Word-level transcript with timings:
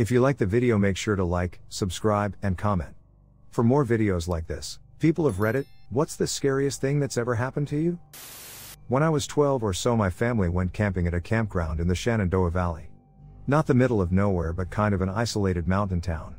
If 0.00 0.10
you 0.10 0.22
like 0.22 0.38
the 0.38 0.46
video 0.46 0.78
make 0.78 0.96
sure 0.96 1.14
to 1.14 1.24
like, 1.24 1.60
subscribe, 1.68 2.34
and 2.42 2.56
comment. 2.56 2.94
For 3.50 3.62
more 3.62 3.84
videos 3.84 4.28
like 4.28 4.46
this, 4.46 4.78
people 4.98 5.26
have 5.26 5.40
read 5.40 5.56
it, 5.56 5.66
what's 5.90 6.16
the 6.16 6.26
scariest 6.26 6.80
thing 6.80 7.00
that's 7.00 7.18
ever 7.18 7.34
happened 7.34 7.68
to 7.68 7.76
you? 7.76 7.98
When 8.88 9.02
I 9.02 9.10
was 9.10 9.26
12 9.26 9.62
or 9.62 9.74
so 9.74 9.98
my 9.98 10.08
family 10.08 10.48
went 10.48 10.72
camping 10.72 11.06
at 11.06 11.12
a 11.12 11.20
campground 11.20 11.80
in 11.80 11.86
the 11.86 11.94
Shenandoah 11.94 12.50
Valley. 12.50 12.88
Not 13.46 13.66
the 13.66 13.74
middle 13.74 14.00
of 14.00 14.10
nowhere 14.10 14.54
but 14.54 14.70
kind 14.70 14.94
of 14.94 15.02
an 15.02 15.10
isolated 15.10 15.68
mountain 15.68 16.00
town. 16.00 16.34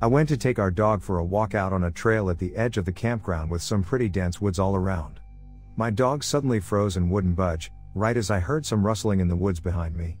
I 0.00 0.06
went 0.06 0.28
to 0.28 0.36
take 0.36 0.60
our 0.60 0.70
dog 0.70 1.02
for 1.02 1.18
a 1.18 1.24
walk 1.24 1.56
out 1.56 1.72
on 1.72 1.82
a 1.82 1.90
trail 1.90 2.30
at 2.30 2.38
the 2.38 2.54
edge 2.54 2.76
of 2.76 2.84
the 2.84 2.92
campground 2.92 3.50
with 3.50 3.60
some 3.60 3.82
pretty 3.82 4.08
dense 4.08 4.40
woods 4.40 4.60
all 4.60 4.76
around. 4.76 5.18
My 5.76 5.90
dog 5.90 6.22
suddenly 6.22 6.60
froze 6.60 6.96
and 6.96 7.10
wouldn't 7.10 7.34
budge, 7.34 7.72
right 7.96 8.16
as 8.16 8.30
I 8.30 8.38
heard 8.38 8.64
some 8.64 8.86
rustling 8.86 9.18
in 9.18 9.26
the 9.26 9.34
woods 9.34 9.58
behind 9.58 9.96
me. 9.96 10.16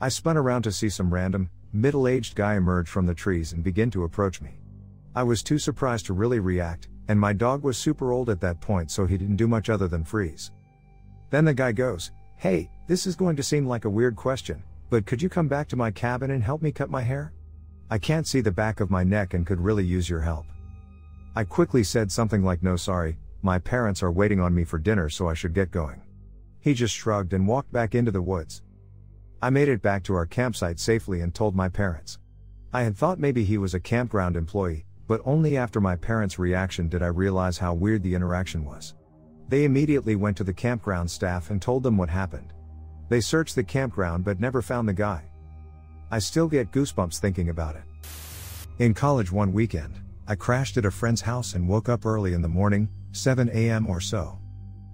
I 0.00 0.08
spun 0.08 0.36
around 0.36 0.62
to 0.62 0.72
see 0.72 0.88
some 0.88 1.14
random, 1.14 1.50
middle 1.72 2.08
aged 2.08 2.34
guy 2.34 2.54
emerge 2.54 2.88
from 2.88 3.06
the 3.06 3.14
trees 3.14 3.52
and 3.52 3.62
begin 3.62 3.90
to 3.90 4.04
approach 4.04 4.40
me. 4.40 4.58
I 5.14 5.22
was 5.22 5.42
too 5.42 5.58
surprised 5.58 6.06
to 6.06 6.12
really 6.12 6.40
react, 6.40 6.88
and 7.08 7.18
my 7.18 7.32
dog 7.32 7.62
was 7.62 7.76
super 7.76 8.12
old 8.12 8.30
at 8.30 8.40
that 8.40 8.60
point, 8.60 8.90
so 8.90 9.06
he 9.06 9.18
didn't 9.18 9.36
do 9.36 9.48
much 9.48 9.70
other 9.70 9.88
than 9.88 10.04
freeze. 10.04 10.52
Then 11.30 11.44
the 11.44 11.54
guy 11.54 11.72
goes, 11.72 12.12
Hey, 12.36 12.70
this 12.86 13.06
is 13.06 13.16
going 13.16 13.36
to 13.36 13.42
seem 13.42 13.66
like 13.66 13.84
a 13.84 13.90
weird 13.90 14.16
question, 14.16 14.62
but 14.90 15.06
could 15.06 15.20
you 15.20 15.28
come 15.28 15.48
back 15.48 15.68
to 15.68 15.76
my 15.76 15.90
cabin 15.90 16.30
and 16.30 16.42
help 16.42 16.62
me 16.62 16.70
cut 16.72 16.90
my 16.90 17.02
hair? 17.02 17.32
I 17.90 17.98
can't 17.98 18.26
see 18.26 18.40
the 18.40 18.52
back 18.52 18.80
of 18.80 18.90
my 18.90 19.02
neck 19.02 19.34
and 19.34 19.46
could 19.46 19.60
really 19.60 19.84
use 19.84 20.08
your 20.08 20.20
help. 20.20 20.46
I 21.34 21.44
quickly 21.44 21.82
said 21.82 22.12
something 22.12 22.44
like, 22.44 22.62
No, 22.62 22.76
sorry, 22.76 23.18
my 23.42 23.58
parents 23.58 24.02
are 24.02 24.12
waiting 24.12 24.40
on 24.40 24.54
me 24.54 24.64
for 24.64 24.78
dinner, 24.78 25.08
so 25.08 25.28
I 25.28 25.34
should 25.34 25.54
get 25.54 25.70
going. 25.70 26.02
He 26.60 26.74
just 26.74 26.94
shrugged 26.94 27.32
and 27.32 27.46
walked 27.46 27.72
back 27.72 27.94
into 27.94 28.10
the 28.10 28.22
woods. 28.22 28.62
I 29.40 29.50
made 29.50 29.68
it 29.68 29.82
back 29.82 30.02
to 30.04 30.14
our 30.14 30.26
campsite 30.26 30.80
safely 30.80 31.20
and 31.20 31.32
told 31.32 31.54
my 31.54 31.68
parents. 31.68 32.18
I 32.72 32.82
had 32.82 32.96
thought 32.96 33.20
maybe 33.20 33.44
he 33.44 33.56
was 33.56 33.72
a 33.72 33.80
campground 33.80 34.36
employee, 34.36 34.84
but 35.06 35.22
only 35.24 35.56
after 35.56 35.80
my 35.80 35.94
parents' 35.94 36.40
reaction 36.40 36.88
did 36.88 37.04
I 37.04 37.06
realize 37.06 37.56
how 37.56 37.72
weird 37.72 38.02
the 38.02 38.16
interaction 38.16 38.64
was. 38.64 38.94
They 39.48 39.64
immediately 39.64 40.16
went 40.16 40.36
to 40.38 40.44
the 40.44 40.52
campground 40.52 41.08
staff 41.08 41.50
and 41.50 41.62
told 41.62 41.84
them 41.84 41.96
what 41.96 42.10
happened. 42.10 42.52
They 43.08 43.20
searched 43.20 43.54
the 43.54 43.62
campground 43.62 44.24
but 44.24 44.40
never 44.40 44.60
found 44.60 44.88
the 44.88 44.92
guy. 44.92 45.22
I 46.10 46.18
still 46.18 46.48
get 46.48 46.72
goosebumps 46.72 47.20
thinking 47.20 47.48
about 47.48 47.76
it. 47.76 47.84
In 48.80 48.92
college 48.92 49.30
one 49.30 49.52
weekend, 49.52 50.00
I 50.26 50.34
crashed 50.34 50.76
at 50.78 50.84
a 50.84 50.90
friend's 50.90 51.20
house 51.20 51.54
and 51.54 51.68
woke 51.68 51.88
up 51.88 52.04
early 52.04 52.32
in 52.32 52.42
the 52.42 52.48
morning, 52.48 52.88
7 53.12 53.48
am 53.50 53.86
or 53.86 54.00
so. 54.00 54.36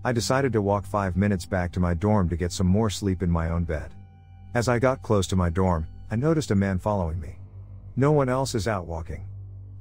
I 0.04 0.12
decided 0.12 0.52
to 0.52 0.60
walk 0.60 0.84
5 0.84 1.16
minutes 1.16 1.46
back 1.46 1.72
to 1.72 1.80
my 1.80 1.94
dorm 1.94 2.28
to 2.28 2.36
get 2.36 2.52
some 2.52 2.66
more 2.66 2.90
sleep 2.90 3.22
in 3.22 3.30
my 3.30 3.48
own 3.48 3.64
bed. 3.64 3.94
As 4.54 4.68
I 4.68 4.78
got 4.78 5.02
close 5.02 5.26
to 5.26 5.36
my 5.36 5.50
dorm, 5.50 5.88
I 6.12 6.14
noticed 6.14 6.52
a 6.52 6.54
man 6.54 6.78
following 6.78 7.20
me. 7.20 7.40
No 7.96 8.12
one 8.12 8.28
else 8.28 8.54
is 8.54 8.68
out 8.68 8.86
walking. 8.86 9.26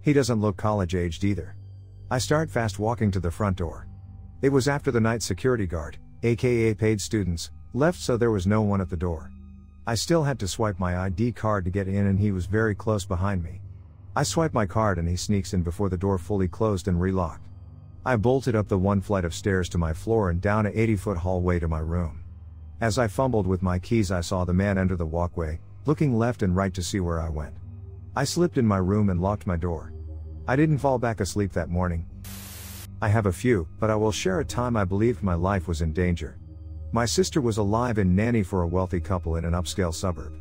He 0.01 0.13
doesn't 0.13 0.41
look 0.41 0.57
college 0.57 0.95
aged 0.95 1.23
either. 1.23 1.55
I 2.09 2.17
start 2.17 2.49
fast 2.49 2.79
walking 2.79 3.11
to 3.11 3.19
the 3.19 3.29
front 3.29 3.57
door. 3.57 3.87
It 4.41 4.49
was 4.49 4.67
after 4.67 4.89
the 4.89 4.99
night 4.99 5.21
security 5.21 5.67
guard, 5.67 5.99
aka 6.23 6.73
paid 6.73 6.99
students, 6.99 7.51
left 7.75 7.99
so 7.99 8.17
there 8.17 8.31
was 8.31 8.47
no 8.47 8.63
one 8.63 8.81
at 8.81 8.89
the 8.89 8.97
door. 8.97 9.29
I 9.85 9.93
still 9.93 10.23
had 10.23 10.39
to 10.39 10.47
swipe 10.47 10.79
my 10.79 10.97
ID 10.97 11.33
card 11.33 11.65
to 11.65 11.71
get 11.71 11.87
in, 11.87 12.07
and 12.07 12.17
he 12.17 12.31
was 12.31 12.47
very 12.47 12.73
close 12.73 13.05
behind 13.05 13.43
me. 13.43 13.61
I 14.15 14.23
swipe 14.23 14.55
my 14.55 14.65
card 14.65 14.97
and 14.97 15.07
he 15.07 15.15
sneaks 15.15 15.53
in 15.53 15.61
before 15.61 15.89
the 15.89 15.97
door 15.97 16.17
fully 16.17 16.47
closed 16.47 16.87
and 16.87 16.99
relocked. 16.99 17.47
I 18.07 18.15
bolted 18.15 18.55
up 18.55 18.69
the 18.69 18.79
one 18.79 19.01
flight 19.01 19.23
of 19.23 19.35
stairs 19.35 19.69
to 19.69 19.77
my 19.77 19.93
floor 19.93 20.31
and 20.31 20.41
down 20.41 20.65
a 20.65 20.71
80 20.71 20.95
foot 20.95 21.17
hallway 21.17 21.59
to 21.59 21.67
my 21.67 21.79
room. 21.79 22.22
As 22.83 22.99
I 22.99 23.07
fumbled 23.07 23.47
with 23.47 23.63
my 23.63 23.79
keys, 23.79 24.11
I 24.11 24.19
saw 24.19 24.43
the 24.43 24.53
man 24.53 24.77
enter 24.77 24.97
the 24.97 25.05
walkway, 25.05 25.61
looking 25.85 26.17
left 26.17 26.43
and 26.43 26.53
right 26.53 26.73
to 26.73 26.83
see 26.83 26.99
where 26.99 27.21
I 27.21 27.29
went. 27.29 27.55
I 28.13 28.25
slipped 28.25 28.57
in 28.57 28.67
my 28.67 28.75
room 28.75 29.09
and 29.09 29.21
locked 29.21 29.47
my 29.47 29.55
door. 29.55 29.93
I 30.49 30.57
didn't 30.57 30.79
fall 30.79 30.99
back 30.99 31.21
asleep 31.21 31.53
that 31.53 31.69
morning. 31.69 32.05
I 33.01 33.07
have 33.07 33.25
a 33.25 33.31
few, 33.31 33.69
but 33.79 33.89
I 33.89 33.95
will 33.95 34.11
share 34.11 34.41
a 34.41 34.43
time 34.43 34.75
I 34.75 34.83
believed 34.83 35.23
my 35.23 35.33
life 35.33 35.65
was 35.65 35.81
in 35.81 35.93
danger. 35.93 36.37
My 36.91 37.05
sister 37.05 37.39
was 37.39 37.55
alive 37.55 37.99
and 37.99 38.17
nanny 38.17 38.43
for 38.43 38.63
a 38.63 38.67
wealthy 38.67 38.99
couple 38.99 39.37
in 39.37 39.45
an 39.45 39.53
upscale 39.53 39.93
suburb. 39.93 40.33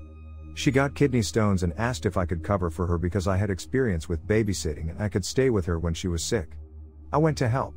She 0.54 0.72
got 0.72 0.96
kidney 0.96 1.22
stones 1.22 1.62
and 1.62 1.72
asked 1.78 2.06
if 2.06 2.16
I 2.16 2.26
could 2.26 2.42
cover 2.42 2.70
for 2.70 2.88
her 2.88 2.98
because 2.98 3.28
I 3.28 3.36
had 3.36 3.50
experience 3.50 4.08
with 4.08 4.26
babysitting 4.26 4.90
and 4.90 5.00
I 5.00 5.08
could 5.08 5.24
stay 5.24 5.50
with 5.50 5.64
her 5.66 5.78
when 5.78 5.94
she 5.94 6.08
was 6.08 6.24
sick. 6.24 6.56
I 7.12 7.18
went 7.18 7.38
to 7.38 7.48
help. 7.48 7.76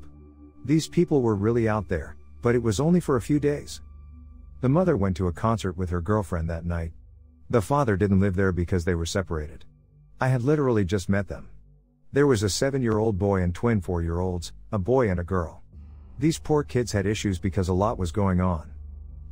These 0.66 0.88
people 0.88 1.22
were 1.22 1.36
really 1.36 1.70
out 1.70 1.88
there, 1.88 2.16
but 2.42 2.56
it 2.56 2.64
was 2.64 2.80
only 2.80 3.00
for 3.00 3.18
a 3.18 3.22
few 3.22 3.40
days. 3.40 3.82
The 4.66 4.70
mother 4.70 4.98
went 4.98 5.16
to 5.18 5.28
a 5.28 5.32
concert 5.32 5.78
with 5.78 5.92
her 5.92 6.02
girlfriend 6.02 6.50
that 6.50 6.66
night. 6.66 6.92
The 7.52 7.62
father 7.62 7.96
didn't 7.96 8.20
live 8.20 8.36
there 8.36 8.52
because 8.52 8.84
they 8.84 8.96
were 8.96 9.06
separated. 9.06 9.64
I 10.20 10.30
had 10.30 10.42
literally 10.42 10.84
just 10.84 11.08
met 11.08 11.28
them. 11.28 11.50
There 12.12 12.26
was 12.26 12.42
a 12.42 12.50
seven 12.50 12.82
year 12.82 12.98
old 12.98 13.20
boy 13.20 13.44
and 13.44 13.54
twin 13.54 13.80
four 13.80 14.02
year 14.02 14.20
olds, 14.20 14.54
a 14.72 14.80
boy 14.80 15.12
and 15.12 15.20
a 15.20 15.24
girl. 15.24 15.62
These 16.18 16.40
poor 16.40 16.64
kids 16.64 16.92
had 16.92 17.06
issues 17.06 17.38
because 17.38 17.68
a 17.68 17.76
lot 17.76 18.00
was 18.00 18.12
going 18.12 18.42
on. 18.42 18.72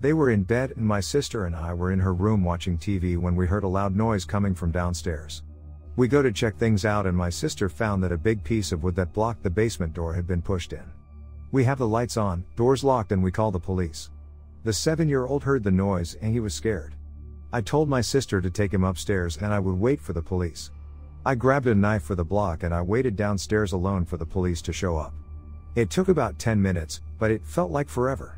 They 0.02 0.14
were 0.14 0.30
in 0.30 0.44
bed 0.44 0.74
and 0.78 0.86
my 0.86 1.00
sister 1.00 1.48
and 1.48 1.56
I 1.56 1.74
were 1.74 1.92
in 1.92 2.00
her 2.00 2.14
room 2.14 2.44
watching 2.44 2.78
TV 2.78 3.18
when 3.18 3.36
we 3.36 3.48
heard 3.48 3.64
a 3.64 3.68
loud 3.68 3.96
noise 3.96 4.26
coming 4.26 4.54
from 4.54 4.70
downstairs. 4.70 5.42
We 5.96 6.08
go 6.08 6.22
to 6.22 6.32
check 6.32 6.58
things 6.58 6.86
out 6.86 7.08
and 7.08 7.18
my 7.18 7.32
sister 7.32 7.70
found 7.70 8.04
that 8.04 8.12
a 8.12 8.18
big 8.20 8.44
piece 8.44 8.72
of 8.72 8.84
wood 8.84 8.96
that 8.98 9.14
blocked 9.14 9.42
the 9.42 9.50
basement 9.50 9.96
door 9.96 10.14
had 10.14 10.28
been 10.28 10.44
pushed 10.44 10.74
in. 10.74 10.86
We 11.52 11.64
have 11.64 11.80
the 11.80 11.88
lights 11.88 12.18
on, 12.18 12.46
doors 12.56 12.84
locked 12.84 13.12
and 13.12 13.24
we 13.24 13.32
call 13.32 13.50
the 13.50 13.60
police. 13.60 14.12
The 14.64 14.72
seven 14.72 15.10
year 15.10 15.26
old 15.26 15.44
heard 15.44 15.62
the 15.64 15.72
noise 15.72 16.16
and 16.16 16.32
he 16.32 16.40
was 16.40 16.54
scared. 16.54 16.96
I 17.52 17.60
told 17.60 17.90
my 17.90 18.00
sister 18.00 18.40
to 18.40 18.50
take 18.50 18.74
him 18.74 18.86
upstairs 18.86 19.36
and 19.38 19.54
I 19.54 19.60
would 19.60 19.76
wait 19.76 20.00
for 20.00 20.14
the 20.14 20.22
police. 20.22 20.72
I 21.26 21.36
grabbed 21.36 21.68
a 21.68 21.76
knife 21.76 22.04
for 22.04 22.16
the 22.16 22.24
block 22.24 22.64
and 22.64 22.74
I 22.74 22.82
waited 22.82 23.18
downstairs 23.18 23.74
alone 23.74 24.06
for 24.06 24.16
the 24.16 24.26
police 24.26 24.62
to 24.62 24.72
show 24.72 24.96
up. 24.96 25.14
It 25.76 25.90
took 25.90 26.08
about 26.08 26.40
10 26.40 26.62
minutes, 26.62 27.02
but 27.20 27.30
it 27.30 27.46
felt 27.46 27.72
like 27.72 27.90
forever. 27.90 28.38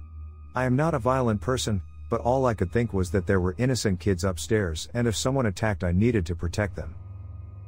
I 0.55 0.65
am 0.65 0.75
not 0.75 0.95
a 0.95 0.99
violent 0.99 1.41
person, 1.41 1.81
but 2.09 2.21
all 2.21 2.47
I 2.47 2.55
could 2.55 2.71
think 2.71 2.91
was 2.91 3.11
that 3.11 3.27
there 3.27 3.39
were 3.39 3.55
innocent 3.59 3.99
kids 3.99 4.23
upstairs, 4.23 4.87
and 4.93 5.07
if 5.07 5.15
someone 5.15 5.45
attacked, 5.45 5.83
I 5.83 5.91
needed 5.91 6.25
to 6.27 6.35
protect 6.35 6.75
them. 6.75 6.95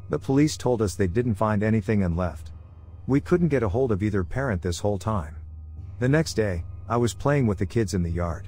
The 0.10 0.20
police 0.20 0.58
told 0.58 0.82
us 0.82 0.96
they 0.96 1.08
didn't 1.08 1.36
find 1.36 1.62
anything 1.62 2.04
and 2.04 2.16
left. 2.16 2.52
We 3.08 3.20
couldn't 3.20 3.50
get 3.50 3.64
a 3.64 3.70
hold 3.70 3.92
of 3.92 4.02
either 4.02 4.24
parent 4.24 4.62
this 4.62 4.80
whole 4.80 4.98
time. 4.98 5.36
The 6.00 6.10
next 6.10 6.36
day, 6.36 6.64
I 6.90 6.96
was 6.96 7.14
playing 7.14 7.48
with 7.48 7.58
the 7.58 7.66
kids 7.66 7.94
in 7.94 8.02
the 8.02 8.10
yard. 8.10 8.48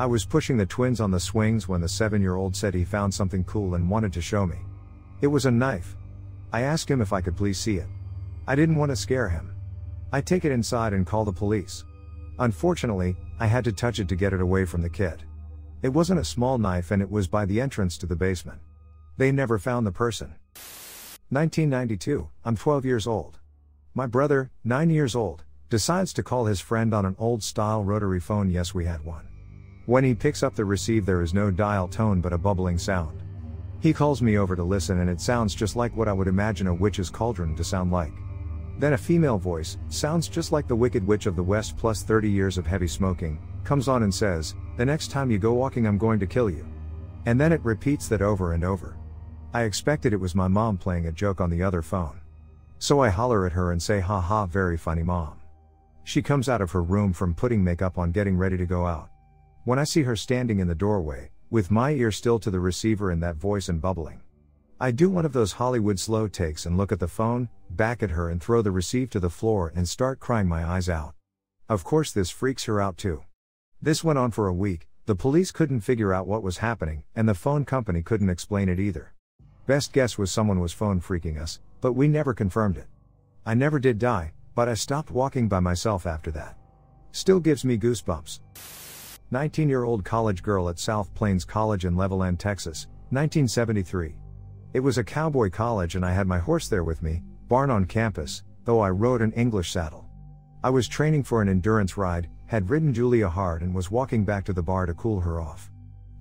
I 0.00 0.06
was 0.06 0.24
pushing 0.24 0.56
the 0.56 0.66
twins 0.66 1.00
on 1.00 1.12
the 1.12 1.20
swings 1.20 1.68
when 1.68 1.80
the 1.80 1.88
seven 1.88 2.20
year 2.20 2.34
old 2.34 2.56
said 2.56 2.74
he 2.74 2.84
found 2.84 3.14
something 3.14 3.44
cool 3.44 3.76
and 3.76 3.88
wanted 3.88 4.12
to 4.14 4.20
show 4.20 4.46
me. 4.46 4.56
It 5.20 5.28
was 5.28 5.46
a 5.46 5.50
knife. 5.50 5.96
I 6.52 6.62
asked 6.62 6.90
him 6.90 7.00
if 7.00 7.12
I 7.12 7.20
could 7.20 7.36
please 7.36 7.56
see 7.56 7.76
it. 7.76 7.86
I 8.48 8.56
didn't 8.56 8.76
want 8.76 8.90
to 8.90 8.96
scare 8.96 9.28
him. 9.28 9.54
I 10.12 10.20
take 10.20 10.44
it 10.44 10.50
inside 10.50 10.92
and 10.92 11.06
call 11.06 11.24
the 11.24 11.32
police. 11.32 11.84
Unfortunately, 12.40 13.16
I 13.38 13.46
had 13.46 13.62
to 13.64 13.72
touch 13.72 14.00
it 14.00 14.08
to 14.08 14.16
get 14.16 14.32
it 14.32 14.40
away 14.40 14.64
from 14.64 14.82
the 14.82 14.90
kid. 14.90 15.22
It 15.82 15.90
wasn't 15.90 16.20
a 16.20 16.24
small 16.24 16.58
knife 16.58 16.90
and 16.90 17.00
it 17.00 17.10
was 17.10 17.28
by 17.28 17.44
the 17.44 17.60
entrance 17.60 17.96
to 17.98 18.06
the 18.06 18.16
basement. 18.16 18.58
They 19.18 19.30
never 19.30 19.56
found 19.56 19.86
the 19.86 19.92
person. 19.92 20.34
1992, 21.30 22.28
I'm 22.44 22.56
12 22.56 22.84
years 22.84 23.06
old. 23.06 23.38
My 23.94 24.06
brother, 24.06 24.50
9 24.64 24.90
years 24.90 25.14
old, 25.14 25.44
decides 25.68 26.12
to 26.14 26.22
call 26.22 26.46
his 26.46 26.60
friend 26.60 26.94
on 26.94 27.04
an 27.04 27.16
old 27.18 27.42
style 27.42 27.84
rotary 27.84 28.20
phone. 28.20 28.50
Yes, 28.50 28.74
we 28.74 28.84
had 28.84 29.04
one. 29.04 29.28
When 29.86 30.04
he 30.04 30.14
picks 30.14 30.42
up 30.42 30.54
the 30.54 30.64
receive, 30.64 31.04
there 31.04 31.22
is 31.22 31.34
no 31.34 31.50
dial 31.50 31.88
tone 31.88 32.20
but 32.20 32.32
a 32.32 32.38
bubbling 32.38 32.78
sound. 32.78 33.22
He 33.80 33.92
calls 33.92 34.20
me 34.20 34.38
over 34.38 34.56
to 34.56 34.62
listen, 34.62 35.00
and 35.00 35.08
it 35.08 35.20
sounds 35.20 35.54
just 35.54 35.76
like 35.76 35.96
what 35.96 36.08
I 36.08 36.12
would 36.12 36.26
imagine 36.26 36.66
a 36.66 36.74
witch's 36.74 37.10
cauldron 37.10 37.54
to 37.56 37.64
sound 37.64 37.92
like. 37.92 38.12
Then 38.78 38.92
a 38.92 38.98
female 38.98 39.38
voice, 39.38 39.76
sounds 39.88 40.28
just 40.28 40.52
like 40.52 40.68
the 40.68 40.76
Wicked 40.76 41.06
Witch 41.06 41.26
of 41.26 41.36
the 41.36 41.42
West 41.42 41.76
plus 41.76 42.02
30 42.02 42.30
years 42.30 42.58
of 42.58 42.66
heavy 42.66 42.88
smoking, 42.88 43.40
comes 43.64 43.88
on 43.88 44.02
and 44.02 44.14
says, 44.14 44.54
The 44.76 44.86
next 44.86 45.10
time 45.10 45.30
you 45.30 45.38
go 45.38 45.52
walking, 45.52 45.86
I'm 45.86 45.98
going 45.98 46.20
to 46.20 46.26
kill 46.26 46.48
you. 46.48 46.66
And 47.26 47.40
then 47.40 47.52
it 47.52 47.64
repeats 47.64 48.08
that 48.08 48.22
over 48.22 48.52
and 48.52 48.64
over. 48.64 48.96
I 49.52 49.62
expected 49.62 50.12
it 50.12 50.20
was 50.20 50.34
my 50.34 50.48
mom 50.48 50.76
playing 50.76 51.06
a 51.06 51.12
joke 51.12 51.40
on 51.40 51.50
the 51.50 51.62
other 51.62 51.82
phone. 51.82 52.20
So 52.78 53.00
I 53.00 53.08
holler 53.08 53.46
at 53.46 53.52
her 53.52 53.72
and 53.72 53.82
say, 53.82 54.00
Ha 54.00 54.20
ha, 54.20 54.46
very 54.46 54.76
funny 54.76 55.02
mom. 55.02 55.37
She 56.08 56.22
comes 56.22 56.48
out 56.48 56.62
of 56.62 56.70
her 56.70 56.82
room 56.82 57.12
from 57.12 57.34
putting 57.34 57.62
makeup 57.62 57.98
on, 57.98 58.12
getting 58.12 58.38
ready 58.38 58.56
to 58.56 58.64
go 58.64 58.86
out. 58.86 59.10
When 59.64 59.78
I 59.78 59.84
see 59.84 60.04
her 60.04 60.16
standing 60.16 60.58
in 60.58 60.66
the 60.66 60.74
doorway, 60.74 61.32
with 61.50 61.70
my 61.70 61.90
ear 61.90 62.10
still 62.10 62.38
to 62.38 62.50
the 62.50 62.60
receiver 62.60 63.10
and 63.10 63.22
that 63.22 63.36
voice 63.36 63.68
and 63.68 63.78
bubbling. 63.78 64.22
I 64.80 64.90
do 64.90 65.10
one 65.10 65.26
of 65.26 65.34
those 65.34 65.52
Hollywood 65.52 66.00
slow 66.00 66.26
takes 66.26 66.64
and 66.64 66.78
look 66.78 66.92
at 66.92 66.98
the 66.98 67.08
phone, 67.08 67.50
back 67.68 68.02
at 68.02 68.12
her 68.12 68.30
and 68.30 68.42
throw 68.42 68.62
the 68.62 68.70
receive 68.70 69.10
to 69.10 69.20
the 69.20 69.28
floor 69.28 69.70
and 69.76 69.86
start 69.86 70.18
crying 70.18 70.48
my 70.48 70.64
eyes 70.64 70.88
out. 70.88 71.12
Of 71.68 71.84
course, 71.84 72.10
this 72.10 72.30
freaks 72.30 72.64
her 72.64 72.80
out 72.80 72.96
too. 72.96 73.24
This 73.82 74.02
went 74.02 74.18
on 74.18 74.30
for 74.30 74.46
a 74.46 74.54
week, 74.54 74.88
the 75.04 75.14
police 75.14 75.50
couldn't 75.50 75.80
figure 75.80 76.14
out 76.14 76.26
what 76.26 76.42
was 76.42 76.56
happening, 76.56 77.04
and 77.14 77.28
the 77.28 77.34
phone 77.34 77.66
company 77.66 78.00
couldn't 78.00 78.30
explain 78.30 78.70
it 78.70 78.80
either. 78.80 79.12
Best 79.66 79.92
guess 79.92 80.16
was 80.16 80.30
someone 80.30 80.58
was 80.58 80.72
phone 80.72 81.02
freaking 81.02 81.38
us, 81.38 81.60
but 81.82 81.92
we 81.92 82.08
never 82.08 82.32
confirmed 82.32 82.78
it. 82.78 82.86
I 83.44 83.52
never 83.52 83.78
did 83.78 83.98
die, 83.98 84.32
but 84.58 84.68
I 84.68 84.74
stopped 84.74 85.12
walking 85.12 85.46
by 85.46 85.60
myself 85.60 86.04
after 86.04 86.32
that. 86.32 86.56
Still 87.12 87.38
gives 87.38 87.64
me 87.64 87.78
goosebumps. 87.78 88.40
19 89.30 89.68
year 89.68 89.84
old 89.84 90.04
college 90.04 90.42
girl 90.42 90.68
at 90.68 90.80
South 90.80 91.14
Plains 91.14 91.44
College 91.44 91.84
in 91.84 91.94
Levelland, 91.94 92.40
Texas, 92.40 92.88
1973. 93.10 94.16
It 94.74 94.80
was 94.80 94.98
a 94.98 95.04
cowboy 95.04 95.48
college 95.48 95.94
and 95.94 96.04
I 96.04 96.10
had 96.10 96.26
my 96.26 96.40
horse 96.40 96.66
there 96.66 96.82
with 96.82 97.04
me, 97.04 97.22
barn 97.46 97.70
on 97.70 97.84
campus, 97.84 98.42
though 98.64 98.80
I 98.80 98.90
rode 98.90 99.22
an 99.22 99.30
English 99.34 99.70
saddle. 99.70 100.06
I 100.64 100.70
was 100.70 100.88
training 100.88 101.22
for 101.22 101.40
an 101.40 101.48
endurance 101.48 101.96
ride, 101.96 102.28
had 102.46 102.68
ridden 102.68 102.92
Julia 102.92 103.28
hard 103.28 103.62
and 103.62 103.72
was 103.72 103.92
walking 103.92 104.24
back 104.24 104.44
to 104.46 104.52
the 104.52 104.60
bar 104.60 104.86
to 104.86 104.94
cool 104.94 105.20
her 105.20 105.40
off. 105.40 105.70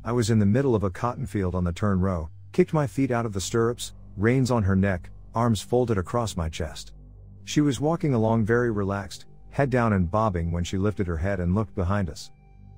I 0.05 0.11
was 0.11 0.29
in 0.29 0.37
the 0.37 0.45
middle 0.45 0.75
of 0.75 0.83
a 0.83 0.91
cotton 0.91 1.25
field 1.25 1.55
on 1.55 1.63
the 1.63 1.73
turn 1.73 1.99
row, 1.99 2.29
kicked 2.51 2.71
my 2.71 2.85
feet 2.85 3.09
out 3.09 3.25
of 3.25 3.33
the 3.33 3.41
stirrups, 3.41 3.93
reins 4.15 4.51
on 4.51 4.61
her 4.61 4.75
neck, 4.75 5.09
arms 5.33 5.59
folded 5.59 5.97
across 5.97 6.37
my 6.37 6.49
chest. 6.49 6.91
She 7.47 7.61
was 7.61 7.79
walking 7.79 8.13
along 8.13 8.43
very 8.43 8.71
relaxed, 8.71 9.25
head 9.51 9.69
down 9.69 9.93
and 9.93 10.11
bobbing 10.11 10.51
when 10.51 10.65
she 10.65 10.77
lifted 10.77 11.07
her 11.07 11.15
head 11.15 11.39
and 11.39 11.55
looked 11.55 11.73
behind 11.75 12.09
us. 12.09 12.29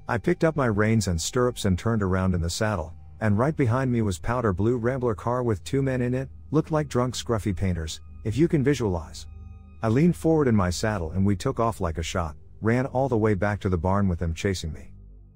I 0.08 0.20
picked 0.20 0.44
up 0.44 0.56
my 0.56 0.68
reins 0.68 1.08
and 1.08 1.20
stirrups 1.20 1.66
and 1.66 1.78
turned 1.78 2.04
around 2.04 2.36
in 2.36 2.42
the 2.42 2.52
saddle, 2.52 2.94
and 3.20 3.36
right 3.36 3.56
behind 3.56 3.92
me 3.92 4.04
was 4.04 4.20
powder 4.20 4.54
blue 4.54 4.78
rambler 4.78 5.16
car 5.16 5.42
with 5.42 5.64
two 5.64 5.82
men 5.82 6.04
in 6.04 6.14
it, 6.14 6.30
looked 6.52 6.70
like 6.70 6.88
drunk 6.88 7.16
scruffy 7.16 7.52
painters, 7.52 8.02
if 8.24 8.38
you 8.38 8.48
can 8.48 8.64
visualize. 8.64 9.26
I 9.82 9.88
leaned 9.88 10.16
forward 10.16 10.48
in 10.48 10.56
my 10.56 10.70
saddle 10.70 11.14
and 11.14 11.26
we 11.26 11.36
took 11.36 11.60
off 11.60 11.82
like 11.82 11.98
a 11.98 12.04
shot, 12.04 12.36
ran 12.62 12.86
all 12.86 13.10
the 13.10 13.18
way 13.18 13.34
back 13.34 13.60
to 13.62 13.70
the 13.70 13.78
barn 13.78 14.08
with 14.08 14.20
them 14.20 14.36
chasing 14.36 14.72
me. 14.72 14.92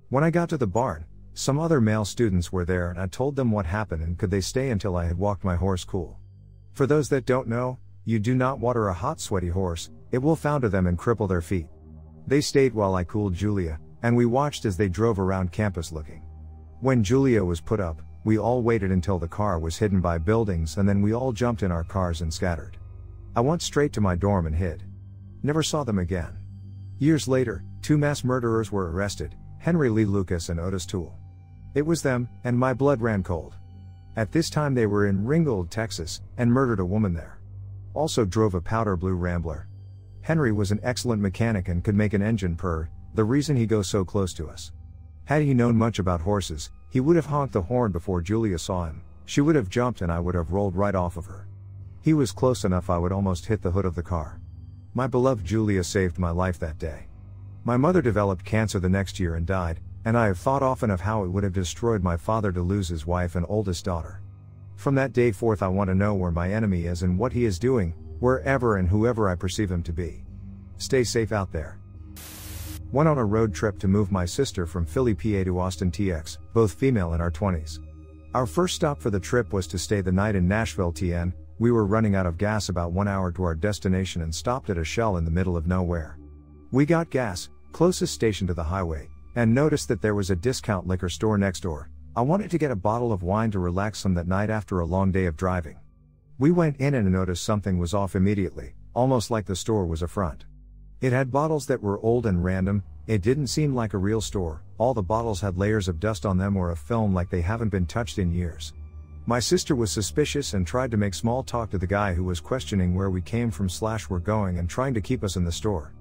When 0.10 0.24
I 0.24 0.30
got 0.30 0.48
to 0.50 0.60
the 0.60 0.68
barn, 0.68 1.06
some 1.34 1.58
other 1.58 1.82
male 1.82 2.06
students 2.06 2.52
were 2.52 2.66
there 2.66 2.92
and 2.92 3.00
I 3.00 3.08
told 3.08 3.36
them 3.36 3.52
what 3.52 3.66
happened 3.66 4.04
and 4.04 4.16
could 4.16 4.30
they 4.30 4.42
stay 4.42 4.70
until 4.70 4.96
I 4.96 5.06
had 5.06 5.18
walked 5.18 5.44
my 5.44 5.56
horse 5.56 5.84
cool. 5.84 6.20
For 6.74 6.86
those 6.86 7.10
that 7.10 7.26
don't 7.26 7.48
know, 7.48 7.80
you 8.06 8.20
do 8.20 8.36
not 8.36 8.60
water 8.60 8.88
a 8.88 8.94
hot 8.94 9.20
sweaty 9.20 9.50
horse, 9.50 9.90
it 10.12 10.18
will 10.18 10.36
founder 10.36 10.70
them 10.70 10.88
and 10.88 10.98
cripple 10.98 11.28
their 11.28 11.42
feet. 11.42 11.68
They 12.28 12.42
stayed 12.42 12.74
while 12.74 12.96
I 12.96 13.04
cooled 13.04 13.34
Julia, 13.34 13.80
and 14.02 14.16
we 14.16 14.26
watched 14.26 14.66
as 14.66 14.78
they 14.78 14.90
drove 14.90 15.20
around 15.20 15.52
campus 15.52 15.92
looking. 15.92 16.22
When 16.82 17.04
Julia 17.04 17.44
was 17.44 17.62
put 17.62 17.80
up, 17.80 18.02
we 18.26 18.38
all 18.38 18.62
waited 18.62 18.92
until 18.92 19.20
the 19.20 19.28
car 19.28 19.60
was 19.60 19.78
hidden 19.78 20.00
by 20.00 20.18
buildings 20.18 20.78
and 20.78 20.88
then 20.88 21.02
we 21.02 21.14
all 21.14 21.32
jumped 21.32 21.64
in 21.64 21.72
our 21.72 21.84
cars 21.84 22.22
and 22.22 22.34
scattered. 22.34 22.78
I 23.36 23.42
went 23.42 23.62
straight 23.62 23.94
to 23.94 24.02
my 24.02 24.16
dorm 24.16 24.46
and 24.46 24.56
hid. 24.56 24.84
Never 25.42 25.64
saw 25.64 25.84
them 25.84 26.00
again. 26.00 26.38
Years 27.00 27.28
later, 27.28 27.64
two 27.82 27.98
mass 27.98 28.24
murderers 28.24 28.72
were 28.72 28.92
arrested 28.92 29.36
Henry 29.60 29.90
Lee 29.90 30.06
Lucas 30.06 30.50
and 30.50 30.60
Otis 30.60 30.86
Toole. 30.86 31.18
It 31.74 31.86
was 31.86 32.02
them, 32.02 32.28
and 32.44 32.58
my 32.58 32.74
blood 32.74 33.02
ran 33.02 33.24
cold. 33.24 33.56
At 34.16 34.32
this 34.32 34.50
time, 34.50 34.74
they 34.74 34.86
were 34.86 35.08
in 35.08 35.26
Ringgold, 35.26 35.72
Texas, 35.72 36.22
and 36.38 36.52
murdered 36.52 36.80
a 36.80 36.86
woman 36.86 37.14
there. 37.14 37.40
Also 37.94 38.26
drove 38.26 38.56
a 38.56 38.62
powder 38.62 38.96
blue 38.96 39.14
Rambler. 39.14 39.68
Henry 40.22 40.52
was 40.52 40.72
an 40.72 40.80
excellent 40.84 41.22
mechanic 41.22 41.68
and 41.68 41.84
could 41.84 41.96
make 41.96 42.14
an 42.14 42.22
engine 42.22 42.56
purr, 42.56 42.90
the 43.14 43.24
reason 43.24 43.56
he 43.56 43.66
goes 43.66 43.88
so 43.88 44.04
close 44.04 44.34
to 44.34 44.50
us. 44.50 44.72
Had 45.26 45.42
he 45.42 45.54
known 45.54 45.76
much 45.76 46.00
about 46.00 46.22
horses, 46.22 46.72
he 46.90 47.00
would 47.00 47.16
have 47.16 47.26
honked 47.26 47.54
the 47.54 47.62
horn 47.62 47.92
before 47.92 48.22
Julia 48.22 48.58
saw 48.58 48.86
him, 48.86 49.02
she 49.26 49.42
would 49.42 49.56
have 49.56 49.70
jumped 49.70 50.02
and 50.02 50.12
I 50.12 50.20
would 50.20 50.36
have 50.36 50.52
rolled 50.52 50.76
right 50.76 50.96
off 50.96 51.18
of 51.18 51.26
her. 51.28 51.48
He 52.02 52.14
was 52.14 52.32
close 52.32 52.66
enough 52.66 52.90
I 52.90 52.98
would 52.98 53.12
almost 53.12 53.46
hit 53.46 53.62
the 53.62 53.72
hood 53.72 53.86
of 53.86 53.96
the 53.96 54.04
car. 54.04 54.40
My 54.94 55.08
beloved 55.08 55.46
Julia 55.46 55.84
saved 55.84 56.20
my 56.20 56.32
life 56.32 56.60
that 56.60 56.78
day. 56.80 57.08
My 57.64 57.78
mother 57.78 58.02
developed 58.02 58.44
cancer 58.44 58.80
the 58.80 58.90
next 58.90 59.20
year 59.20 59.36
and 59.36 59.46
died, 59.46 59.80
and 60.04 60.18
I 60.18 60.28
have 60.28 60.38
thought 60.38 60.64
often 60.64 60.90
of 60.90 61.02
how 61.02 61.24
it 61.24 61.30
would 61.30 61.44
have 61.44 61.54
destroyed 61.54 62.04
my 62.04 62.18
father 62.18 62.52
to 62.52 62.62
lose 62.62 62.90
his 62.90 63.08
wife 63.08 63.36
and 63.36 63.46
oldest 63.48 63.86
daughter. 63.86 64.23
From 64.76 64.96
that 64.96 65.14
day 65.14 65.32
forth, 65.32 65.64
I 65.64 65.68
want 65.68 65.90
to 65.90 65.96
know 65.96 66.14
where 66.14 66.32
my 66.32 66.52
enemy 66.52 66.86
is 66.86 67.04
and 67.04 67.18
what 67.18 67.34
he 67.34 67.46
is 67.46 67.58
doing, 67.58 67.94
wherever 68.20 68.78
and 68.78 68.88
whoever 68.88 69.30
I 69.30 69.36
perceive 69.36 69.72
him 69.72 69.84
to 69.84 69.94
be. 69.94 70.24
Stay 70.78 71.04
safe 71.04 71.32
out 71.32 71.52
there. 71.52 71.80
Went 72.92 73.10
on 73.10 73.18
a 73.18 73.26
road 73.26 73.54
trip 73.54 73.80
to 73.80 73.88
move 73.88 74.12
my 74.12 74.26
sister 74.26 74.66
from 74.66 74.86
Philly, 74.86 75.16
PA 75.16 75.44
to 75.46 75.60
Austin, 75.60 75.90
TX, 75.90 76.38
both 76.54 76.74
female 76.74 77.14
in 77.14 77.22
our 77.22 77.32
20s. 77.32 77.80
Our 78.34 78.46
first 78.46 78.76
stop 78.76 79.02
for 79.02 79.10
the 79.10 79.20
trip 79.20 79.54
was 79.54 79.68
to 79.68 79.80
stay 79.80 80.02
the 80.02 80.12
night 80.12 80.36
in 80.36 80.48
Nashville, 80.48 80.92
TN. 80.92 81.34
We 81.60 81.72
were 81.72 81.86
running 81.86 82.16
out 82.16 82.26
of 82.26 82.38
gas 82.38 82.70
about 82.70 82.92
one 82.92 83.08
hour 83.08 83.32
to 83.32 83.44
our 83.44 83.56
destination 83.56 84.22
and 84.22 84.34
stopped 84.34 84.70
at 84.70 84.78
a 84.78 84.84
shell 84.84 85.18
in 85.18 85.26
the 85.26 85.32
middle 85.32 85.56
of 85.56 85.68
nowhere. 85.68 86.18
We 86.72 86.86
got 86.86 87.10
gas, 87.10 87.50
closest 87.72 88.14
station 88.14 88.48
to 88.48 88.54
the 88.54 88.64
highway, 88.64 89.08
and 89.36 89.54
noticed 89.54 89.88
that 89.88 90.02
there 90.02 90.16
was 90.16 90.30
a 90.30 90.36
discount 90.36 90.88
liquor 90.88 91.10
store 91.10 91.38
next 91.38 91.62
door. 91.62 91.90
I 92.16 92.22
wanted 92.22 92.52
to 92.52 92.60
get 92.60 92.70
a 92.70 92.76
bottle 92.76 93.12
of 93.12 93.24
wine 93.24 93.50
to 93.52 93.60
relax 93.60 93.98
some 93.98 94.14
that 94.14 94.28
night 94.28 94.52
after 94.52 94.80
a 94.80 94.86
long 94.86 95.12
day 95.12 95.26
of 95.26 95.36
driving. 95.36 95.80
We 96.38 96.52
went 96.52 96.78
in 96.78 96.94
and 96.94 97.12
noticed 97.12 97.44
something 97.44 97.80
was 97.80 97.96
off 97.96 98.16
immediately, 98.16 98.76
almost 98.94 99.32
like 99.32 99.48
the 99.48 99.56
store 99.56 99.88
was 99.88 100.04
a 100.04 100.08
front. 100.08 100.46
It 101.02 101.12
had 101.12 101.32
bottles 101.32 101.66
that 101.66 101.82
were 101.82 102.00
old 102.02 102.28
and 102.28 102.44
random, 102.44 102.84
it 103.08 103.24
didn't 103.24 103.48
seem 103.48 103.74
like 103.74 103.96
a 103.96 103.98
real 103.98 104.22
store, 104.22 104.62
all 104.78 104.94
the 104.94 105.02
bottles 105.02 105.42
had 105.42 105.58
layers 105.58 105.88
of 105.88 106.00
dust 106.00 106.24
on 106.24 106.38
them 106.38 106.56
or 106.56 106.70
a 106.70 106.78
film 106.78 107.16
like 107.16 107.32
they 107.32 107.42
haven't 107.42 107.70
been 107.70 107.88
touched 107.88 108.20
in 108.20 108.32
years. 108.32 108.74
My 109.26 109.40
sister 109.40 109.76
was 109.76 109.92
suspicious 109.92 110.54
and 110.54 110.68
tried 110.68 110.92
to 110.92 110.98
make 110.98 111.16
small 111.16 111.42
talk 111.42 111.72
to 111.72 111.80
the 111.80 111.88
guy 111.88 112.14
who 112.14 112.26
was 112.26 112.40
questioning 112.40 112.94
where 112.94 113.10
we 113.10 113.22
came 113.24 113.50
from 113.50 113.70
slash 113.70 114.08
were 114.08 114.20
going 114.20 114.60
and 114.60 114.70
trying 114.70 114.94
to 114.94 115.02
keep 115.02 115.24
us 115.24 115.36
in 115.36 115.46
the 115.46 115.52
store. 115.52 115.94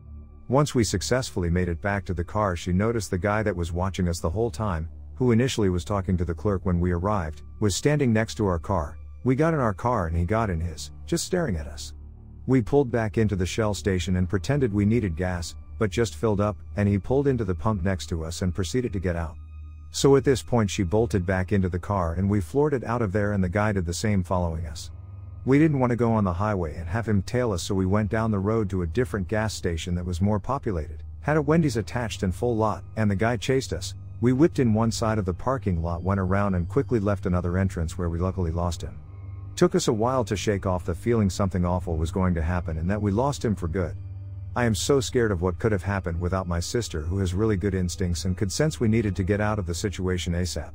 Once 0.49 0.75
we 0.75 0.85
successfully 0.85 1.49
made 1.49 1.71
it 1.71 1.81
back 1.81 2.05
to 2.05 2.13
the 2.13 2.23
car, 2.23 2.55
she 2.55 2.71
noticed 2.71 3.11
the 3.11 3.17
guy 3.17 3.43
that 3.43 3.57
was 3.57 3.73
watching 3.73 4.09
us 4.09 4.21
the 4.21 4.29
whole 4.29 4.51
time, 4.51 4.91
who 5.15 5.33
initially 5.33 5.69
was 5.69 5.85
talking 5.85 6.17
to 6.17 6.25
the 6.25 6.35
clerk 6.35 6.65
when 6.65 6.81
we 6.81 6.93
arrived, 6.93 7.43
was 7.61 7.77
standing 7.77 8.13
next 8.13 8.35
to 8.37 8.47
our 8.47 8.59
car. 8.59 8.99
We 9.25 9.35
got 9.35 9.55
in 9.55 9.61
our 9.61 9.75
car 9.75 10.07
and 10.07 10.17
he 10.17 10.25
got 10.25 10.51
in 10.51 10.61
his, 10.61 10.91
just 11.07 11.25
staring 11.25 11.57
at 11.57 11.67
us. 11.67 11.95
We 12.47 12.61
pulled 12.61 12.91
back 12.91 13.19
into 13.19 13.37
the 13.37 13.47
Shell 13.47 13.75
station 13.75 14.17
and 14.17 14.29
pretended 14.29 14.73
we 14.73 14.85
needed 14.85 15.17
gas, 15.17 15.55
but 15.79 15.91
just 15.91 16.17
filled 16.17 16.41
up, 16.41 16.57
and 16.77 16.89
he 16.89 16.99
pulled 16.99 17.29
into 17.29 17.45
the 17.45 17.55
pump 17.55 17.85
next 17.85 18.07
to 18.07 18.25
us 18.25 18.43
and 18.43 18.55
proceeded 18.55 18.93
to 18.93 18.99
get 18.99 19.17
out. 19.17 19.37
So 19.91 20.17
at 20.17 20.25
this 20.25 20.43
point, 20.43 20.71
she 20.71 20.83
bolted 20.83 21.27
back 21.27 21.53
into 21.53 21.69
the 21.69 21.79
car 21.79 22.15
and 22.15 22.29
we 22.29 22.41
floored 22.41 22.75
it 22.75 22.85
out 22.85 23.03
of 23.03 23.13
there, 23.13 23.33
and 23.33 23.45
the 23.45 23.49
guy 23.49 23.73
did 23.73 23.87
the 23.87 23.95
same 23.95 24.25
following 24.25 24.67
us. 24.67 24.91
We 25.45 25.59
didn't 25.59 25.81
want 25.81 25.91
to 25.91 25.97
go 25.97 26.13
on 26.13 26.25
the 26.25 26.33
highway 26.33 26.77
and 26.77 26.89
have 26.89 27.07
him 27.07 27.23
tail 27.23 27.53
us, 27.53 27.63
so 27.63 27.75
we 27.75 27.85
went 27.85 28.11
down 28.11 28.31
the 28.31 28.39
road 28.39 28.71
to 28.71 28.83
a 28.83 28.87
different 28.87 29.29
gas 29.29 29.53
station 29.55 29.95
that 29.97 30.07
was 30.07 30.21
more 30.21 30.39
populated, 30.39 31.03
had 31.21 31.37
a 31.37 31.43
Wendy's 31.43 31.77
attached 31.77 32.23
and 32.23 32.35
full 32.35 32.57
lot, 32.57 32.85
and 32.97 33.11
the 33.11 33.17
guy 33.17 33.37
chased 33.37 33.73
us. 33.73 33.95
We 34.23 34.33
whipped 34.33 34.61
in 34.61 34.73
one 34.73 34.93
side 34.93 35.19
of 35.19 35.25
the 35.25 35.35
parking 35.35 35.83
lot, 35.83 36.05
went 36.05 36.21
around, 36.21 36.55
and 36.55 36.69
quickly 36.69 37.01
left 37.01 37.27
another 37.27 37.59
entrance 37.59 37.99
where 37.99 38.09
we 38.09 38.21
luckily 38.21 38.53
lost 38.53 38.81
him. 38.81 39.01
Took 39.57 39.75
us 39.75 39.89
a 39.89 39.93
while 39.93 40.23
to 40.27 40.37
shake 40.37 40.65
off 40.65 40.85
the 40.85 40.95
feeling 40.95 41.29
something 41.29 41.65
awful 41.65 41.97
was 41.97 42.13
going 42.13 42.33
to 42.35 42.41
happen 42.41 42.79
and 42.79 42.89
that 42.89 43.03
we 43.03 43.11
lost 43.11 43.45
him 43.45 43.57
for 43.57 43.67
good. 43.67 43.97
I 44.55 44.65
am 44.65 44.77
so 44.77 45.01
scared 45.01 45.33
of 45.33 45.43
what 45.43 45.59
could 45.59 45.73
have 45.73 45.83
happened 45.83 46.21
without 46.21 46.47
my 46.47 46.61
sister, 46.61 47.01
who 47.01 47.19
has 47.19 47.35
really 47.35 47.57
good 47.57 47.75
instincts 47.75 48.25
and 48.25 48.37
could 48.37 48.53
sense 48.53 48.79
we 48.79 48.87
needed 48.87 49.17
to 49.17 49.25
get 49.25 49.41
out 49.41 49.59
of 49.59 49.67
the 49.67 49.75
situation 49.75 50.35
ASAP. 50.35 50.71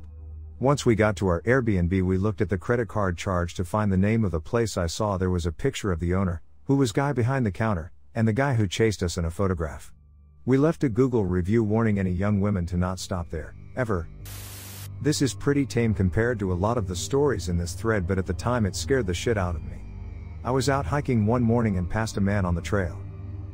Once 0.60 0.84
we 0.84 0.94
got 0.94 1.16
to 1.16 1.28
our 1.28 1.40
Airbnb, 1.42 2.02
we 2.02 2.18
looked 2.18 2.42
at 2.42 2.50
the 2.50 2.58
credit 2.58 2.88
card 2.88 3.16
charge 3.16 3.54
to 3.54 3.64
find 3.64 3.90
the 3.90 3.96
name 3.96 4.26
of 4.26 4.30
the 4.30 4.40
place. 4.40 4.76
I 4.76 4.88
saw 4.88 5.16
there 5.16 5.30
was 5.30 5.46
a 5.46 5.52
picture 5.52 5.90
of 5.90 6.00
the 6.00 6.12
owner, 6.12 6.42
who 6.64 6.76
was 6.76 6.92
guy 6.92 7.14
behind 7.14 7.46
the 7.46 7.50
counter, 7.50 7.92
and 8.14 8.28
the 8.28 8.34
guy 8.34 8.56
who 8.56 8.68
chased 8.68 9.02
us 9.02 9.16
in 9.16 9.24
a 9.24 9.30
photograph. 9.30 9.90
We 10.48 10.56
left 10.56 10.82
a 10.82 10.88
Google 10.88 11.26
review 11.26 11.62
warning 11.62 11.98
any 11.98 12.10
young 12.10 12.40
women 12.40 12.64
to 12.68 12.78
not 12.78 12.98
stop 12.98 13.28
there, 13.28 13.54
ever. 13.76 14.08
This 15.02 15.20
is 15.20 15.34
pretty 15.34 15.66
tame 15.66 15.92
compared 15.92 16.38
to 16.38 16.54
a 16.54 16.60
lot 16.64 16.78
of 16.78 16.88
the 16.88 16.96
stories 16.96 17.50
in 17.50 17.58
this 17.58 17.74
thread, 17.74 18.06
but 18.06 18.16
at 18.16 18.24
the 18.24 18.32
time 18.32 18.64
it 18.64 18.74
scared 18.74 19.06
the 19.06 19.12
shit 19.12 19.36
out 19.36 19.56
of 19.56 19.62
me. 19.62 19.76
I 20.42 20.50
was 20.50 20.70
out 20.70 20.86
hiking 20.86 21.26
one 21.26 21.42
morning 21.42 21.76
and 21.76 21.90
passed 21.90 22.16
a 22.16 22.22
man 22.22 22.46
on 22.46 22.54
the 22.54 22.62
trail. 22.62 22.98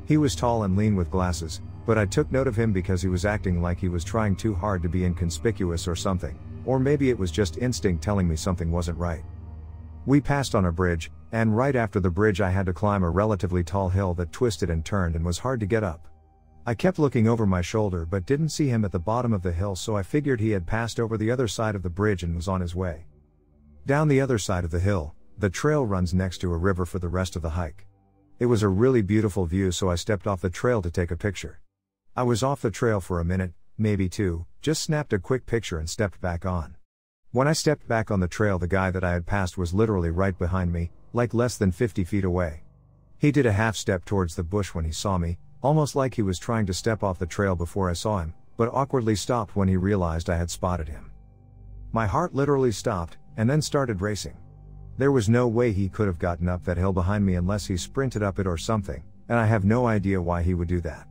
He 0.05 0.19
was 0.19 0.37
tall 0.37 0.63
and 0.63 0.77
lean 0.77 0.95
with 0.95 1.11
glasses, 1.11 1.63
but 1.85 1.99
I 1.99 2.07
took 2.07 2.31
note 2.31 2.47
of 2.47 2.55
him 2.55 2.73
because 2.73 3.03
he 3.03 3.09
was 3.09 3.25
acting 3.25 3.61
like 3.61 3.81
he 3.81 3.89
was 3.89 4.05
trying 4.05 4.37
too 4.37 4.55
hard 4.55 4.81
to 4.85 4.89
be 4.89 5.05
inconspicuous 5.05 5.89
or 5.89 5.97
something. 5.97 6.39
Or 6.65 6.79
maybe 6.79 7.11
it 7.11 7.19
was 7.19 7.33
just 7.33 7.59
instinct 7.59 8.05
telling 8.05 8.29
me 8.29 8.37
something 8.37 8.71
wasn't 8.71 8.99
right. 8.99 9.25
We 10.07 10.21
passed 10.21 10.55
on 10.55 10.67
a 10.67 10.71
bridge, 10.71 11.11
and 11.33 11.57
right 11.57 11.75
after 11.75 11.99
the 11.99 12.09
bridge, 12.09 12.41
I 12.41 12.51
had 12.51 12.67
to 12.67 12.73
climb 12.73 13.03
a 13.03 13.11
relatively 13.11 13.65
tall 13.65 13.89
hill 13.89 14.15
that 14.15 14.31
twisted 14.31 14.71
and 14.71 14.85
turned 14.85 15.17
and 15.17 15.25
was 15.25 15.39
hard 15.39 15.59
to 15.59 15.67
get 15.67 15.83
up. 15.83 16.07
I 16.67 16.73
kept 16.73 16.99
looking 16.99 17.29
over 17.29 17.45
my 17.45 17.61
shoulder 17.61 18.07
but 18.07 18.25
didn't 18.25 18.49
see 18.49 18.69
him 18.69 18.87
at 18.87 18.93
the 18.93 18.99
bottom 18.99 19.35
of 19.35 19.43
the 19.43 19.53
hill, 19.53 19.77
so 19.77 19.99
I 19.99 20.03
figured 20.03 20.41
he 20.41 20.53
had 20.53 20.67
passed 20.67 20.99
over 20.99 21.19
the 21.19 21.31
other 21.31 21.47
side 21.47 21.75
of 21.75 21.83
the 21.83 21.91
bridge 21.91 22.23
and 22.23 22.35
was 22.35 22.49
on 22.49 22.63
his 22.63 22.75
way. 22.75 23.05
Down 23.85 24.09
the 24.09 24.23
other 24.23 24.39
side 24.39 24.65
of 24.65 24.71
the 24.71 24.81
hill, 24.81 25.15
the 25.37 25.51
trail 25.51 25.85
runs 25.85 26.15
next 26.15 26.39
to 26.39 26.53
a 26.53 26.57
river 26.57 26.87
for 26.87 26.99
the 26.99 27.09
rest 27.09 27.37
of 27.37 27.43
the 27.43 27.51
hike. 27.51 27.87
It 28.39 28.47
was 28.47 28.63
a 28.63 28.69
really 28.69 29.03
beautiful 29.03 29.45
view, 29.45 29.73
so 29.73 29.91
I 29.91 29.97
stepped 29.97 30.27
off 30.27 30.41
the 30.41 30.49
trail 30.49 30.81
to 30.81 30.91
take 30.91 31.11
a 31.11 31.19
picture. 31.19 31.61
I 32.17 32.23
was 32.23 32.43
off 32.43 32.63
the 32.63 32.71
trail 32.71 33.01
for 33.01 33.21
a 33.21 33.27
minute, 33.27 33.53
maybe 33.77 34.09
two, 34.09 34.47
just 34.63 34.83
snapped 34.83 35.13
a 35.13 35.19
quick 35.19 35.45
picture 35.45 35.79
and 35.79 35.91
stepped 35.91 36.19
back 36.23 36.47
on. 36.47 36.77
When 37.31 37.47
I 37.47 37.53
stepped 37.53 37.87
back 37.87 38.11
on 38.11 38.21
the 38.21 38.29
trail, 38.29 38.59
the 38.59 38.67
guy 38.67 38.91
that 38.91 39.05
I 39.05 39.13
had 39.13 39.27
passed 39.27 39.59
was 39.59 39.75
literally 39.75 40.11
right 40.11 40.39
behind 40.39 40.73
me, 40.73 40.93
like 41.13 41.35
less 41.35 41.59
than 41.59 41.73
50 41.73 42.05
feet 42.05 42.25
away. 42.25 42.63
He 43.19 43.31
did 43.33 43.45
a 43.45 43.53
half 43.53 43.77
step 43.77 44.07
towards 44.07 44.35
the 44.35 44.45
bush 44.45 44.75
when 44.75 44.87
he 44.87 44.93
saw 44.93 45.19
me, 45.19 45.39
almost 45.65 45.97
like 45.97 46.15
he 46.15 46.23
was 46.23 46.39
trying 46.39 46.67
to 46.67 46.75
step 46.75 47.03
off 47.03 47.19
the 47.19 47.27
trail 47.27 47.57
before 47.57 47.89
I 47.89 47.95
saw 47.95 48.19
him, 48.19 48.35
but 48.59 48.69
awkwardly 48.73 49.17
stopped 49.17 49.57
when 49.57 49.67
he 49.67 49.77
realized 49.77 50.29
I 50.29 50.37
had 50.37 50.51
spotted 50.51 50.89
him. 50.89 51.11
My 51.91 52.07
heart 52.07 52.35
literally 52.35 52.71
stopped, 52.71 53.17
and 53.39 53.49
then 53.49 53.63
started 53.63 54.03
racing. 54.03 54.37
There 54.99 55.11
was 55.11 55.29
no 55.29 55.49
way 55.49 55.73
he 55.73 55.89
could 55.89 56.07
have 56.07 56.19
gotten 56.19 56.49
up 56.49 56.65
that 56.65 56.77
hill 56.77 56.93
behind 56.93 57.25
me 57.25 57.37
unless 57.37 57.67
he 57.67 57.79
sprinted 57.79 58.23
up 58.23 58.39
it 58.39 58.47
or 58.47 58.59
something, 58.59 59.03
and 59.29 59.39
I 59.39 59.47
have 59.47 59.65
no 59.65 59.87
idea 59.87 60.21
why 60.21 60.43
he 60.43 60.53
would 60.53 60.69
do 60.69 60.81
that. 60.83 61.09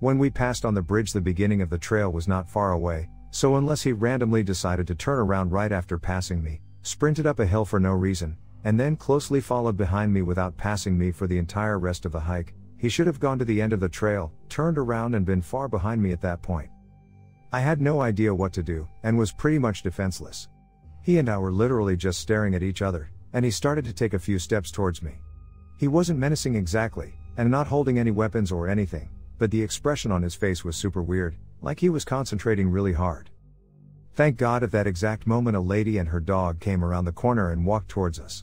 When 0.00 0.18
we 0.18 0.30
passed 0.30 0.64
on 0.64 0.74
the 0.74 0.82
bridge, 0.82 1.12
the 1.12 1.20
beginning 1.20 1.62
of 1.62 1.70
the 1.70 1.78
trail 1.78 2.10
was 2.12 2.26
not 2.26 2.50
far 2.50 2.72
away, 2.72 3.08
so 3.30 3.54
unless 3.54 3.82
he 3.82 3.92
randomly 3.92 4.42
decided 4.42 4.88
to 4.88 4.96
turn 4.96 5.20
around 5.20 5.52
right 5.52 5.70
after 5.70 5.96
passing 5.96 6.42
me, 6.42 6.60
sprinted 6.82 7.24
up 7.24 7.38
a 7.38 7.46
hill 7.46 7.64
for 7.64 7.78
no 7.78 7.92
reason, 7.92 8.36
and 8.64 8.78
then 8.80 8.96
closely 8.96 9.40
followed 9.40 9.76
behind 9.76 10.12
me 10.12 10.22
without 10.22 10.56
passing 10.56 10.98
me 10.98 11.12
for 11.12 11.28
the 11.28 11.38
entire 11.38 11.78
rest 11.78 12.04
of 12.04 12.10
the 12.10 12.20
hike. 12.20 12.52
He 12.82 12.88
should 12.88 13.06
have 13.06 13.20
gone 13.20 13.38
to 13.38 13.44
the 13.44 13.62
end 13.62 13.72
of 13.72 13.78
the 13.78 13.88
trail, 13.88 14.32
turned 14.48 14.76
around, 14.76 15.14
and 15.14 15.24
been 15.24 15.40
far 15.40 15.68
behind 15.68 16.02
me 16.02 16.10
at 16.10 16.20
that 16.22 16.42
point. 16.42 16.68
I 17.52 17.60
had 17.60 17.80
no 17.80 18.00
idea 18.00 18.34
what 18.34 18.52
to 18.54 18.62
do, 18.64 18.88
and 19.04 19.16
was 19.16 19.30
pretty 19.30 19.60
much 19.60 19.84
defenseless. 19.84 20.48
He 21.00 21.18
and 21.18 21.28
I 21.28 21.38
were 21.38 21.52
literally 21.52 21.96
just 21.96 22.18
staring 22.18 22.56
at 22.56 22.62
each 22.64 22.82
other, 22.82 23.12
and 23.34 23.44
he 23.44 23.52
started 23.52 23.84
to 23.84 23.92
take 23.92 24.14
a 24.14 24.18
few 24.18 24.36
steps 24.36 24.72
towards 24.72 25.00
me. 25.00 25.12
He 25.78 25.86
wasn't 25.86 26.18
menacing 26.18 26.56
exactly, 26.56 27.14
and 27.36 27.48
not 27.48 27.68
holding 27.68 28.00
any 28.00 28.10
weapons 28.10 28.50
or 28.50 28.66
anything, 28.66 29.10
but 29.38 29.52
the 29.52 29.62
expression 29.62 30.10
on 30.10 30.22
his 30.22 30.34
face 30.34 30.64
was 30.64 30.74
super 30.74 31.04
weird, 31.04 31.36
like 31.60 31.78
he 31.78 31.88
was 31.88 32.04
concentrating 32.04 32.68
really 32.68 32.94
hard. 32.94 33.30
Thank 34.14 34.38
God 34.38 34.64
at 34.64 34.72
that 34.72 34.88
exact 34.88 35.24
moment 35.24 35.56
a 35.56 35.60
lady 35.60 35.98
and 35.98 36.08
her 36.08 36.18
dog 36.18 36.58
came 36.58 36.84
around 36.84 37.04
the 37.04 37.12
corner 37.12 37.52
and 37.52 37.64
walked 37.64 37.90
towards 37.90 38.18
us. 38.18 38.42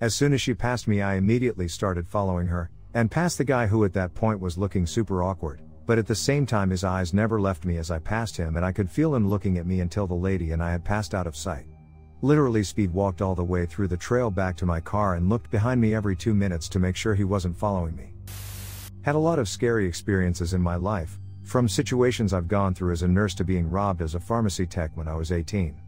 As 0.00 0.14
soon 0.14 0.32
as 0.32 0.40
she 0.40 0.54
passed 0.54 0.88
me, 0.88 1.02
I 1.02 1.16
immediately 1.16 1.68
started 1.68 2.08
following 2.08 2.46
her, 2.46 2.70
and 2.94 3.10
passed 3.10 3.38
the 3.38 3.44
guy 3.44 3.66
who 3.66 3.84
at 3.84 3.92
that 3.92 4.14
point 4.14 4.40
was 4.40 4.56
looking 4.56 4.86
super 4.86 5.22
awkward, 5.22 5.60
but 5.84 5.98
at 5.98 6.06
the 6.06 6.14
same 6.14 6.46
time 6.46 6.70
his 6.70 6.84
eyes 6.84 7.12
never 7.12 7.40
left 7.40 7.64
me 7.64 7.76
as 7.76 7.90
I 7.90 7.98
passed 7.98 8.36
him 8.36 8.56
and 8.56 8.64
I 8.64 8.72
could 8.72 8.90
feel 8.90 9.14
him 9.14 9.28
looking 9.28 9.58
at 9.58 9.66
me 9.66 9.80
until 9.80 10.06
the 10.06 10.14
lady 10.14 10.52
and 10.52 10.62
I 10.62 10.70
had 10.70 10.84
passed 10.84 11.14
out 11.14 11.26
of 11.26 11.36
sight. 11.36 11.66
Literally 12.22 12.62
speed 12.62 12.90
walked 12.92 13.20
all 13.20 13.34
the 13.34 13.44
way 13.44 13.66
through 13.66 13.88
the 13.88 13.96
trail 13.96 14.30
back 14.30 14.56
to 14.56 14.66
my 14.66 14.80
car 14.80 15.16
and 15.16 15.28
looked 15.28 15.50
behind 15.50 15.80
me 15.80 15.94
every 15.94 16.16
two 16.16 16.34
minutes 16.34 16.68
to 16.70 16.78
make 16.78 16.96
sure 16.96 17.14
he 17.14 17.24
wasn't 17.24 17.58
following 17.58 17.94
me. 17.96 18.14
Had 19.02 19.14
a 19.14 19.18
lot 19.18 19.38
of 19.38 19.48
scary 19.48 19.86
experiences 19.86 20.54
in 20.54 20.62
my 20.62 20.76
life, 20.76 21.18
from 21.42 21.68
situations 21.68 22.32
I've 22.32 22.48
gone 22.48 22.74
through 22.74 22.92
as 22.92 23.02
a 23.02 23.08
nurse 23.08 23.34
to 23.34 23.44
being 23.44 23.68
robbed 23.68 24.00
as 24.00 24.14
a 24.14 24.20
pharmacy 24.20 24.66
tech 24.66 24.92
when 24.94 25.08
I 25.08 25.14
was 25.14 25.32
18. 25.32 25.78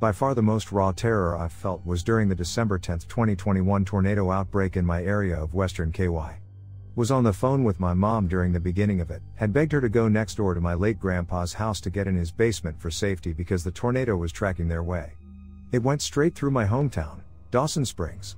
By 0.00 0.10
far 0.10 0.34
the 0.34 0.42
most 0.42 0.72
raw 0.72 0.90
terror 0.90 1.36
I've 1.36 1.52
felt 1.52 1.86
was 1.86 2.02
during 2.02 2.28
the 2.28 2.34
December 2.34 2.78
10, 2.78 2.98
2021 3.00 3.84
tornado 3.84 4.30
outbreak 4.32 4.76
in 4.76 4.84
my 4.84 5.04
area 5.04 5.40
of 5.40 5.54
western 5.54 5.92
KY. 5.92 6.40
Was 6.96 7.10
on 7.10 7.24
the 7.24 7.32
phone 7.34 7.62
with 7.62 7.78
my 7.78 7.92
mom 7.92 8.26
during 8.26 8.52
the 8.52 8.58
beginning 8.58 9.02
of 9.02 9.10
it, 9.10 9.20
had 9.34 9.52
begged 9.52 9.72
her 9.72 9.82
to 9.82 9.88
go 9.90 10.08
next 10.08 10.36
door 10.36 10.54
to 10.54 10.62
my 10.62 10.72
late 10.72 10.98
grandpa's 10.98 11.52
house 11.52 11.78
to 11.82 11.90
get 11.90 12.06
in 12.06 12.16
his 12.16 12.30
basement 12.30 12.80
for 12.80 12.90
safety 12.90 13.34
because 13.34 13.62
the 13.62 13.70
tornado 13.70 14.16
was 14.16 14.32
tracking 14.32 14.66
their 14.66 14.82
way. 14.82 15.12
It 15.72 15.82
went 15.82 16.00
straight 16.00 16.34
through 16.34 16.52
my 16.52 16.64
hometown, 16.64 17.20
Dawson 17.50 17.84
Springs. 17.84 18.36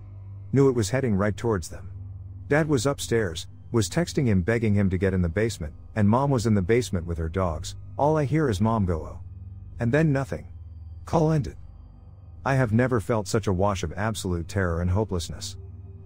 Knew 0.52 0.68
it 0.68 0.74
was 0.74 0.90
heading 0.90 1.14
right 1.14 1.36
towards 1.36 1.68
them. 1.68 1.88
Dad 2.48 2.68
was 2.68 2.84
upstairs, 2.84 3.46
was 3.70 3.88
texting 3.88 4.26
him 4.26 4.42
begging 4.42 4.74
him 4.74 4.90
to 4.90 4.98
get 4.98 5.14
in 5.14 5.22
the 5.22 5.28
basement, 5.28 5.72
and 5.94 6.08
mom 6.08 6.28
was 6.28 6.44
in 6.44 6.54
the 6.54 6.60
basement 6.60 7.06
with 7.06 7.18
her 7.18 7.28
dogs. 7.28 7.76
All 7.96 8.16
I 8.16 8.24
hear 8.24 8.50
is 8.50 8.60
mom 8.60 8.86
go 8.86 9.02
oh. 9.02 9.20
And 9.78 9.92
then 9.92 10.12
nothing. 10.12 10.48
Call 11.04 11.30
ended. 11.30 11.56
I 12.44 12.56
have 12.56 12.72
never 12.72 12.98
felt 12.98 13.28
such 13.28 13.46
a 13.46 13.52
wash 13.52 13.84
of 13.84 13.92
absolute 13.92 14.48
terror 14.48 14.80
and 14.80 14.90
hopelessness. 14.90 15.56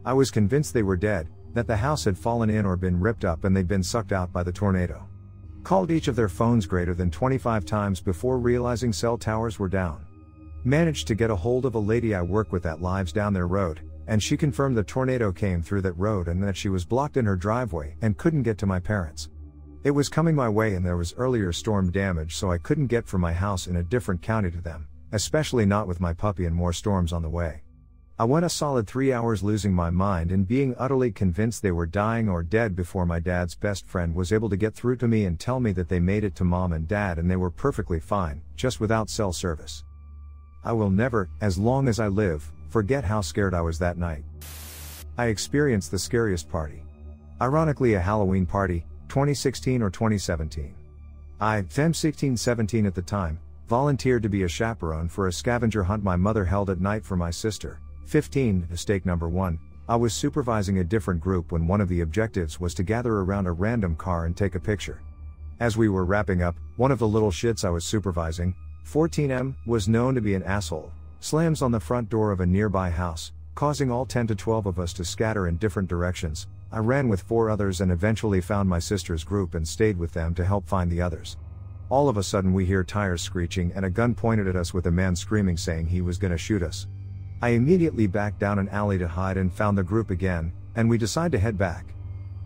I 0.05 0.13
was 0.13 0.31
convinced 0.31 0.75
they 0.75 0.83
were 0.83 0.99
dead, 0.99 1.29
that 1.55 1.67
the 1.67 1.77
house 1.77 2.05
had 2.05 2.19
fallen 2.19 2.51
in 2.51 2.65
or 2.65 2.77
been 2.77 3.01
ripped 3.01 3.25
up 3.25 3.45
and 3.45 3.57
they'd 3.57 3.69
been 3.69 3.83
sucked 3.83 4.13
out 4.13 4.33
by 4.33 4.43
the 4.43 4.53
tornado. 4.53 5.07
Called 5.63 5.91
each 5.91 6.09
of 6.09 6.17
their 6.17 6.29
phones 6.29 6.67
greater 6.67 6.95
than 6.95 7.11
25 7.11 7.65
times 7.65 8.01
before 8.01 8.39
realizing 8.39 8.93
cell 8.93 9.17
towers 9.17 9.59
were 9.59 9.69
down. 9.69 10.05
Managed 10.65 11.07
to 11.09 11.15
get 11.15 11.31
a 11.31 11.37
hold 11.37 11.67
of 11.67 11.75
a 11.75 11.79
lady 11.79 12.15
I 12.15 12.23
work 12.23 12.53
with 12.53 12.63
that 12.65 12.83
lives 12.83 13.13
down 13.13 13.33
their 13.33 13.47
road, 13.47 13.81
and 14.07 14.23
she 14.23 14.37
confirmed 14.37 14.77
the 14.77 14.83
tornado 14.83 15.33
came 15.33 15.63
through 15.63 15.83
that 15.83 15.93
road 15.99 16.29
and 16.29 16.43
that 16.43 16.57
she 16.57 16.69
was 16.69 16.85
blocked 16.85 17.17
in 17.17 17.27
her 17.27 17.37
driveway 17.37 17.97
and 18.03 18.19
couldn't 18.19 18.43
get 18.43 18.59
to 18.59 18.67
my 18.67 18.81
parents. 18.81 19.29
It 19.85 19.91
was 19.91 20.09
coming 20.09 20.37
my 20.37 20.49
way 20.49 20.75
and 20.75 20.87
there 20.87 20.97
was 20.97 21.15
earlier 21.17 21.53
storm 21.53 21.91
damage, 21.91 22.37
so 22.37 22.51
I 22.51 22.59
couldn't 22.59 22.87
get 22.87 23.07
from 23.07 23.21
my 23.21 23.33
house 23.33 23.67
in 23.67 23.77
a 23.77 23.83
different 23.83 24.23
county 24.23 24.51
to 24.51 24.61
them, 24.61 24.87
especially 25.13 25.67
not 25.67 25.89
with 25.89 26.01
my 26.01 26.13
puppy 26.13 26.47
and 26.47 26.55
more 26.55 26.73
storms 26.73 27.13
on 27.13 27.23
the 27.23 27.29
way. 27.29 27.63
I 28.23 28.25
went 28.25 28.47
a 28.47 28.49
solid 28.49 28.87
three 28.87 29.13
hours 29.13 29.43
losing 29.43 29.75
my 29.75 29.91
mind 29.91 30.31
and 30.31 30.47
being 30.47 30.77
utterly 30.79 31.11
convinced 31.11 31.61
they 31.61 31.73
were 31.73 31.87
dying 31.87 32.29
or 32.29 32.45
dead 32.45 32.77
before 32.77 33.05
my 33.05 33.19
dad's 33.19 33.57
best 33.57 33.85
friend 33.89 34.15
was 34.15 34.33
able 34.33 34.49
to 34.51 34.57
get 34.57 34.77
through 34.77 34.95
to 34.99 35.09
me 35.09 35.25
and 35.25 35.41
tell 35.41 35.59
me 35.59 35.73
that 35.73 35.89
they 35.89 35.99
made 35.99 36.23
it 36.23 36.37
to 36.37 36.45
mom 36.45 36.73
and 36.73 36.87
dad 36.87 37.19
and 37.19 37.29
they 37.29 37.35
were 37.35 37.51
perfectly 37.51 37.99
fine, 37.99 38.41
just 38.55 38.79
without 38.79 39.11
cell 39.11 39.33
service. 39.33 39.83
I 40.65 40.71
will 40.71 40.89
never, 40.89 41.31
as 41.41 41.59
long 41.59 41.89
as 41.89 41.99
I 41.99 42.07
live, 42.07 42.49
forget 42.69 43.03
how 43.03 43.23
scared 43.23 43.55
I 43.55 43.61
was 43.61 43.77
that 43.81 43.99
night. 43.99 44.23
I 45.19 45.27
experienced 45.27 45.91
the 45.91 45.99
scariest 45.99 46.49
party. 46.49 46.85
Ironically, 47.41 47.95
a 47.95 48.01
Halloween 48.01 48.47
party, 48.47 48.87
2016 49.09 49.83
or 49.83 49.91
2017. 49.91 50.73
I, 51.41 51.63
fem 51.63 51.93
16 51.93 52.37
17 52.37 52.87
at 52.87 52.95
the 52.95 53.03
time, 53.03 53.41
volunteered 53.67 54.23
to 54.23 54.29
be 54.29 54.45
a 54.45 54.49
chaperone 54.49 55.09
for 55.09 55.27
a 55.27 55.33
scavenger 55.33 55.83
hunt 55.83 56.05
my 56.05 56.15
mother 56.15 56.45
held 56.45 56.71
at 56.71 56.81
night 56.81 57.05
for 57.05 57.17
my 57.17 57.33
sister, 57.33 57.81
15, 58.07 58.67
mistake 58.71 59.07
number 59.07 59.29
1. 59.29 59.59
I 59.89 59.97
was 59.97 60.15
supervising 60.15 60.79
a 60.79 60.85
different 60.85 61.21
group 61.21 61.53
when 61.53 61.67
one 61.67 61.81
of 61.81 61.89
the 61.89 62.03
objectives 62.03 62.61
was 62.61 62.75
to 62.75 62.83
gather 62.83 63.17
around 63.19 63.47
a 63.47 63.53
random 63.53 63.97
car 63.97 64.27
and 64.27 64.37
take 64.37 64.55
a 64.55 64.61
picture. 64.61 65.01
As 65.61 65.77
we 65.77 65.89
were 65.89 66.05
wrapping 66.05 66.43
up, 66.43 66.57
one 66.77 66.91
of 66.91 66.99
the 66.99 67.09
little 67.09 67.31
shits 67.31 67.65
I 67.65 67.71
was 67.71 67.85
supervising, 67.85 68.55
14M, 68.85 69.55
was 69.67 69.89
known 69.89 70.15
to 70.15 70.21
be 70.21 70.35
an 70.35 70.43
asshole, 70.43 70.93
slams 71.21 71.63
on 71.63 71.73
the 71.73 71.81
front 71.81 72.09
door 72.09 72.33
of 72.33 72.41
a 72.41 72.47
nearby 72.47 72.91
house, 72.91 73.33
causing 73.55 73.91
all 73.91 74.07
10 74.07 74.27
to 74.29 74.35
12 74.35 74.67
of 74.67 74.79
us 74.79 74.93
to 74.95 75.05
scatter 75.05 75.47
in 75.47 75.57
different 75.57 75.89
directions. 75.89 76.47
I 76.71 76.79
ran 76.79 77.09
with 77.09 77.23
four 77.23 77.51
others 77.51 77.81
and 77.81 77.93
eventually 77.93 78.41
found 78.41 78.69
my 78.69 78.79
sister's 78.79 79.25
group 79.25 79.55
and 79.55 79.67
stayed 79.67 79.99
with 79.99 80.13
them 80.13 80.35
to 80.35 80.45
help 80.45 80.67
find 80.67 80.91
the 80.91 81.03
others. 81.03 81.37
All 81.91 82.09
of 82.09 82.17
a 82.17 82.23
sudden, 82.23 82.55
we 82.55 82.65
hear 82.65 82.83
tires 82.83 83.21
screeching 83.21 83.73
and 83.75 83.85
a 83.85 83.91
gun 83.91 84.15
pointed 84.15 84.49
at 84.49 84.57
us 84.57 84.73
with 84.73 84.87
a 84.87 84.91
man 84.91 85.15
screaming 85.15 85.59
saying 85.59 85.87
he 85.87 86.01
was 86.01 86.17
gonna 86.17 86.39
shoot 86.39 86.63
us. 86.63 86.87
I 87.43 87.49
immediately 87.49 88.07
backed 88.07 88.39
down 88.39 88.61
an 88.61 88.69
alley 88.69 88.99
to 88.99 89.09
hide 89.09 89.37
and 89.37 89.53
found 89.53 89.77
the 89.77 89.83
group 89.83 90.11
again, 90.11 90.53
and 90.77 90.89
we 90.89 90.97
decided 90.97 91.33
to 91.33 91.41
head 91.41 91.59
back. 91.59 91.87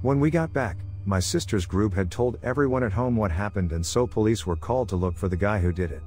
When 0.00 0.20
we 0.20 0.30
got 0.30 0.54
back, 0.54 0.78
my 1.04 1.20
sister's 1.20 1.66
group 1.66 1.92
had 1.92 2.10
told 2.10 2.38
everyone 2.42 2.82
at 2.82 2.94
home 2.94 3.14
what 3.14 3.30
happened, 3.30 3.72
and 3.72 3.84
so 3.84 4.06
police 4.06 4.46
were 4.46 4.56
called 4.56 4.88
to 4.88 4.96
look 4.96 5.14
for 5.14 5.28
the 5.28 5.36
guy 5.36 5.60
who 5.60 5.70
did 5.70 5.92
it. 5.92 6.02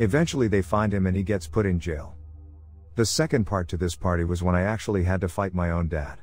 Eventually 0.00 0.48
they 0.48 0.62
find 0.62 0.92
him 0.92 1.06
and 1.06 1.16
he 1.16 1.22
gets 1.22 1.46
put 1.46 1.64
in 1.64 1.78
jail. 1.78 2.16
The 2.96 3.06
second 3.06 3.44
part 3.44 3.68
to 3.68 3.76
this 3.76 3.94
party 3.94 4.24
was 4.24 4.42
when 4.42 4.56
I 4.56 4.62
actually 4.62 5.04
had 5.04 5.20
to 5.20 5.28
fight 5.28 5.54
my 5.54 5.70
own 5.70 5.86
dad. 5.86 6.18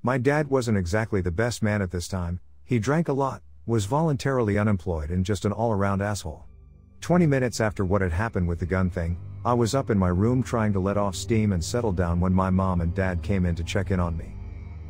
My 0.00 0.16
dad 0.16 0.48
wasn't 0.48 0.78
exactly 0.78 1.20
the 1.20 1.32
best 1.32 1.60
man 1.60 1.82
at 1.82 1.90
this 1.90 2.06
time, 2.06 2.38
he 2.64 2.78
drank 2.78 3.08
a 3.08 3.12
lot, 3.12 3.42
was 3.66 3.86
voluntarily 3.86 4.58
unemployed 4.58 5.10
and 5.10 5.24
just 5.24 5.44
an 5.44 5.50
all 5.50 5.72
around 5.72 6.02
asshole. 6.02 6.44
20 7.00 7.26
minutes 7.26 7.60
after 7.60 7.84
what 7.84 8.00
had 8.00 8.12
happened 8.12 8.46
with 8.46 8.60
the 8.60 8.66
gun 8.66 8.90
thing, 8.90 9.18
I 9.44 9.54
was 9.54 9.74
up 9.74 9.90
in 9.90 9.98
my 9.98 10.08
room 10.08 10.42
trying 10.42 10.72
to 10.72 10.80
let 10.80 10.96
off 10.96 11.14
steam 11.14 11.52
and 11.52 11.64
settle 11.64 11.92
down 11.92 12.18
when 12.18 12.34
my 12.34 12.50
mom 12.50 12.80
and 12.80 12.94
dad 12.94 13.22
came 13.22 13.46
in 13.46 13.54
to 13.54 13.62
check 13.62 13.92
in 13.92 14.00
on 14.00 14.16
me. 14.16 14.34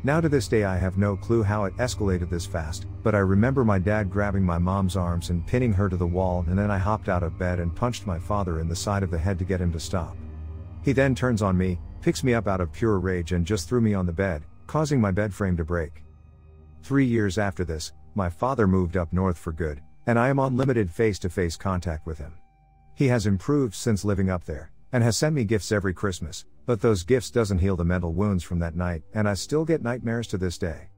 Now 0.03 0.19
to 0.19 0.29
this 0.29 0.47
day 0.47 0.63
I 0.63 0.77
have 0.77 0.97
no 0.97 1.15
clue 1.15 1.43
how 1.43 1.65
it 1.65 1.75
escalated 1.77 2.29
this 2.29 2.45
fast, 2.45 2.87
but 3.03 3.13
I 3.13 3.19
remember 3.19 3.63
my 3.63 3.77
dad 3.77 4.09
grabbing 4.09 4.43
my 4.43 4.57
mom's 4.57 4.95
arms 4.95 5.29
and 5.29 5.45
pinning 5.45 5.73
her 5.73 5.87
to 5.87 5.97
the 5.97 6.07
wall 6.07 6.45
and 6.47 6.57
then 6.57 6.71
I 6.71 6.77
hopped 6.77 7.09
out 7.09 7.21
of 7.21 7.37
bed 7.37 7.59
and 7.59 7.75
punched 7.75 8.07
my 8.07 8.17
father 8.17 8.59
in 8.59 8.67
the 8.67 8.75
side 8.75 9.03
of 9.03 9.11
the 9.11 9.17
head 9.17 9.37
to 9.39 9.45
get 9.45 9.61
him 9.61 9.71
to 9.73 9.79
stop. 9.79 10.17
He 10.83 10.93
then 10.93 11.13
turns 11.13 11.41
on 11.41 11.57
me, 11.57 11.77
picks 12.01 12.23
me 12.23 12.33
up 12.33 12.47
out 12.47 12.61
of 12.61 12.71
pure 12.71 12.97
rage 12.97 13.33
and 13.33 13.45
just 13.45 13.69
threw 13.69 13.81
me 13.81 13.93
on 13.93 14.07
the 14.07 14.13
bed, 14.13 14.43
causing 14.65 14.99
my 14.99 15.11
bed 15.11 15.33
frame 15.33 15.57
to 15.57 15.65
break. 15.65 16.03
Three 16.81 17.05
years 17.05 17.37
after 17.37 17.63
this, 17.63 17.91
my 18.15 18.29
father 18.29 18.67
moved 18.67 18.97
up 18.97 19.13
north 19.13 19.37
for 19.37 19.51
good, 19.51 19.81
and 20.07 20.17
I 20.17 20.29
am 20.29 20.39
on 20.39 20.57
limited 20.57 20.89
face 20.89 21.19
to 21.19 21.29
face 21.29 21.55
contact 21.55 22.07
with 22.07 22.17
him. 22.17 22.38
He 22.99 23.07
has 23.07 23.25
improved 23.25 23.75
since 23.75 24.03
living 24.03 24.29
up 24.29 24.43
there, 24.43 24.71
and 24.91 25.05
has 25.05 25.15
sent 25.15 25.33
me 25.33 25.45
gifts 25.45 25.71
every 25.71 25.93
Christmas, 25.93 26.43
but 26.65 26.81
those 26.81 27.03
gifts 27.03 27.31
doesn't 27.31 27.59
heal 27.59 27.77
the 27.77 27.85
mental 27.85 28.11
wounds 28.11 28.43
from 28.43 28.59
that 28.59 28.75
night, 28.75 29.03
and 29.13 29.25
I 29.25 29.35
still 29.35 29.63
get 29.63 29.81
nightmares 29.81 30.27
to 30.27 30.37
this 30.37 30.57
day. 30.57 30.89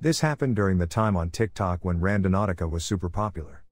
This 0.00 0.20
happened 0.20 0.56
during 0.56 0.78
the 0.78 0.86
time 0.86 1.14
on 1.14 1.28
TikTok 1.28 1.84
when 1.84 2.00
Randonautica 2.00 2.70
was 2.70 2.82
super 2.82 3.10
popular. 3.10 3.62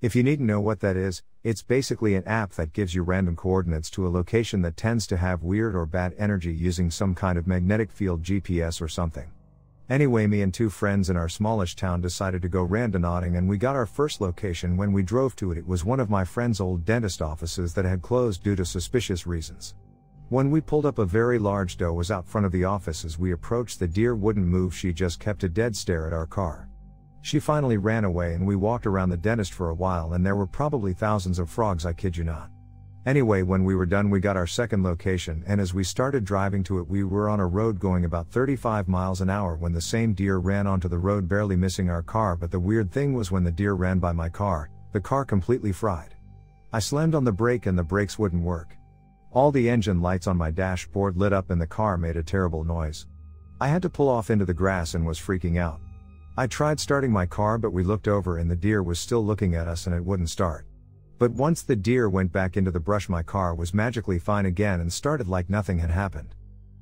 If 0.00 0.16
you 0.16 0.22
need 0.22 0.38
to 0.38 0.44
know 0.44 0.62
what 0.62 0.80
that 0.80 0.96
is, 0.96 1.22
it's 1.44 1.62
basically 1.62 2.14
an 2.14 2.24
app 2.24 2.52
that 2.52 2.72
gives 2.72 2.94
you 2.94 3.02
random 3.02 3.36
coordinates 3.36 3.90
to 3.90 4.06
a 4.06 4.08
location 4.08 4.62
that 4.62 4.78
tends 4.78 5.06
to 5.08 5.18
have 5.18 5.42
weird 5.42 5.76
or 5.76 5.84
bad 5.84 6.14
energy 6.16 6.54
using 6.54 6.90
some 6.90 7.14
kind 7.14 7.36
of 7.36 7.46
magnetic 7.46 7.92
field 7.92 8.22
GPS 8.22 8.80
or 8.80 8.88
something. 8.88 9.30
Anyway, 9.90 10.24
me 10.24 10.40
and 10.42 10.54
two 10.54 10.70
friends 10.70 11.10
in 11.10 11.16
our 11.16 11.28
smallish 11.28 11.74
town 11.74 12.00
decided 12.00 12.40
to 12.40 12.48
go 12.48 12.64
randonauting 12.64 13.36
and 13.36 13.48
we 13.48 13.58
got 13.58 13.74
our 13.74 13.86
first 13.86 14.20
location 14.20 14.76
when 14.76 14.92
we 14.92 15.02
drove 15.02 15.34
to 15.34 15.50
it. 15.50 15.58
It 15.58 15.66
was 15.66 15.84
one 15.84 15.98
of 15.98 16.08
my 16.08 16.24
friend's 16.24 16.60
old 16.60 16.84
dentist 16.84 17.20
offices 17.20 17.74
that 17.74 17.84
had 17.84 18.00
closed 18.00 18.44
due 18.44 18.54
to 18.54 18.64
suspicious 18.64 19.26
reasons. 19.26 19.74
When 20.28 20.52
we 20.52 20.60
pulled 20.60 20.86
up, 20.86 21.00
a 21.00 21.04
very 21.04 21.40
large 21.40 21.76
doe 21.76 21.92
was 21.92 22.12
out 22.12 22.28
front 22.28 22.46
of 22.46 22.52
the 22.52 22.62
office 22.62 23.04
as 23.04 23.18
we 23.18 23.32
approached. 23.32 23.80
The 23.80 23.88
deer 23.88 24.14
wouldn't 24.14 24.46
move, 24.46 24.72
she 24.72 24.92
just 24.92 25.18
kept 25.18 25.42
a 25.42 25.48
dead 25.48 25.74
stare 25.74 26.06
at 26.06 26.12
our 26.12 26.26
car. 26.26 26.68
She 27.22 27.40
finally 27.40 27.76
ran 27.76 28.04
away, 28.04 28.34
and 28.34 28.46
we 28.46 28.54
walked 28.54 28.86
around 28.86 29.08
the 29.08 29.16
dentist 29.16 29.52
for 29.52 29.70
a 29.70 29.74
while, 29.74 30.12
and 30.12 30.24
there 30.24 30.36
were 30.36 30.46
probably 30.46 30.92
thousands 30.92 31.40
of 31.40 31.50
frogs, 31.50 31.84
I 31.84 31.94
kid 31.94 32.16
you 32.16 32.22
not. 32.22 32.48
Anyway, 33.06 33.40
when 33.42 33.64
we 33.64 33.74
were 33.74 33.86
done, 33.86 34.10
we 34.10 34.20
got 34.20 34.36
our 34.36 34.46
second 34.46 34.82
location, 34.82 35.42
and 35.46 35.58
as 35.58 35.72
we 35.72 35.82
started 35.82 36.22
driving 36.22 36.62
to 36.62 36.78
it, 36.78 36.86
we 36.86 37.02
were 37.02 37.30
on 37.30 37.40
a 37.40 37.46
road 37.46 37.80
going 37.80 38.04
about 38.04 38.30
35 38.30 38.88
miles 38.88 39.22
an 39.22 39.30
hour 39.30 39.56
when 39.56 39.72
the 39.72 39.80
same 39.80 40.12
deer 40.12 40.36
ran 40.36 40.66
onto 40.66 40.86
the 40.86 40.98
road, 40.98 41.26
barely 41.26 41.56
missing 41.56 41.88
our 41.88 42.02
car. 42.02 42.36
But 42.36 42.50
the 42.50 42.60
weird 42.60 42.92
thing 42.92 43.14
was 43.14 43.30
when 43.30 43.42
the 43.42 43.50
deer 43.50 43.72
ran 43.72 44.00
by 44.00 44.12
my 44.12 44.28
car, 44.28 44.68
the 44.92 45.00
car 45.00 45.24
completely 45.24 45.72
fried. 45.72 46.14
I 46.74 46.78
slammed 46.78 47.14
on 47.14 47.24
the 47.24 47.32
brake 47.32 47.64
and 47.64 47.78
the 47.78 47.82
brakes 47.82 48.18
wouldn't 48.18 48.44
work. 48.44 48.76
All 49.32 49.50
the 49.50 49.70
engine 49.70 50.02
lights 50.02 50.26
on 50.26 50.36
my 50.36 50.50
dashboard 50.50 51.16
lit 51.16 51.32
up 51.32 51.50
and 51.50 51.60
the 51.60 51.66
car 51.66 51.96
made 51.96 52.18
a 52.18 52.22
terrible 52.22 52.64
noise. 52.64 53.06
I 53.62 53.68
had 53.68 53.80
to 53.82 53.90
pull 53.90 54.10
off 54.10 54.28
into 54.28 54.44
the 54.44 54.52
grass 54.52 54.94
and 54.94 55.06
was 55.06 55.18
freaking 55.18 55.58
out. 55.58 55.80
I 56.36 56.46
tried 56.46 56.78
starting 56.78 57.12
my 57.12 57.24
car 57.24 57.56
but 57.56 57.72
we 57.72 57.82
looked 57.82 58.08
over 58.08 58.38
and 58.38 58.50
the 58.50 58.56
deer 58.56 58.82
was 58.82 59.00
still 59.00 59.24
looking 59.24 59.54
at 59.54 59.68
us 59.68 59.86
and 59.86 59.96
it 59.96 60.04
wouldn't 60.04 60.28
start. 60.28 60.66
But 61.20 61.32
once 61.32 61.60
the 61.60 61.76
deer 61.76 62.08
went 62.08 62.32
back 62.32 62.56
into 62.56 62.70
the 62.70 62.80
brush 62.80 63.10
my 63.10 63.22
car 63.22 63.54
was 63.54 63.74
magically 63.74 64.18
fine 64.18 64.46
again 64.46 64.80
and 64.80 64.90
started 64.90 65.28
like 65.28 65.50
nothing 65.50 65.78
had 65.78 65.90
happened. 65.90 66.34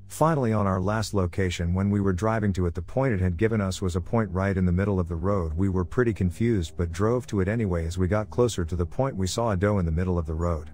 Finally 0.07 0.53
on 0.53 0.65
our 0.65 0.79
last 0.79 1.13
location 1.13 1.73
when 1.73 1.89
we 1.89 1.99
were 1.99 2.13
driving 2.13 2.53
to 2.53 2.65
it 2.65 2.73
the 2.73 2.81
point 2.81 3.13
it 3.13 3.19
had 3.19 3.35
given 3.35 3.59
us 3.59 3.81
was 3.81 3.97
a 3.97 4.01
point 4.01 4.31
right 4.31 4.55
in 4.55 4.65
the 4.65 4.71
middle 4.71 4.97
of 4.97 5.09
the 5.09 5.15
road 5.15 5.53
we 5.55 5.67
were 5.67 5.83
pretty 5.83 6.13
confused 6.13 6.77
but 6.77 6.93
drove 6.93 7.27
to 7.27 7.41
it 7.41 7.49
anyway 7.49 7.85
as 7.85 7.97
we 7.97 8.07
got 8.07 8.29
closer 8.29 8.63
to 8.63 8.77
the 8.77 8.85
point 8.85 9.13
we 9.13 9.27
saw 9.27 9.51
a 9.51 9.57
doe 9.57 9.79
in 9.79 9.85
the 9.85 9.91
middle 9.91 10.17
of 10.17 10.25
the 10.25 10.33
road. 10.33 10.69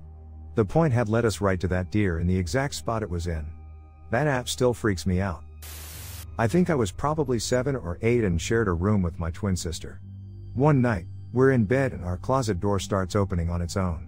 The 0.54 0.64
point 0.64 0.94
had 0.94 1.10
led 1.10 1.26
us 1.26 1.42
right 1.42 1.60
to 1.60 1.68
that 1.70 1.90
deer 1.90 2.20
in 2.20 2.28
the 2.28 2.38
exact 2.38 2.76
spot 2.76 3.02
it 3.02 3.10
was 3.10 3.26
in. 3.26 3.48
That 4.12 4.28
app 4.28 4.48
still 4.48 4.76
freaks 4.76 5.08
me 5.08 5.22
out. 5.22 5.44
I 6.38 6.48
think 6.48 6.70
I 6.70 6.76
was 6.76 6.92
probably 6.92 7.40
7 7.40 7.76
or 7.76 7.98
8 8.04 8.26
and 8.26 8.40
shared 8.40 8.68
a 8.68 8.74
room 8.74 9.02
with 9.02 9.18
my 9.18 9.32
twin 9.32 9.56
sister. 9.56 10.02
One 10.54 10.84
night, 10.84 11.08
we're 11.36 11.52
in 11.52 11.66
bed 11.66 11.92
and 11.92 12.06
our 12.06 12.16
closet 12.16 12.62
door 12.62 12.80
starts 12.80 13.14
opening 13.14 13.50
on 13.50 13.62
its 13.62 13.76
own. 13.76 14.08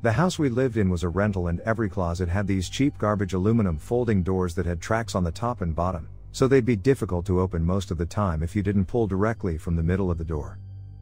The 0.00 0.10
house 0.10 0.38
we 0.38 0.48
lived 0.48 0.78
in 0.78 0.88
was 0.88 1.02
a 1.02 1.08
rental 1.10 1.48
and 1.48 1.60
every 1.60 1.90
closet 1.90 2.30
had 2.30 2.46
these 2.46 2.70
cheap 2.70 2.96
garbage 2.96 3.34
aluminum 3.34 3.76
folding 3.76 4.22
doors 4.22 4.54
that 4.54 4.64
had 4.64 4.80
tracks 4.80 5.14
on 5.14 5.22
the 5.22 5.30
top 5.30 5.60
and 5.60 5.76
bottom, 5.76 6.08
so 6.32 6.48
they'd 6.48 6.64
be 6.64 6.74
difficult 6.74 7.26
to 7.26 7.42
open 7.42 7.62
most 7.62 7.90
of 7.90 7.98
the 7.98 8.06
time 8.06 8.42
if 8.42 8.56
you 8.56 8.62
didn't 8.62 8.86
pull 8.86 9.06
directly 9.06 9.58
from 9.58 9.76
the 9.76 9.82
middle 9.82 10.10
of 10.10 10.16
the 10.16 10.24
door. 10.24 10.58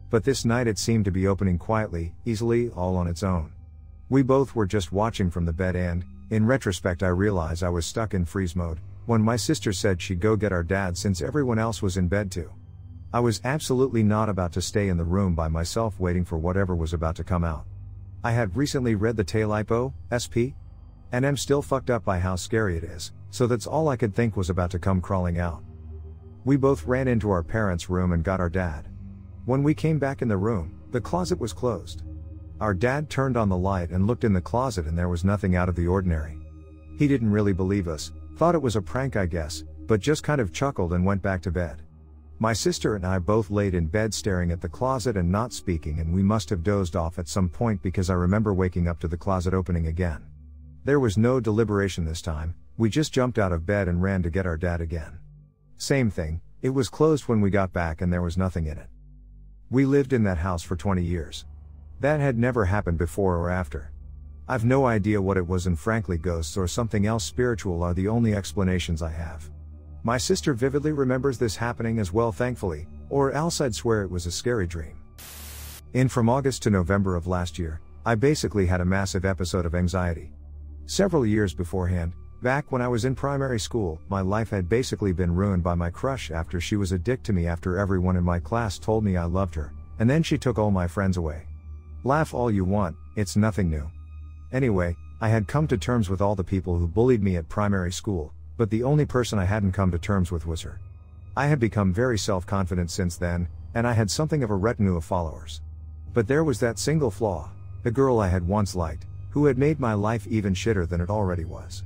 But 0.09 0.25
this 0.25 0.43
night 0.43 0.67
it 0.67 0.77
seemed 0.77 1.05
to 1.05 1.11
be 1.11 1.25
opening 1.25 1.57
quietly, 1.57 2.13
easily, 2.25 2.69
all 2.71 2.97
on 2.97 3.07
its 3.07 3.23
own. 3.23 3.53
We 4.09 4.23
both 4.23 4.53
were 4.53 4.67
just 4.67 4.91
watching 4.91 5.31
from 5.31 5.45
the 5.45 5.53
bed 5.53 5.77
and, 5.77 6.03
in 6.31 6.45
retrospect 6.45 7.01
I 7.01 7.07
realize 7.07 7.63
I 7.63 7.69
was 7.69 7.85
stuck 7.85 8.13
in 8.13 8.25
freeze 8.25 8.57
mode, 8.57 8.81
when 9.05 9.21
my 9.21 9.37
sister 9.37 9.71
said 9.71 10.01
she'd 10.01 10.19
go 10.19 10.35
get 10.35 10.51
our 10.51 10.63
dad 10.63 10.97
since 10.97 11.21
everyone 11.21 11.59
else 11.59 11.81
was 11.81 11.95
in 11.95 12.09
bed 12.09 12.29
too. 12.29 12.51
I 13.13 13.19
was 13.19 13.41
absolutely 13.43 14.03
not 14.03 14.29
about 14.29 14.53
to 14.53 14.61
stay 14.61 14.87
in 14.87 14.97
the 14.97 15.03
room 15.03 15.35
by 15.35 15.47
myself 15.47 15.99
waiting 15.99 16.23
for 16.23 16.37
whatever 16.37 16.75
was 16.75 16.93
about 16.93 17.15
to 17.17 17.23
come 17.23 17.43
out. 17.43 17.65
I 18.23 18.31
had 18.31 18.55
recently 18.55 18.95
read 18.95 19.17
the 19.17 19.23
Talipo, 19.23 19.93
SP, 20.07 20.55
and 21.11 21.25
am 21.25 21.35
still 21.35 21.61
fucked 21.61 21.89
up 21.89 22.05
by 22.05 22.19
how 22.19 22.35
scary 22.35 22.77
it 22.77 22.83
is, 22.83 23.11
so 23.29 23.47
that's 23.47 23.67
all 23.67 23.89
I 23.89 23.97
could 23.97 24.15
think 24.15 24.37
was 24.37 24.49
about 24.49 24.71
to 24.71 24.79
come 24.79 25.01
crawling 25.01 25.39
out. 25.39 25.61
We 26.45 26.55
both 26.55 26.85
ran 26.85 27.07
into 27.07 27.31
our 27.31 27.43
parents' 27.43 27.89
room 27.89 28.13
and 28.13 28.23
got 28.23 28.39
our 28.39 28.49
dad. 28.49 28.87
When 29.45 29.61
we 29.61 29.73
came 29.73 29.99
back 29.99 30.21
in 30.21 30.27
the 30.27 30.37
room, 30.37 30.79
the 30.91 31.01
closet 31.01 31.39
was 31.39 31.53
closed. 31.53 32.03
Our 32.59 32.73
dad 32.73 33.09
turned 33.09 33.37
on 33.37 33.49
the 33.49 33.57
light 33.57 33.89
and 33.89 34.07
looked 34.07 34.23
in 34.23 34.33
the 34.33 34.41
closet 34.41 34.85
and 34.85 34.97
there 34.97 35.09
was 35.09 35.25
nothing 35.25 35.55
out 35.55 35.67
of 35.67 35.75
the 35.75 35.87
ordinary. 35.87 36.37
He 36.97 37.07
didn't 37.07 37.31
really 37.31 37.53
believe 37.53 37.87
us, 37.87 38.11
Thought 38.41 38.55
it 38.55 38.61
was 38.61 38.75
a 38.75 38.81
prank, 38.81 39.15
I 39.15 39.27
guess, 39.27 39.63
but 39.85 39.99
just 39.99 40.23
kind 40.23 40.41
of 40.41 40.51
chuckled 40.51 40.93
and 40.93 41.05
went 41.05 41.21
back 41.21 41.43
to 41.43 41.51
bed. 41.51 41.83
My 42.41 42.53
sister 42.53 42.95
and 42.95 43.05
I 43.05 43.19
both 43.19 43.51
laid 43.51 43.75
in 43.75 43.85
bed 43.85 44.15
staring 44.15 44.49
at 44.49 44.61
the 44.61 44.67
closet 44.67 45.15
and 45.15 45.31
not 45.31 45.53
speaking, 45.53 45.99
and 45.99 46.11
we 46.11 46.23
must 46.23 46.49
have 46.49 46.63
dozed 46.63 46.95
off 46.95 47.19
at 47.19 47.27
some 47.27 47.47
point 47.47 47.83
because 47.83 48.09
I 48.09 48.15
remember 48.15 48.51
waking 48.51 48.87
up 48.87 48.99
to 49.01 49.07
the 49.07 49.15
closet 49.15 49.53
opening 49.53 49.85
again. 49.85 50.23
There 50.83 50.99
was 50.99 51.19
no 51.19 51.39
deliberation 51.39 52.03
this 52.03 52.19
time, 52.19 52.55
we 52.79 52.89
just 52.89 53.13
jumped 53.13 53.37
out 53.37 53.51
of 53.51 53.67
bed 53.67 53.87
and 53.87 54.01
ran 54.01 54.23
to 54.23 54.31
get 54.31 54.47
our 54.47 54.57
dad 54.57 54.81
again. 54.81 55.19
Same 55.77 56.09
thing, 56.09 56.41
it 56.63 56.71
was 56.71 56.89
closed 56.89 57.27
when 57.27 57.41
we 57.41 57.51
got 57.51 57.73
back 57.73 58.01
and 58.01 58.11
there 58.11 58.23
was 58.23 58.39
nothing 58.39 58.65
in 58.65 58.79
it. 58.79 58.89
We 59.69 59.85
lived 59.85 60.11
in 60.11 60.23
that 60.23 60.39
house 60.39 60.63
for 60.63 60.75
20 60.75 61.03
years. 61.03 61.45
That 61.99 62.19
had 62.19 62.39
never 62.39 62.65
happened 62.65 62.97
before 62.97 63.37
or 63.37 63.51
after. 63.51 63.91
I've 64.47 64.65
no 64.65 64.87
idea 64.87 65.21
what 65.21 65.37
it 65.37 65.47
was, 65.47 65.67
and 65.67 65.77
frankly, 65.77 66.17
ghosts 66.17 66.57
or 66.57 66.67
something 66.67 67.05
else 67.05 67.23
spiritual 67.23 67.83
are 67.83 67.93
the 67.93 68.07
only 68.07 68.33
explanations 68.33 69.03
I 69.03 69.11
have. 69.11 69.47
My 70.03 70.17
sister 70.17 70.55
vividly 70.55 70.93
remembers 70.93 71.37
this 71.37 71.55
happening 71.55 71.99
as 71.99 72.11
well, 72.11 72.31
thankfully, 72.31 72.87
or 73.09 73.31
else 73.33 73.61
I'd 73.61 73.75
swear 73.75 74.01
it 74.01 74.09
was 74.09 74.25
a 74.25 74.31
scary 74.31 74.65
dream. 74.65 74.95
In 75.93 76.07
from 76.07 76.27
August 76.27 76.63
to 76.63 76.71
November 76.71 77.15
of 77.15 77.27
last 77.27 77.59
year, 77.59 77.81
I 78.03 78.15
basically 78.15 78.65
had 78.65 78.81
a 78.81 78.85
massive 78.85 79.25
episode 79.25 79.65
of 79.65 79.75
anxiety. 79.75 80.31
Several 80.87 81.23
years 81.23 81.53
beforehand, 81.53 82.13
back 82.41 82.71
when 82.71 82.81
I 82.81 82.87
was 82.87 83.05
in 83.05 83.13
primary 83.13 83.59
school, 83.59 84.01
my 84.09 84.21
life 84.21 84.49
had 84.49 84.67
basically 84.67 85.11
been 85.11 85.35
ruined 85.35 85.61
by 85.61 85.75
my 85.75 85.91
crush 85.91 86.31
after 86.31 86.59
she 86.59 86.77
was 86.77 86.93
a 86.93 86.97
dick 86.97 87.21
to 87.23 87.33
me 87.33 87.45
after 87.45 87.77
everyone 87.77 88.15
in 88.15 88.23
my 88.23 88.39
class 88.39 88.79
told 88.79 89.03
me 89.03 89.17
I 89.17 89.25
loved 89.25 89.53
her, 89.53 89.71
and 89.99 90.09
then 90.09 90.23
she 90.23 90.39
took 90.39 90.57
all 90.57 90.71
my 90.71 90.87
friends 90.87 91.17
away. 91.17 91.45
Laugh 92.03 92.33
all 92.33 92.49
you 92.49 92.65
want, 92.65 92.95
it's 93.15 93.35
nothing 93.35 93.69
new. 93.69 93.87
Anyway, 94.51 94.95
I 95.21 95.29
had 95.29 95.47
come 95.47 95.67
to 95.67 95.77
terms 95.77 96.09
with 96.09 96.21
all 96.21 96.33
the 96.33 96.43
people 96.43 96.75
who 96.75 96.87
bullied 96.87 97.21
me 97.21 97.35
at 97.35 97.47
primary 97.47 97.91
school, 97.91 98.33
but 98.61 98.69
the 98.69 98.83
only 98.83 99.07
person 99.07 99.39
I 99.39 99.45
hadn't 99.45 99.71
come 99.71 99.89
to 99.89 99.97
terms 99.97 100.31
with 100.31 100.45
was 100.45 100.61
her. 100.61 100.79
I 101.35 101.47
had 101.47 101.59
become 101.59 101.91
very 101.91 102.19
self 102.19 102.45
confident 102.45 102.91
since 102.91 103.17
then, 103.17 103.47
and 103.73 103.87
I 103.87 103.93
had 103.93 104.11
something 104.11 104.43
of 104.43 104.51
a 104.51 104.55
retinue 104.55 104.97
of 104.97 105.03
followers. 105.03 105.61
But 106.13 106.27
there 106.27 106.43
was 106.43 106.59
that 106.59 106.77
single 106.77 107.09
flaw 107.09 107.49
the 107.81 107.89
girl 107.89 108.19
I 108.19 108.27
had 108.27 108.47
once 108.47 108.75
liked, 108.75 109.07
who 109.31 109.47
had 109.47 109.57
made 109.57 109.79
my 109.79 109.95
life 109.95 110.27
even 110.27 110.53
shitter 110.53 110.87
than 110.87 111.01
it 111.01 111.09
already 111.09 111.43
was. 111.43 111.81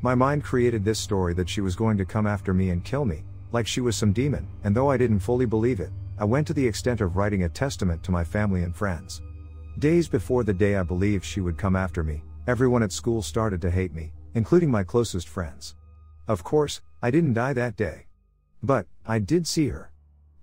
My 0.00 0.14
mind 0.14 0.42
created 0.42 0.82
this 0.82 0.98
story 0.98 1.34
that 1.34 1.46
she 1.46 1.60
was 1.60 1.76
going 1.76 1.98
to 1.98 2.06
come 2.06 2.26
after 2.26 2.54
me 2.54 2.70
and 2.70 2.82
kill 2.82 3.04
me, 3.04 3.22
like 3.52 3.66
she 3.66 3.82
was 3.82 3.94
some 3.94 4.14
demon, 4.14 4.48
and 4.64 4.74
though 4.74 4.90
I 4.90 4.96
didn't 4.96 5.18
fully 5.18 5.44
believe 5.44 5.78
it, 5.78 5.90
I 6.18 6.24
went 6.24 6.46
to 6.46 6.54
the 6.54 6.66
extent 6.66 7.02
of 7.02 7.16
writing 7.16 7.42
a 7.42 7.50
testament 7.50 8.02
to 8.04 8.12
my 8.12 8.24
family 8.24 8.62
and 8.62 8.74
friends. 8.74 9.20
Days 9.78 10.08
before 10.08 10.42
the 10.42 10.54
day 10.54 10.76
I 10.76 10.84
believed 10.84 11.22
she 11.22 11.42
would 11.42 11.58
come 11.58 11.76
after 11.76 12.02
me, 12.02 12.22
everyone 12.46 12.82
at 12.82 12.92
school 12.92 13.20
started 13.20 13.60
to 13.60 13.70
hate 13.70 13.92
me, 13.92 14.14
including 14.32 14.70
my 14.70 14.82
closest 14.82 15.28
friends. 15.28 15.74
Of 16.26 16.42
course, 16.42 16.80
I 17.02 17.10
didn't 17.10 17.34
die 17.34 17.52
that 17.52 17.76
day. 17.76 18.06
But, 18.62 18.86
I 19.04 19.18
did 19.18 19.46
see 19.46 19.68
her. 19.68 19.92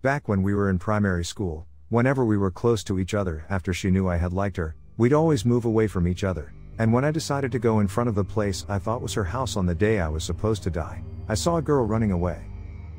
Back 0.04 0.28
when 0.28 0.44
we 0.44 0.54
were 0.54 0.70
in 0.70 0.78
primary 0.78 1.26
school, 1.26 1.66
whenever 1.90 2.24
we 2.24 2.38
were 2.38 2.52
close 2.52 2.84
to 2.84 3.00
each 3.00 3.16
other 3.16 3.46
after 3.50 3.74
she 3.74 3.90
knew 3.90 4.08
I 4.08 4.18
had 4.18 4.32
liked 4.32 4.58
her, 4.58 4.76
we'd 4.98 5.14
always 5.14 5.44
move 5.44 5.66
away 5.66 5.88
from 5.88 6.08
each 6.08 6.24
other, 6.24 6.54
and 6.78 6.94
when 6.94 7.04
I 7.04 7.10
decided 7.10 7.52
to 7.52 7.60
go 7.60 7.80
in 7.80 7.88
front 7.88 8.10
of 8.10 8.16
the 8.16 8.24
place 8.24 8.64
I 8.70 8.78
thought 8.78 9.02
was 9.02 9.14
her 9.16 9.24
house 9.24 9.58
on 9.58 9.66
the 9.66 9.74
day 9.74 10.00
I 10.00 10.08
was 10.08 10.24
supposed 10.24 10.62
to 10.64 10.70
die, 10.70 11.04
I 11.28 11.34
saw 11.34 11.58
a 11.58 11.62
girl 11.62 11.86
running 11.86 12.12
away. 12.12 12.46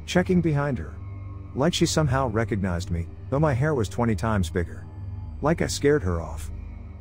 Checking 0.05 0.41
behind 0.41 0.77
her. 0.79 0.95
Like 1.55 1.75
she 1.75 1.87
somehow 1.87 2.29
recognized 2.31 2.91
me, 2.91 3.07
though 3.31 3.39
my 3.39 3.55
hair 3.55 3.75
was 3.75 3.89
20 3.89 4.17
times 4.17 4.51
bigger. 4.51 4.85
Like 5.41 5.63
I 5.63 5.69
scared 5.69 6.03
her 6.03 6.21
off. 6.21 6.51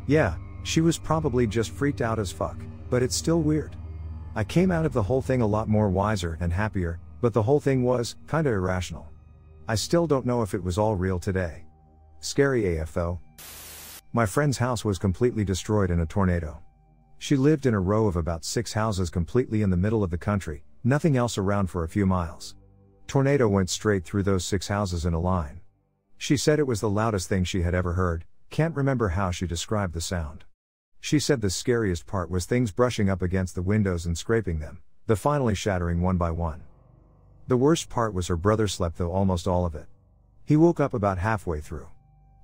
Yeah, 0.06 0.36
she 0.62 0.82
was 0.82 1.00
probably 1.00 1.48
just 1.48 1.72
freaked 1.72 2.02
out 2.02 2.20
as 2.20 2.32
fuck, 2.32 2.58
but 2.92 3.02
it's 3.02 3.16
still 3.16 3.42
weird. 3.42 3.76
I 4.34 4.46
came 4.46 4.72
out 4.72 4.86
of 4.86 4.94
the 4.94 5.04
whole 5.04 5.22
thing 5.22 5.42
a 5.42 5.48
lot 5.48 5.68
more 5.68 5.90
wiser 5.90 6.38
and 6.40 6.54
happier, 6.54 7.00
but 7.20 7.34
the 7.34 7.44
whole 7.44 7.60
thing 7.60 7.84
was 7.84 8.16
kinda 8.30 8.50
irrational. 8.50 9.10
I 9.68 9.76
still 9.76 10.08
don't 10.08 10.26
know 10.26 10.42
if 10.42 10.54
it 10.54 10.64
was 10.64 10.78
all 10.78 10.96
real 10.96 11.20
today. 11.20 11.66
Scary 12.22 12.78
AF 12.78 12.94
though. 12.94 13.20
My 14.14 14.26
friend's 14.26 14.58
house 14.58 14.86
was 14.86 14.98
completely 14.98 15.44
destroyed 15.44 15.92
in 15.92 16.00
a 16.00 16.06
tornado. 16.06 16.60
She 17.18 17.36
lived 17.36 17.66
in 17.66 17.74
a 17.74 17.80
row 17.80 18.08
of 18.08 18.16
about 18.16 18.46
six 18.46 18.72
houses 18.72 19.10
completely 19.10 19.62
in 19.64 19.70
the 19.70 19.78
middle 19.78 20.04
of 20.04 20.10
the 20.10 20.18
country, 20.18 20.64
nothing 20.84 21.18
else 21.18 21.38
around 21.38 21.70
for 21.70 21.84
a 21.84 21.90
few 21.90 22.06
miles. 22.06 22.56
Tornado 23.08 23.50
went 23.50 23.70
straight 23.70 24.06
through 24.06 24.24
those 24.24 24.46
six 24.46 24.70
houses 24.70 25.06
in 25.06 25.14
a 25.14 25.20
line. 25.20 25.60
She 26.18 26.38
said 26.38 26.58
it 26.58 26.68
was 26.68 26.80
the 26.80 26.90
loudest 26.90 27.28
thing 27.28 27.44
she 27.44 27.64
had 27.64 27.76
ever 27.76 27.94
heard, 27.94 28.24
can't 28.50 28.76
remember 28.76 29.10
how 29.10 29.32
she 29.32 29.46
described 29.46 29.94
the 29.94 30.02
sound. 30.02 30.46
She 31.04 31.20
said 31.20 31.42
the 31.42 31.50
scariest 31.50 32.06
part 32.06 32.30
was 32.30 32.46
things 32.46 32.72
brushing 32.72 33.10
up 33.10 33.24
against 33.24 33.56
the 33.56 33.64
windows 33.64 34.06
and 34.06 34.16
scraping 34.16 34.60
them, 34.60 34.84
the 35.08 35.16
finally 35.16 35.56
shattering 35.56 36.00
one 36.00 36.18
by 36.18 36.30
one. 36.30 36.62
The 37.48 37.58
worst 37.58 37.90
part 37.90 38.14
was 38.14 38.28
her 38.28 38.38
brother 38.38 38.68
slept 38.68 38.98
though 38.98 39.12
almost 39.12 39.48
all 39.48 39.66
of 39.66 39.74
it. 39.74 39.88
He 40.46 40.56
woke 40.56 40.80
up 40.80 40.94
about 40.94 41.18
halfway 41.18 41.60
through. 41.60 41.88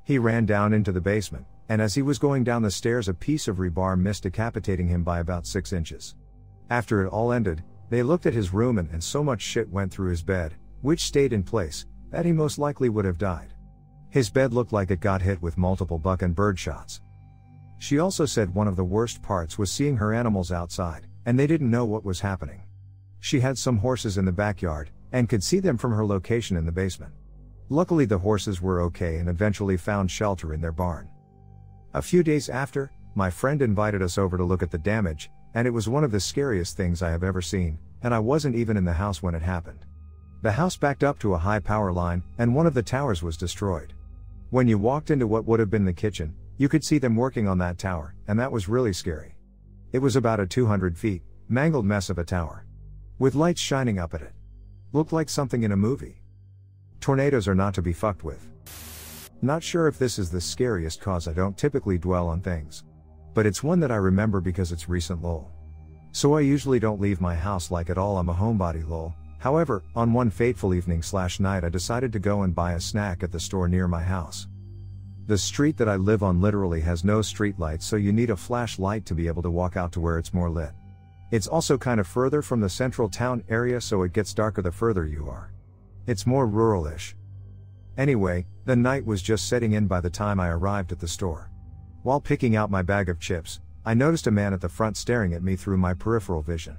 He 0.04 0.18
ran 0.18 0.48
down 0.48 0.74
into 0.74 0.92
the 0.92 1.00
basement, 1.00 1.46
and 1.70 1.82
as 1.82 1.94
he 1.94 2.02
was 2.02 2.18
going 2.18 2.44
down 2.44 2.64
the 2.64 2.72
stairs, 2.72 3.08
a 3.08 3.14
piece 3.14 3.48
of 3.48 3.58
rebar 3.58 3.96
missed 3.96 4.24
decapitating 4.24 4.88
him 4.88 5.04
by 5.04 5.20
about 5.20 5.46
six 5.46 5.72
inches. 5.72 6.16
After 6.72 7.06
it 7.06 7.10
all 7.10 7.32
ended, 7.32 7.64
they 7.90 8.02
looked 8.02 8.26
at 8.26 8.34
his 8.34 8.54
room 8.54 8.80
and, 8.80 8.90
and 8.90 9.04
so 9.04 9.24
much 9.24 9.42
shit 9.42 9.70
went 9.70 9.92
through 9.92 10.10
his 10.10 10.24
bed, 10.24 10.56
which 10.82 11.04
stayed 11.04 11.32
in 11.32 11.44
place, 11.44 11.86
that 12.10 12.26
he 12.26 12.32
most 12.32 12.58
likely 12.58 12.90
would 12.90 13.06
have 13.06 13.20
died. 13.20 13.54
His 14.10 14.32
bed 14.32 14.52
looked 14.52 14.74
like 14.74 14.90
it 14.90 15.00
got 15.00 15.22
hit 15.22 15.42
with 15.44 15.58
multiple 15.58 16.00
buck 16.00 16.24
and 16.24 16.36
bird 16.36 16.58
shots. 16.58 17.02
She 17.78 18.00
also 18.00 18.26
said 18.26 18.54
one 18.54 18.68
of 18.68 18.76
the 18.76 18.84
worst 18.84 19.22
parts 19.22 19.58
was 19.58 19.72
seeing 19.72 19.98
her 19.98 20.14
animals 20.14 20.52
outside, 20.52 21.08
and 21.26 21.38
they 21.38 21.48
didn't 21.48 21.70
know 21.70 21.86
what 21.86 22.06
was 22.06 22.20
happening. 22.20 22.64
She 23.20 23.40
had 23.40 23.58
some 23.58 23.78
horses 23.78 24.18
in 24.18 24.26
the 24.26 24.32
backyard, 24.32 24.90
and 25.12 25.30
could 25.30 25.44
see 25.44 25.60
them 25.60 25.78
from 25.78 25.92
her 25.92 26.06
location 26.06 26.58
in 26.58 26.66
the 26.66 26.72
basement. 26.72 27.14
Luckily, 27.70 28.06
the 28.06 28.18
horses 28.18 28.62
were 28.62 28.82
okay 28.82 29.18
and 29.18 29.30
eventually 29.30 29.78
found 29.78 30.10
shelter 30.10 30.54
in 30.54 30.62
their 30.62 30.72
barn. 30.72 31.10
A 31.94 32.02
few 32.02 32.24
days 32.24 32.50
after, 32.50 32.92
my 33.16 33.30
friend 33.30 33.62
invited 33.62 34.02
us 34.02 34.18
over 34.18 34.38
to 34.38 34.44
look 34.44 34.64
at 34.64 34.72
the 34.72 34.78
damage, 34.78 35.30
and 35.54 35.68
it 35.68 35.72
was 35.72 35.90
one 35.90 36.04
of 36.04 36.12
the 36.12 36.20
scariest 36.20 36.78
things 36.78 37.02
I 37.02 37.10
have 37.10 37.24
ever 37.24 37.42
seen, 37.42 37.80
and 38.04 38.14
I 38.14 38.20
wasn't 38.20 38.56
even 38.56 38.78
in 38.78 38.86
the 38.86 38.94
house 38.94 39.24
when 39.24 39.36
it 39.36 39.42
happened. 39.42 39.86
The 40.44 40.52
house 40.52 40.78
backed 40.78 41.04
up 41.04 41.18
to 41.20 41.34
a 41.34 41.38
high 41.38 41.60
power 41.60 41.92
line, 41.92 42.24
and 42.38 42.54
one 42.54 42.68
of 42.68 42.74
the 42.74 42.84
towers 42.84 43.24
was 43.24 43.38
destroyed. 43.38 43.94
When 44.52 44.68
you 44.68 44.78
walked 44.78 45.10
into 45.10 45.28
what 45.28 45.46
would 45.46 45.60
have 45.60 45.70
been 45.70 45.86
the 45.86 45.94
kitchen, 45.94 46.36
you 46.58 46.68
could 46.68 46.84
see 46.84 46.98
them 46.98 47.16
working 47.16 47.48
on 47.48 47.60
that 47.60 47.78
tower, 47.78 48.16
and 48.28 48.40
that 48.40 48.52
was 48.52 48.68
really 48.68 48.94
scary. 48.94 49.36
It 49.92 50.00
was 50.00 50.16
about 50.16 50.40
a 50.40 50.48
200 50.48 50.98
feet, 50.98 51.22
mangled 51.48 51.86
mess 51.86 52.10
of 52.10 52.18
a 52.18 52.24
tower. 52.24 52.66
With 53.20 53.36
lights 53.36 53.62
shining 53.62 54.00
up 54.00 54.14
at 54.14 54.22
it. 54.22 54.34
Looked 54.92 55.14
like 55.14 55.30
something 55.30 55.64
in 55.64 55.72
a 55.72 55.78
movie. 55.78 56.22
Tornadoes 57.00 57.48
are 57.48 57.56
not 57.56 57.74
to 57.76 57.82
be 57.82 57.94
fucked 57.94 58.24
with. 58.24 58.48
Not 59.42 59.62
sure 59.62 59.88
if 59.88 60.00
this 60.00 60.18
is 60.18 60.32
the 60.32 60.42
scariest 60.42 61.00
cause 61.00 61.28
I 61.28 61.34
don't 61.34 61.58
typically 61.58 62.00
dwell 62.00 62.28
on 62.28 62.42
things. 62.42 62.84
But 63.36 63.46
it's 63.46 63.62
one 63.62 63.80
that 63.82 63.92
I 63.92 63.98
remember 63.98 64.42
because 64.42 64.72
it's 64.72 64.90
recent 64.90 65.22
lol. 65.22 65.52
So 66.12 66.36
I 66.36 66.40
usually 66.40 66.80
don't 66.80 67.00
leave 67.00 67.22
my 67.22 67.36
house 67.36 67.70
like 67.70 67.92
at 67.92 68.00
all 68.00 68.18
I'm 68.18 68.30
a 68.30 68.34
homebody 68.34 68.88
lol. 68.88 69.14
However, 69.38 69.84
on 69.96 70.12
one 70.12 70.32
fateful 70.32 70.74
evening 70.74 71.04
slash 71.04 71.40
night 71.40 71.64
I 71.64 71.70
decided 71.70 72.12
to 72.14 72.20
go 72.20 72.42
and 72.42 72.56
buy 72.56 72.74
a 72.74 72.80
snack 72.80 73.22
at 73.22 73.32
the 73.32 73.40
store 73.40 73.68
near 73.68 73.88
my 73.88 74.02
house. 74.02 74.48
The 75.28 75.38
street 75.38 75.76
that 75.76 75.90
I 75.90 75.98
live 75.98 76.24
on 76.24 76.40
literally 76.40 76.80
has 76.82 77.04
no 77.04 77.22
street 77.22 77.60
lights 77.60 77.86
so 77.86 77.98
you 77.98 78.14
need 78.14 78.30
a 78.30 78.38
flashlight 78.38 79.06
to 79.08 79.14
be 79.14 79.28
able 79.28 79.42
to 79.42 79.52
walk 79.52 79.76
out 79.76 79.92
to 79.92 80.00
where 80.00 80.18
it's 80.18 80.34
more 80.34 80.50
lit. 80.50 80.72
It's 81.32 81.48
also 81.48 81.78
kind 81.78 82.00
of 82.00 82.08
further 82.08 82.42
from 82.42 82.62
the 82.62 82.70
central 82.70 83.10
town 83.10 83.44
area 83.50 83.82
so 83.82 84.04
it 84.04 84.14
gets 84.14 84.34
darker 84.34 84.62
the 84.62 84.72
further 84.72 85.06
you 85.06 85.28
are. 85.30 85.52
It's 86.06 86.26
more 86.26 86.48
rural-ish. 86.48 87.14
Anyway, 87.98 88.46
the 88.64 88.78
night 88.78 89.06
was 89.06 89.22
just 89.22 89.50
setting 89.50 89.74
in 89.74 89.86
by 89.86 90.00
the 90.00 90.10
time 90.10 90.40
I 90.40 90.48
arrived 90.48 90.94
at 90.94 91.00
the 91.00 91.10
store. 91.10 91.52
While 92.04 92.22
picking 92.22 92.56
out 92.56 92.72
my 92.72 92.82
bag 92.82 93.10
of 93.10 93.20
chips, 93.20 93.60
I 93.86 93.96
noticed 93.96 94.28
a 94.28 94.32
man 94.32 94.54
at 94.54 94.62
the 94.62 94.70
front 94.70 94.96
staring 94.96 95.34
at 95.34 95.44
me 95.44 95.58
through 95.58 95.78
my 95.78 95.94
peripheral 95.94 96.42
vision. 96.42 96.78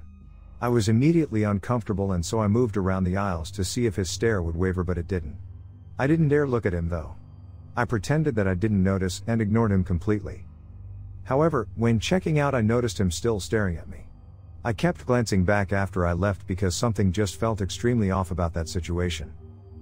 I 0.59 0.69
was 0.69 0.89
immediately 0.89 1.43
uncomfortable 1.43 2.13
and 2.13 2.25
so 2.25 2.39
I 2.39 2.47
moved 2.47 2.77
around 2.77 3.03
the 3.03 3.17
aisles 3.17 3.51
to 3.51 3.63
see 3.63 3.85
if 3.85 3.95
his 3.95 4.09
stare 4.09 4.41
would 4.41 4.55
waver, 4.55 4.83
but 4.83 4.97
it 4.97 5.07
didn't. 5.07 5.37
I 5.99 6.07
didn't 6.07 6.29
dare 6.29 6.47
look 6.47 6.65
at 6.65 6.73
him 6.73 6.89
though. 6.89 7.13
I 7.75 7.85
pretended 7.85 8.35
that 8.35 8.47
I 8.47 8.55
didn't 8.55 8.83
notice 8.83 9.23
and 9.27 9.41
ignored 9.41 9.71
him 9.71 9.83
completely. 9.83 10.45
However, 11.23 11.67
when 11.75 11.99
checking 11.99 12.39
out, 12.39 12.55
I 12.55 12.61
noticed 12.61 12.99
him 12.99 13.11
still 13.11 13.39
staring 13.39 13.77
at 13.77 13.87
me. 13.87 14.07
I 14.65 14.73
kept 14.73 15.05
glancing 15.05 15.45
back 15.45 15.71
after 15.71 16.05
I 16.05 16.13
left 16.13 16.45
because 16.45 16.75
something 16.75 17.11
just 17.11 17.39
felt 17.39 17.61
extremely 17.61 18.11
off 18.11 18.31
about 18.31 18.53
that 18.55 18.67
situation. 18.67 19.33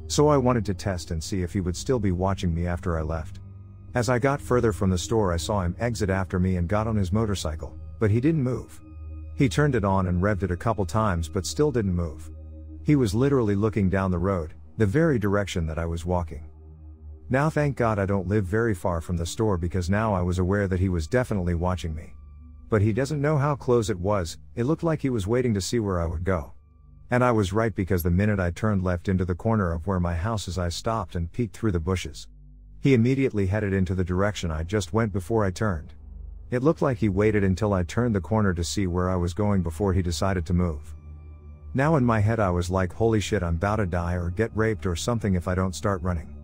So 0.07 0.27
I 0.27 0.37
wanted 0.37 0.65
to 0.65 0.73
test 0.73 1.11
and 1.11 1.23
see 1.23 1.41
if 1.41 1.51
he 1.53 1.61
would 1.61 1.75
still 1.75 1.99
be 1.99 2.11
watching 2.11 2.53
me 2.53 2.67
after 2.67 2.97
I 2.97 3.01
left. 3.01 3.39
As 3.95 4.09
I 4.09 4.19
got 4.19 4.39
further 4.39 4.71
from 4.71 4.89
the 4.89 4.97
store, 4.97 5.33
I 5.33 5.37
saw 5.37 5.61
him 5.61 5.75
exit 5.79 6.09
after 6.09 6.39
me 6.39 6.57
and 6.57 6.67
got 6.67 6.85
on 6.85 6.95
his 6.95 7.11
motorcycle, 7.11 7.75
but 7.99 8.11
he 8.11 8.21
didn't 8.21 8.43
move. 8.43 8.79
He 9.35 9.49
turned 9.49 9.75
it 9.75 9.83
on 9.83 10.07
and 10.07 10.21
revved 10.21 10.43
it 10.43 10.51
a 10.51 10.57
couple 10.57 10.85
times, 10.85 11.27
but 11.27 11.45
still 11.45 11.71
didn't 11.71 11.95
move. 11.95 12.29
He 12.83 12.95
was 12.95 13.15
literally 13.15 13.55
looking 13.55 13.89
down 13.89 14.11
the 14.11 14.17
road, 14.17 14.53
the 14.77 14.85
very 14.85 15.17
direction 15.17 15.65
that 15.67 15.79
I 15.79 15.85
was 15.85 16.05
walking. 16.05 16.45
Now, 17.29 17.49
thank 17.49 17.75
God 17.75 17.99
I 17.99 18.05
don't 18.05 18.29
live 18.29 18.45
very 18.45 18.73
far 18.73 19.01
from 19.01 19.17
the 19.17 19.25
store 19.25 19.57
because 19.57 19.89
now 19.89 20.13
I 20.13 20.21
was 20.21 20.39
aware 20.39 20.65
that 20.69 20.79
he 20.79 20.87
was 20.87 21.07
definitely 21.07 21.55
watching 21.55 21.93
me. 21.93 22.13
But 22.69 22.81
he 22.81 22.93
doesn't 22.93 23.21
know 23.21 23.37
how 23.37 23.55
close 23.55 23.89
it 23.89 23.99
was, 23.99 24.37
it 24.55 24.63
looked 24.63 24.83
like 24.83 25.01
he 25.01 25.09
was 25.09 25.27
waiting 25.27 25.53
to 25.53 25.59
see 25.59 25.79
where 25.79 25.99
I 25.99 26.05
would 26.05 26.23
go. 26.23 26.53
And 27.11 27.23
I 27.23 27.31
was 27.31 27.51
right 27.51 27.75
because 27.75 28.01
the 28.01 28.11
minute 28.11 28.39
I 28.39 28.51
turned 28.51 28.81
left 28.81 29.09
into 29.09 29.25
the 29.25 29.35
corner 29.35 29.73
of 29.73 29.85
where 29.87 29.99
my 29.99 30.15
house 30.15 30.47
is, 30.47 30.57
I 30.57 30.69
stopped 30.69 31.15
and 31.15 31.31
peeked 31.31 31.55
through 31.55 31.73
the 31.73 31.81
bushes. 31.81 32.27
He 32.79 32.93
immediately 32.93 33.47
headed 33.47 33.73
into 33.73 33.93
the 33.93 34.05
direction 34.05 34.49
I 34.49 34.63
just 34.63 34.93
went 34.93 35.11
before 35.11 35.43
I 35.43 35.51
turned. 35.51 35.93
It 36.49 36.63
looked 36.63 36.81
like 36.81 36.97
he 36.97 37.09
waited 37.09 37.43
until 37.43 37.73
I 37.73 37.83
turned 37.83 38.15
the 38.15 38.21
corner 38.21 38.53
to 38.53 38.63
see 38.63 38.87
where 38.87 39.09
I 39.09 39.17
was 39.17 39.33
going 39.33 39.63
before 39.63 39.91
he 39.91 40.01
decided 40.01 40.45
to 40.45 40.53
move. 40.53 40.93
Now 41.73 41.97
in 41.97 42.05
my 42.05 42.21
head 42.21 42.39
I 42.39 42.51
was 42.51 42.69
like 42.69 42.93
holy 42.93 43.19
shit 43.19 43.43
I'm 43.43 43.55
about 43.55 43.77
to 43.77 43.85
die 43.85 44.13
or 44.13 44.29
get 44.29 44.55
raped 44.55 44.85
or 44.85 44.95
something 44.95 45.35
if 45.35 45.49
I 45.49 45.55
don't 45.55 45.75
start 45.75 46.01
running. 46.01 46.36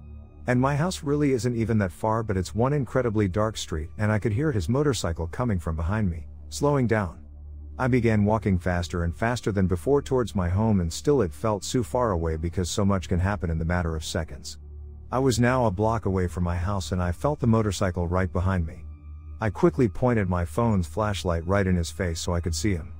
And 0.45 0.59
my 0.59 0.75
house 0.75 1.03
really 1.03 1.31
isn't 1.31 1.55
even 1.55 1.77
that 1.77 1.91
far 1.91 2.21
but 2.21 2.35
it's 2.35 2.53
one 2.53 2.73
incredibly 2.73 3.27
dark 3.27 3.55
street 3.55 3.89
and 3.97 4.11
I 4.11 4.19
could 4.19 4.33
hear 4.33 4.51
his 4.51 4.67
motorcycle 4.67 5.27
coming 5.27 5.57
from 5.57 5.75
behind 5.75 6.09
me, 6.09 6.27
slowing 6.49 6.85
down. 6.85 7.19
I 7.79 7.87
began 7.87 8.25
walking 8.25 8.59
faster 8.59 9.03
and 9.03 9.17
faster 9.17 9.51
than 9.51 9.67
before 9.67 10.01
towards 10.01 10.35
my 10.35 10.49
home 10.49 10.81
and 10.81 10.91
still 10.91 11.21
it 11.21 11.33
felt 11.33 11.63
so 11.63 11.81
far 11.81 12.11
away 12.11 12.35
because 12.35 12.69
so 12.69 12.83
much 12.83 13.07
can 13.07 13.19
happen 13.19 13.49
in 13.49 13.57
the 13.57 13.65
matter 13.65 13.95
of 13.95 14.03
seconds. 14.03 14.59
I 15.11 15.19
was 15.19 15.39
now 15.39 15.65
a 15.65 15.71
block 15.71 16.05
away 16.05 16.27
from 16.27 16.43
my 16.43 16.57
house 16.57 16.91
and 16.91 17.01
I 17.01 17.11
felt 17.11 17.39
the 17.39 17.47
motorcycle 17.47 18.07
right 18.07 18.31
behind 18.31 18.67
me. 18.67 18.83
I 19.39 19.49
quickly 19.49 19.87
pointed 19.87 20.29
my 20.29 20.43
phone's 20.43 20.87
flashlight 20.87 21.47
right 21.47 21.65
in 21.65 21.75
his 21.75 21.89
face 21.89 22.19
so 22.19 22.33
I 22.33 22.41
could 22.41 22.55
see 22.55 22.73
him. 22.73 22.93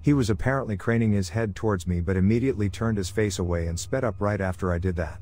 He 0.00 0.12
was 0.12 0.30
apparently 0.30 0.76
craning 0.76 1.12
his 1.12 1.28
head 1.28 1.56
towards 1.56 1.86
me 1.88 2.00
but 2.00 2.16
immediately 2.16 2.70
turned 2.70 2.98
his 2.98 3.10
face 3.10 3.40
away 3.40 3.66
and 3.66 3.78
sped 3.78 4.04
up 4.04 4.14
right 4.20 4.40
after 4.40 4.72
I 4.72 4.78
did 4.78 4.94
that. 4.96 5.20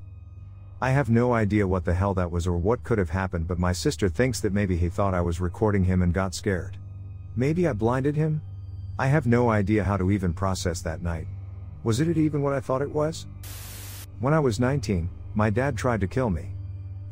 I 0.83 0.91
have 0.91 1.09
no 1.09 1.33
idea 1.33 1.65
what 1.65 1.85
the 1.85 1.95
hell 1.95 2.13
that 2.15 2.33
was 2.33 2.45
or 2.45 2.57
what 2.57 2.83
could 2.83 2.99
have 2.99 3.11
happened, 3.11 3.47
but 3.47 3.61
my 3.61 3.71
sister 3.71 4.09
thinks 4.09 4.41
that 4.41 4.53
maybe 4.53 4.77
he 4.77 4.89
thought 4.89 5.15
I 5.15 5.21
was 5.21 5.41
recording 5.41 5.85
him 5.85 6.03
and 6.03 6.13
got 6.13 6.35
scared. 6.35 6.77
Maybe 7.37 7.69
I 7.69 7.73
blinded 7.73 8.17
him? 8.17 8.43
I 8.99 9.07
have 9.07 9.25
no 9.25 9.49
idea 9.49 9.85
how 9.85 9.97
to 9.97 10.11
even 10.11 10.33
process 10.35 10.83
that 10.83 11.01
night. 11.01 11.29
Was 11.85 12.01
it 12.01 12.19
even 12.19 12.43
what 12.43 12.53
I 12.53 12.59
thought 12.59 12.83
it 12.83 12.91
was? 12.91 13.27
When 14.19 14.35
I 14.35 14.41
was 14.41 14.59
19, 14.59 15.09
my 15.37 15.51
dad 15.51 15.77
tried 15.77 16.01
to 16.01 16.09
kill 16.09 16.31
me. 16.31 16.51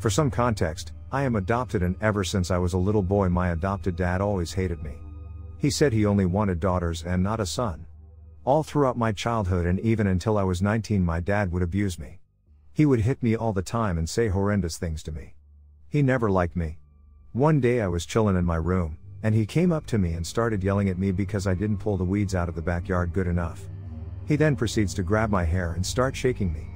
For 0.00 0.10
some 0.10 0.32
context, 0.32 0.90
I 1.12 1.22
am 1.22 1.36
adopted 1.36 1.84
and 1.84 1.94
ever 2.00 2.24
since 2.24 2.50
I 2.50 2.58
was 2.58 2.72
a 2.72 2.76
little 2.76 3.04
boy 3.04 3.28
my 3.28 3.50
adopted 3.50 3.94
dad 3.94 4.20
always 4.20 4.52
hated 4.52 4.82
me. 4.82 4.94
He 5.58 5.70
said 5.70 5.92
he 5.92 6.06
only 6.06 6.26
wanted 6.26 6.58
daughters 6.58 7.04
and 7.04 7.22
not 7.22 7.38
a 7.38 7.46
son. 7.46 7.86
All 8.44 8.64
throughout 8.64 8.98
my 8.98 9.12
childhood 9.12 9.66
and 9.66 9.78
even 9.78 10.08
until 10.08 10.38
I 10.38 10.42
was 10.42 10.60
19 10.60 11.04
my 11.04 11.20
dad 11.20 11.52
would 11.52 11.62
abuse 11.62 12.00
me. 12.00 12.19
He 12.72 12.86
would 12.86 13.00
hit 13.00 13.22
me 13.22 13.36
all 13.36 13.52
the 13.52 13.62
time 13.62 13.98
and 13.98 14.08
say 14.08 14.28
horrendous 14.28 14.78
things 14.78 15.02
to 15.04 15.12
me. 15.12 15.34
He 15.88 16.02
never 16.02 16.30
liked 16.30 16.56
me. 16.56 16.78
One 17.32 17.60
day 17.60 17.80
I 17.80 17.88
was 17.88 18.06
chillin' 18.06 18.38
in 18.38 18.44
my 18.44 18.56
room, 18.56 18.98
and 19.22 19.34
he 19.34 19.44
came 19.44 19.72
up 19.72 19.86
to 19.86 19.98
me 19.98 20.12
and 20.12 20.26
started 20.26 20.64
yelling 20.64 20.88
at 20.88 20.98
me 20.98 21.12
because 21.12 21.46
I 21.46 21.54
didn't 21.54 21.78
pull 21.78 21.96
the 21.96 22.04
weeds 22.04 22.34
out 22.34 22.48
of 22.48 22.54
the 22.54 22.62
backyard 22.62 23.12
good 23.12 23.26
enough. 23.26 23.68
He 24.26 24.36
then 24.36 24.56
proceeds 24.56 24.94
to 24.94 25.02
grab 25.02 25.30
my 25.30 25.44
hair 25.44 25.72
and 25.72 25.84
start 25.84 26.16
shaking 26.16 26.52
me. 26.52 26.66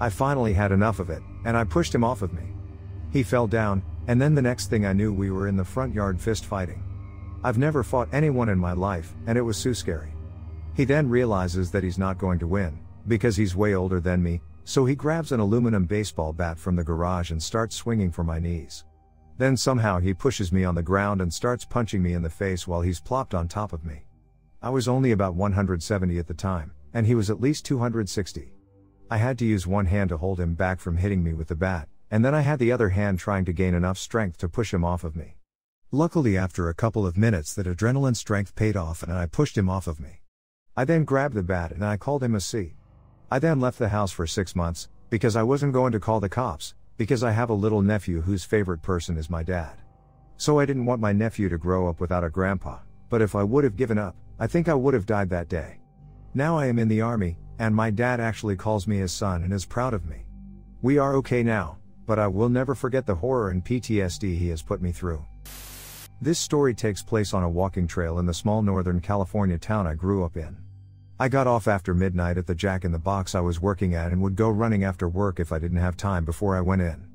I 0.00 0.08
finally 0.08 0.54
had 0.54 0.72
enough 0.72 0.98
of 0.98 1.10
it, 1.10 1.22
and 1.44 1.56
I 1.56 1.64
pushed 1.64 1.94
him 1.94 2.04
off 2.04 2.22
of 2.22 2.32
me. 2.32 2.42
He 3.12 3.22
fell 3.22 3.46
down, 3.46 3.82
and 4.08 4.20
then 4.20 4.34
the 4.34 4.42
next 4.42 4.68
thing 4.68 4.84
I 4.86 4.92
knew 4.92 5.12
we 5.12 5.30
were 5.30 5.46
in 5.46 5.56
the 5.56 5.64
front 5.64 5.94
yard 5.94 6.20
fist 6.20 6.46
fighting. 6.46 6.82
I've 7.44 7.58
never 7.58 7.82
fought 7.82 8.08
anyone 8.12 8.48
in 8.48 8.58
my 8.58 8.72
life, 8.72 9.14
and 9.26 9.38
it 9.38 9.42
was 9.42 9.56
so 9.56 9.72
scary. 9.72 10.14
He 10.74 10.84
then 10.84 11.08
realizes 11.08 11.70
that 11.70 11.84
he's 11.84 11.98
not 11.98 12.18
going 12.18 12.38
to 12.40 12.46
win, 12.46 12.80
because 13.06 13.36
he's 13.36 13.54
way 13.54 13.74
older 13.74 14.00
than 14.00 14.22
me, 14.22 14.40
so 14.64 14.84
he 14.84 14.94
grabs 14.94 15.32
an 15.32 15.40
aluminum 15.40 15.84
baseball 15.84 16.32
bat 16.32 16.58
from 16.58 16.76
the 16.76 16.84
garage 16.84 17.30
and 17.30 17.42
starts 17.42 17.76
swinging 17.76 18.10
for 18.10 18.24
my 18.24 18.38
knees. 18.38 18.84
Then 19.36 19.56
somehow 19.56 19.98
he 19.98 20.14
pushes 20.14 20.52
me 20.52 20.64
on 20.64 20.74
the 20.74 20.82
ground 20.82 21.20
and 21.20 21.32
starts 21.32 21.64
punching 21.64 22.02
me 22.02 22.14
in 22.14 22.22
the 22.22 22.30
face 22.30 22.66
while 22.66 22.80
he's 22.80 23.00
plopped 23.00 23.34
on 23.34 23.48
top 23.48 23.72
of 23.72 23.84
me. 23.84 24.06
I 24.62 24.70
was 24.70 24.88
only 24.88 25.12
about 25.12 25.34
170 25.34 26.18
at 26.18 26.26
the 26.26 26.34
time, 26.34 26.72
and 26.94 27.06
he 27.06 27.14
was 27.14 27.30
at 27.30 27.40
least 27.40 27.64
260. 27.66 28.52
I 29.10 29.16
had 29.16 29.38
to 29.38 29.44
use 29.44 29.66
one 29.66 29.86
hand 29.86 30.08
to 30.08 30.16
hold 30.16 30.40
him 30.40 30.54
back 30.54 30.80
from 30.80 30.96
hitting 30.96 31.22
me 31.22 31.34
with 31.34 31.48
the 31.48 31.54
bat, 31.54 31.88
and 32.10 32.24
then 32.24 32.34
I 32.34 32.40
had 32.40 32.58
the 32.58 32.72
other 32.72 32.88
hand 32.90 33.18
trying 33.18 33.44
to 33.44 33.52
gain 33.52 33.74
enough 33.74 33.98
strength 33.98 34.38
to 34.38 34.48
push 34.48 34.72
him 34.72 34.84
off 34.84 35.04
of 35.04 35.16
me. 35.16 35.36
Luckily, 35.90 36.36
after 36.36 36.68
a 36.68 36.74
couple 36.74 37.06
of 37.06 37.16
minutes, 37.16 37.54
that 37.54 37.66
adrenaline 37.66 38.16
strength 38.16 38.54
paid 38.54 38.76
off 38.76 39.02
and 39.02 39.12
I 39.12 39.26
pushed 39.26 39.58
him 39.58 39.68
off 39.68 39.86
of 39.86 40.00
me. 40.00 40.22
I 40.76 40.84
then 40.84 41.04
grabbed 41.04 41.34
the 41.34 41.42
bat 41.42 41.70
and 41.70 41.84
I 41.84 41.96
called 41.96 42.22
him 42.22 42.34
a 42.34 42.40
C. 42.40 42.74
I 43.34 43.40
then 43.40 43.58
left 43.58 43.80
the 43.80 43.88
house 43.88 44.12
for 44.12 44.28
six 44.28 44.54
months, 44.54 44.88
because 45.10 45.34
I 45.34 45.42
wasn't 45.42 45.72
going 45.72 45.90
to 45.90 45.98
call 45.98 46.20
the 46.20 46.28
cops, 46.28 46.74
because 46.96 47.24
I 47.24 47.32
have 47.32 47.50
a 47.50 47.52
little 47.52 47.82
nephew 47.82 48.20
whose 48.20 48.44
favorite 48.44 48.80
person 48.80 49.18
is 49.18 49.28
my 49.28 49.42
dad. 49.42 49.72
So 50.36 50.60
I 50.60 50.66
didn't 50.66 50.86
want 50.86 51.00
my 51.00 51.12
nephew 51.12 51.48
to 51.48 51.58
grow 51.58 51.88
up 51.88 51.98
without 51.98 52.22
a 52.22 52.30
grandpa, 52.30 52.78
but 53.10 53.20
if 53.20 53.34
I 53.34 53.42
would 53.42 53.64
have 53.64 53.74
given 53.74 53.98
up, 53.98 54.14
I 54.38 54.46
think 54.46 54.68
I 54.68 54.74
would 54.74 54.94
have 54.94 55.04
died 55.04 55.30
that 55.30 55.48
day. 55.48 55.80
Now 56.34 56.56
I 56.56 56.66
am 56.66 56.78
in 56.78 56.86
the 56.86 57.00
army, 57.00 57.36
and 57.58 57.74
my 57.74 57.90
dad 57.90 58.20
actually 58.20 58.54
calls 58.54 58.86
me 58.86 58.98
his 58.98 59.12
son 59.12 59.42
and 59.42 59.52
is 59.52 59.66
proud 59.66 59.94
of 59.94 60.06
me. 60.06 60.26
We 60.82 60.98
are 60.98 61.16
okay 61.16 61.42
now, 61.42 61.78
but 62.06 62.20
I 62.20 62.28
will 62.28 62.48
never 62.48 62.76
forget 62.76 63.04
the 63.04 63.16
horror 63.16 63.50
and 63.50 63.64
PTSD 63.64 64.38
he 64.38 64.46
has 64.50 64.62
put 64.62 64.80
me 64.80 64.92
through. 64.92 65.24
This 66.20 66.38
story 66.38 66.72
takes 66.72 67.02
place 67.02 67.34
on 67.34 67.42
a 67.42 67.50
walking 67.50 67.88
trail 67.88 68.20
in 68.20 68.26
the 68.26 68.32
small 68.32 68.62
northern 68.62 69.00
California 69.00 69.58
town 69.58 69.88
I 69.88 69.94
grew 69.94 70.24
up 70.24 70.36
in. 70.36 70.56
I 71.16 71.28
got 71.28 71.46
off 71.46 71.68
after 71.68 71.94
midnight 71.94 72.38
at 72.38 72.46
the 72.48 72.56
Jack 72.56 72.84
in 72.84 72.90
the 72.90 72.98
Box 72.98 73.36
I 73.36 73.40
was 73.40 73.62
working 73.62 73.94
at 73.94 74.10
and 74.10 74.20
would 74.20 74.34
go 74.34 74.50
running 74.50 74.82
after 74.82 75.08
work 75.08 75.38
if 75.38 75.52
I 75.52 75.60
didn't 75.60 75.78
have 75.78 75.96
time 75.96 76.24
before 76.24 76.56
I 76.56 76.60
went 76.60 76.82
in. 76.82 77.06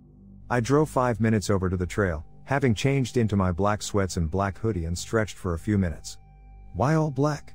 I 0.49 0.61
drove 0.61 0.89
five 0.89 1.19
minutes 1.19 1.49
over 1.49 1.69
to 1.69 1.75
the 1.75 1.85
trail, 1.85 2.25
having 2.45 2.73
changed 2.73 3.17
into 3.17 3.35
my 3.35 3.51
black 3.51 3.81
sweats 3.81 4.15
and 4.15 4.31
black 4.31 4.57
hoodie 4.57 4.85
and 4.85 4.97
stretched 4.97 5.35
for 5.35 5.53
a 5.53 5.59
few 5.59 5.77
minutes. 5.77 6.17
Why 6.75 6.95
all 6.95 7.11
black? 7.11 7.53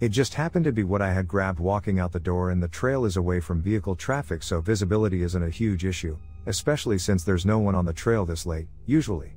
It 0.00 0.08
just 0.08 0.32
happened 0.32 0.64
to 0.64 0.72
be 0.72 0.82
what 0.82 1.02
I 1.02 1.12
had 1.12 1.28
grabbed 1.28 1.60
walking 1.60 2.00
out 2.00 2.10
the 2.10 2.18
door, 2.18 2.50
and 2.50 2.62
the 2.62 2.68
trail 2.68 3.04
is 3.04 3.18
away 3.18 3.38
from 3.40 3.60
vehicle 3.60 3.94
traffic, 3.94 4.42
so 4.42 4.62
visibility 4.62 5.22
isn't 5.22 5.42
a 5.42 5.50
huge 5.50 5.84
issue, 5.84 6.16
especially 6.46 6.96
since 6.98 7.22
there's 7.22 7.44
no 7.44 7.58
one 7.58 7.74
on 7.74 7.84
the 7.84 7.92
trail 7.92 8.24
this 8.24 8.46
late, 8.46 8.66
usually. 8.86 9.34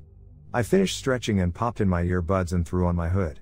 I 0.54 0.64
finished 0.64 0.98
stretching 0.98 1.42
and 1.42 1.54
popped 1.54 1.82
in 1.82 1.90
my 1.90 2.04
earbuds 2.04 2.54
and 2.54 2.66
threw 2.66 2.88
on 2.88 2.96
my 2.96 3.10
hood. 3.10 3.42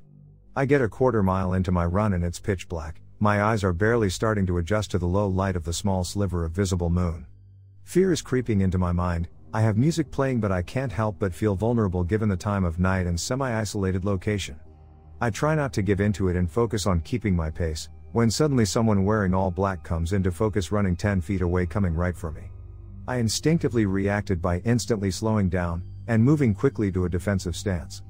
I 0.56 0.65
get 0.65 0.82
a 0.82 0.89
quarter 0.89 1.21
mile 1.21 1.54
into 1.54 1.71
my 1.71 1.86
run 1.86 2.13
and 2.13 2.23
it's 2.23 2.39
pitch 2.39 2.67
black, 2.67 3.02
my 3.19 3.43
eyes 3.43 3.63
are 3.63 3.73
barely 3.73 4.10
starting 4.10 4.45
to 4.45 4.58
adjust 4.58 4.91
to 4.91 4.97
the 4.97 5.08
low 5.08 5.28
light 5.28 5.56
of 5.56 5.63
the 5.63 5.73
small 5.73 6.04
sliver 6.04 6.45
of 6.45 6.52
visible 6.52 6.89
moon. 6.89 7.26
Fear 7.84 8.12
is 8.12 8.21
creeping 8.21 8.62
into 8.62 8.78
my 8.78 8.91
mind, 8.91 9.28
I 9.54 9.62
have 9.62 9.78
music 9.78 10.10
playing 10.10 10.39
but 10.39 10.52
I 10.52 10.63
can't 10.63 10.91
help 10.91 11.17
but 11.19 11.34
feel 11.34 11.56
vulnerable 11.56 12.04
given 12.04 12.28
the 12.28 12.36
time 12.36 12.63
of 12.63 12.80
night 12.80 13.06
and 13.06 13.19
semi 13.19 13.52
isolated 13.54 14.04
location. 14.04 14.60
I 15.21 15.30
try 15.30 15.54
not 15.54 15.71
to 15.73 15.84
give 15.84 16.02
into 16.02 16.28
it 16.30 16.36
and 16.36 16.49
focus 16.49 16.88
on 16.88 17.02
keeping 17.02 17.36
my 17.36 17.52
pace, 17.52 17.88
when 18.13 18.32
suddenly 18.32 18.65
someone 18.65 19.06
wearing 19.06 19.34
all 19.34 19.52
black 19.52 19.84
comes 19.84 20.12
into 20.12 20.32
focus 20.32 20.71
running 20.71 20.95
10 20.95 21.21
feet 21.21 21.41
away 21.41 21.65
coming 21.65 21.93
right 21.93 22.17
for 22.17 22.32
me. 22.32 22.52
I 23.08 23.17
instinctively 23.17 23.86
reacted 23.86 24.41
by 24.41 24.60
instantly 24.60 25.12
slowing 25.12 25.49
down, 25.49 25.84
and 26.08 26.23
moving 26.23 26.54
quickly 26.54 26.91
to 26.91 27.06
a 27.06 27.10
defensive 27.10 27.56
stance. 27.56 28.02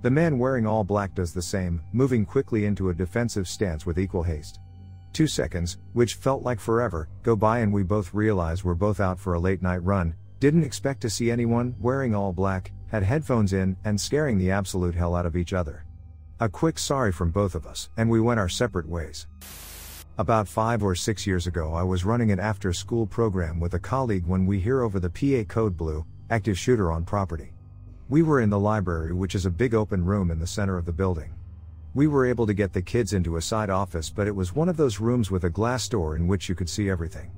The 0.00 0.10
man 0.10 0.38
wearing 0.38 0.64
all 0.64 0.84
black 0.84 1.12
does 1.12 1.32
the 1.32 1.42
same, 1.42 1.80
moving 1.92 2.24
quickly 2.24 2.66
into 2.66 2.90
a 2.90 2.94
defensive 2.94 3.48
stance 3.48 3.84
with 3.84 3.98
equal 3.98 4.22
haste. 4.22 4.60
Two 5.12 5.26
seconds, 5.26 5.78
which 5.92 6.14
felt 6.14 6.44
like 6.44 6.60
forever, 6.60 7.08
go 7.24 7.34
by 7.34 7.58
and 7.58 7.72
we 7.72 7.82
both 7.82 8.14
realize 8.14 8.62
we're 8.62 8.74
both 8.74 9.00
out 9.00 9.18
for 9.18 9.34
a 9.34 9.40
late 9.40 9.60
night 9.60 9.82
run, 9.82 10.14
didn't 10.38 10.62
expect 10.62 11.00
to 11.00 11.10
see 11.10 11.32
anyone, 11.32 11.74
wearing 11.80 12.14
all 12.14 12.32
black, 12.32 12.70
had 12.86 13.02
headphones 13.02 13.52
in, 13.52 13.76
and 13.84 14.00
scaring 14.00 14.38
the 14.38 14.52
absolute 14.52 14.94
hell 14.94 15.16
out 15.16 15.26
of 15.26 15.36
each 15.36 15.52
other. 15.52 15.84
A 16.38 16.48
quick 16.48 16.78
sorry 16.78 17.10
from 17.10 17.32
both 17.32 17.56
of 17.56 17.66
us, 17.66 17.90
and 17.96 18.08
we 18.08 18.20
went 18.20 18.38
our 18.38 18.48
separate 18.48 18.88
ways. 18.88 19.26
About 20.16 20.46
five 20.46 20.84
or 20.84 20.94
six 20.94 21.26
years 21.26 21.48
ago, 21.48 21.74
I 21.74 21.82
was 21.82 22.04
running 22.04 22.30
an 22.30 22.38
after 22.38 22.72
school 22.72 23.04
program 23.04 23.58
with 23.58 23.74
a 23.74 23.80
colleague 23.80 24.26
when 24.26 24.46
we 24.46 24.60
hear 24.60 24.82
over 24.82 25.00
the 25.00 25.10
PA 25.10 25.52
code 25.52 25.76
blue, 25.76 26.06
active 26.30 26.56
shooter 26.56 26.92
on 26.92 27.04
property. 27.04 27.52
We 28.10 28.22
were 28.22 28.40
in 28.40 28.48
the 28.48 28.58
library, 28.58 29.12
which 29.12 29.34
is 29.34 29.44
a 29.44 29.50
big 29.50 29.74
open 29.74 30.02
room 30.02 30.30
in 30.30 30.38
the 30.38 30.46
center 30.46 30.78
of 30.78 30.86
the 30.86 30.92
building. 30.92 31.34
We 31.92 32.06
were 32.06 32.24
able 32.24 32.46
to 32.46 32.54
get 32.54 32.72
the 32.72 32.80
kids 32.80 33.12
into 33.12 33.36
a 33.36 33.42
side 33.42 33.68
office, 33.68 34.08
but 34.08 34.26
it 34.26 34.34
was 34.34 34.54
one 34.54 34.70
of 34.70 34.78
those 34.78 34.98
rooms 34.98 35.30
with 35.30 35.44
a 35.44 35.50
glass 35.50 35.86
door 35.90 36.16
in 36.16 36.26
which 36.26 36.48
you 36.48 36.54
could 36.54 36.70
see 36.70 36.88
everything. 36.88 37.30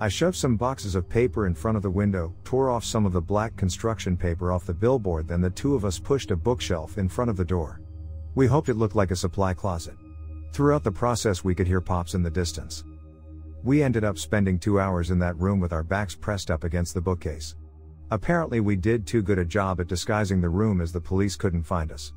I 0.00 0.08
shoved 0.08 0.36
some 0.36 0.56
boxes 0.56 0.94
of 0.94 1.06
paper 1.06 1.46
in 1.46 1.54
front 1.54 1.76
of 1.76 1.82
the 1.82 1.90
window, 1.90 2.34
tore 2.44 2.70
off 2.70 2.82
some 2.82 3.04
of 3.04 3.12
the 3.12 3.20
black 3.20 3.56
construction 3.56 4.16
paper 4.16 4.52
off 4.52 4.64
the 4.64 4.72
billboard, 4.72 5.28
then 5.28 5.42
the 5.42 5.50
two 5.50 5.74
of 5.74 5.84
us 5.84 5.98
pushed 5.98 6.30
a 6.30 6.36
bookshelf 6.36 6.96
in 6.96 7.10
front 7.10 7.28
of 7.28 7.36
the 7.36 7.44
door. 7.44 7.82
We 8.34 8.46
hoped 8.46 8.70
it 8.70 8.76
looked 8.76 8.96
like 8.96 9.10
a 9.10 9.16
supply 9.16 9.52
closet. 9.52 9.96
Throughout 10.50 10.82
the 10.82 10.92
process, 10.92 11.44
we 11.44 11.54
could 11.54 11.66
hear 11.66 11.82
pops 11.82 12.14
in 12.14 12.22
the 12.22 12.30
distance. 12.30 12.84
We 13.62 13.82
ended 13.82 14.04
up 14.04 14.16
spending 14.16 14.58
two 14.58 14.80
hours 14.80 15.10
in 15.10 15.18
that 15.18 15.38
room 15.38 15.60
with 15.60 15.74
our 15.74 15.82
backs 15.82 16.14
pressed 16.14 16.50
up 16.50 16.64
against 16.64 16.94
the 16.94 17.02
bookcase. 17.02 17.54
Apparently, 18.10 18.60
we 18.60 18.76
did 18.76 19.06
too 19.06 19.20
good 19.20 19.38
a 19.38 19.44
job 19.44 19.80
at 19.80 19.88
disguising 19.88 20.40
the 20.40 20.48
room 20.48 20.80
as 20.80 20.92
the 20.92 21.00
police 21.00 21.34
couldn't 21.34 21.64
find 21.64 21.90
us. 21.90 22.12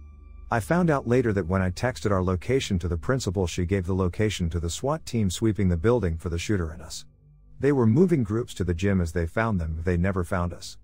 I 0.52 0.60
found 0.60 0.90
out 0.90 1.08
later 1.08 1.34
that 1.34 1.48
when 1.48 1.62
I 1.62 1.72
texted 1.72 2.12
our 2.12 2.24
location 2.24 2.78
to 2.80 2.88
the 2.88 2.98
principal, 2.98 3.48
she 3.48 3.66
gave 3.66 3.86
the 3.86 3.96
location 3.96 4.50
to 4.52 4.60
the 4.60 4.70
SWAT 4.70 5.06
team 5.06 5.30
sweeping 5.30 5.70
the 5.70 5.78
building 5.78 6.18
for 6.18 6.30
the 6.30 6.38
shooter 6.38 6.70
and 6.72 6.82
us. 6.82 7.06
They 7.60 7.72
were 7.72 7.88
moving 7.88 8.24
groups 8.24 8.54
to 8.56 8.64
the 8.64 8.74
gym 8.74 9.02
as 9.02 9.12
they 9.12 9.26
found 9.26 9.60
them, 9.60 9.82
they 9.84 9.98
never 9.98 10.24
found 10.24 10.54
us. 10.54 10.78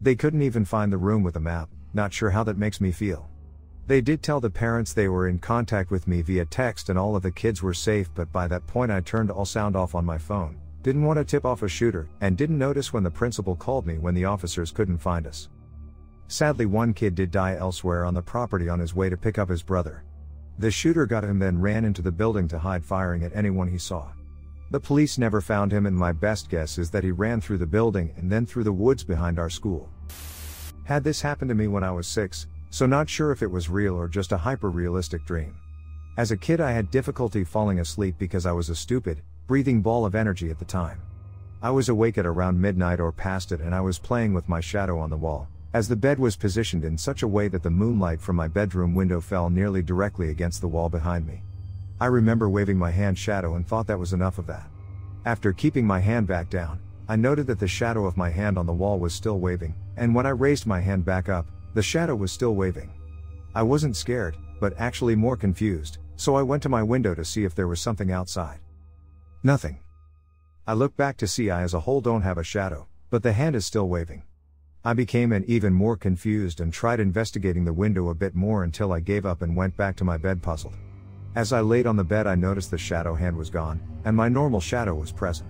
They 0.00 0.14
couldn't 0.14 0.42
even 0.42 0.64
find 0.64 0.92
the 0.92 0.98
room 0.98 1.22
with 1.22 1.36
a 1.36 1.40
map, 1.40 1.68
not 1.94 2.12
sure 2.12 2.30
how 2.30 2.44
that 2.44 2.58
makes 2.58 2.80
me 2.80 2.92
feel. 2.92 3.28
They 3.86 4.00
did 4.00 4.22
tell 4.22 4.40
the 4.40 4.50
parents 4.50 4.92
they 4.92 5.08
were 5.08 5.28
in 5.28 5.38
contact 5.38 5.90
with 5.90 6.06
me 6.06 6.20
via 6.20 6.44
text 6.44 6.90
and 6.90 6.98
all 6.98 7.16
of 7.16 7.22
the 7.22 7.30
kids 7.30 7.62
were 7.62 7.74
safe, 7.74 8.10
but 8.14 8.30
by 8.30 8.46
that 8.48 8.66
point 8.66 8.92
I 8.92 9.00
turned 9.00 9.30
all 9.30 9.46
sound 9.46 9.74
off 9.76 9.94
on 9.94 10.04
my 10.04 10.18
phone, 10.18 10.60
didn't 10.88 11.04
want 11.04 11.18
to 11.18 11.24
tip 11.24 11.44
off 11.44 11.62
a 11.62 11.68
shooter, 11.68 12.08
and 12.22 12.34
didn't 12.34 12.56
notice 12.56 12.94
when 12.94 13.02
the 13.02 13.10
principal 13.10 13.54
called 13.54 13.86
me 13.86 13.98
when 13.98 14.14
the 14.14 14.24
officers 14.24 14.70
couldn't 14.70 14.96
find 14.96 15.26
us. 15.26 15.50
Sadly, 16.28 16.64
one 16.64 16.94
kid 16.94 17.14
did 17.14 17.30
die 17.30 17.56
elsewhere 17.56 18.06
on 18.06 18.14
the 18.14 18.22
property 18.22 18.70
on 18.70 18.80
his 18.80 18.94
way 18.94 19.10
to 19.10 19.16
pick 19.18 19.36
up 19.36 19.50
his 19.50 19.62
brother. 19.62 20.02
The 20.58 20.70
shooter 20.70 21.04
got 21.04 21.24
him 21.24 21.38
then 21.38 21.60
ran 21.60 21.84
into 21.84 22.00
the 22.00 22.10
building 22.10 22.48
to 22.48 22.58
hide 22.58 22.82
firing 22.82 23.22
at 23.22 23.36
anyone 23.36 23.68
he 23.68 23.76
saw. 23.76 24.08
The 24.70 24.80
police 24.80 25.18
never 25.18 25.42
found 25.42 25.70
him, 25.70 25.84
and 25.84 25.94
my 25.94 26.10
best 26.10 26.48
guess 26.48 26.78
is 26.78 26.90
that 26.92 27.04
he 27.04 27.10
ran 27.10 27.42
through 27.42 27.58
the 27.58 27.66
building 27.66 28.14
and 28.16 28.32
then 28.32 28.46
through 28.46 28.64
the 28.64 28.72
woods 28.72 29.04
behind 29.04 29.38
our 29.38 29.50
school. 29.50 29.90
Had 30.84 31.04
this 31.04 31.20
happened 31.20 31.50
to 31.50 31.54
me 31.54 31.68
when 31.68 31.84
I 31.84 31.90
was 31.90 32.06
six, 32.06 32.46
so 32.70 32.86
not 32.86 33.10
sure 33.10 33.30
if 33.30 33.42
it 33.42 33.50
was 33.50 33.68
real 33.68 33.94
or 33.94 34.08
just 34.08 34.32
a 34.32 34.38
hyper 34.38 34.70
realistic 34.70 35.26
dream. 35.26 35.54
As 36.16 36.30
a 36.30 36.36
kid, 36.36 36.62
I 36.62 36.72
had 36.72 36.90
difficulty 36.90 37.44
falling 37.44 37.80
asleep 37.80 38.14
because 38.18 38.46
I 38.46 38.52
was 38.52 38.70
a 38.70 38.74
stupid, 38.74 39.20
breathing 39.48 39.80
ball 39.80 40.04
of 40.04 40.14
energy 40.14 40.50
at 40.50 40.58
the 40.58 40.64
time. 40.66 41.00
I 41.62 41.70
was 41.70 41.88
awake 41.88 42.18
at 42.18 42.26
around 42.26 42.60
midnight 42.60 43.00
or 43.00 43.10
past 43.10 43.50
it, 43.50 43.62
and 43.62 43.74
I 43.74 43.80
was 43.80 43.98
playing 43.98 44.34
with 44.34 44.46
my 44.46 44.60
shadow 44.60 44.98
on 44.98 45.08
the 45.08 45.16
wall, 45.16 45.48
as 45.72 45.88
the 45.88 45.96
bed 45.96 46.18
was 46.18 46.36
positioned 46.36 46.84
in 46.84 46.98
such 46.98 47.22
a 47.22 47.28
way 47.28 47.48
that 47.48 47.62
the 47.62 47.70
moonlight 47.70 48.20
from 48.20 48.36
my 48.36 48.46
bedroom 48.46 48.94
window 48.94 49.22
fell 49.22 49.48
nearly 49.48 49.80
directly 49.80 50.28
against 50.28 50.60
the 50.60 50.68
wall 50.68 50.90
behind 50.90 51.26
me. 51.26 51.42
I 51.98 52.06
remember 52.06 52.50
waving 52.50 52.76
my 52.76 52.90
hand 52.90 53.18
shadow 53.18 53.54
and 53.54 53.66
thought 53.66 53.86
that 53.86 53.98
was 53.98 54.12
enough 54.12 54.36
of 54.36 54.46
that. 54.48 54.68
After 55.24 55.54
keeping 55.54 55.86
my 55.86 55.98
hand 55.98 56.26
back 56.26 56.50
down, 56.50 56.78
I 57.08 57.16
noted 57.16 57.46
that 57.46 57.58
the 57.58 57.66
shadow 57.66 58.04
of 58.04 58.18
my 58.18 58.28
hand 58.28 58.58
on 58.58 58.66
the 58.66 58.72
wall 58.74 58.98
was 58.98 59.14
still 59.14 59.38
waving, 59.38 59.74
and 59.96 60.14
when 60.14 60.26
I 60.26 60.30
raised 60.30 60.66
my 60.66 60.78
hand 60.78 61.06
back 61.06 61.30
up, 61.30 61.46
the 61.72 61.82
shadow 61.82 62.14
was 62.14 62.32
still 62.32 62.54
waving. 62.54 62.90
I 63.54 63.62
wasn't 63.62 63.96
scared, 63.96 64.36
but 64.60 64.74
actually 64.78 65.16
more 65.16 65.38
confused, 65.38 65.96
so 66.16 66.36
I 66.36 66.42
went 66.42 66.62
to 66.64 66.68
my 66.68 66.82
window 66.82 67.14
to 67.14 67.24
see 67.24 67.44
if 67.44 67.54
there 67.54 67.66
was 67.66 67.80
something 67.80 68.12
outside. 68.12 68.60
Nothing. 69.44 69.78
I 70.66 70.72
look 70.72 70.96
back 70.96 71.16
to 71.18 71.28
see 71.28 71.48
I 71.48 71.62
as 71.62 71.72
a 71.72 71.80
whole 71.80 72.00
don't 72.00 72.22
have 72.22 72.38
a 72.38 72.42
shadow, 72.42 72.88
but 73.08 73.22
the 73.22 73.32
hand 73.32 73.54
is 73.54 73.64
still 73.64 73.88
waving. 73.88 74.24
I 74.84 74.94
became 74.94 75.30
an 75.30 75.44
even 75.46 75.72
more 75.72 75.96
confused 75.96 76.60
and 76.60 76.72
tried 76.72 76.98
investigating 76.98 77.64
the 77.64 77.72
window 77.72 78.08
a 78.08 78.14
bit 78.14 78.34
more 78.34 78.64
until 78.64 78.92
I 78.92 78.98
gave 78.98 79.24
up 79.24 79.42
and 79.42 79.54
went 79.54 79.76
back 79.76 79.94
to 79.96 80.04
my 80.04 80.16
bed 80.16 80.42
puzzled. 80.42 80.74
As 81.36 81.52
I 81.52 81.60
laid 81.60 81.86
on 81.86 81.94
the 81.94 82.02
bed, 82.02 82.26
I 82.26 82.34
noticed 82.34 82.72
the 82.72 82.78
shadow 82.78 83.14
hand 83.14 83.36
was 83.36 83.48
gone, 83.48 83.80
and 84.04 84.16
my 84.16 84.28
normal 84.28 84.60
shadow 84.60 84.94
was 84.94 85.12
present. 85.12 85.48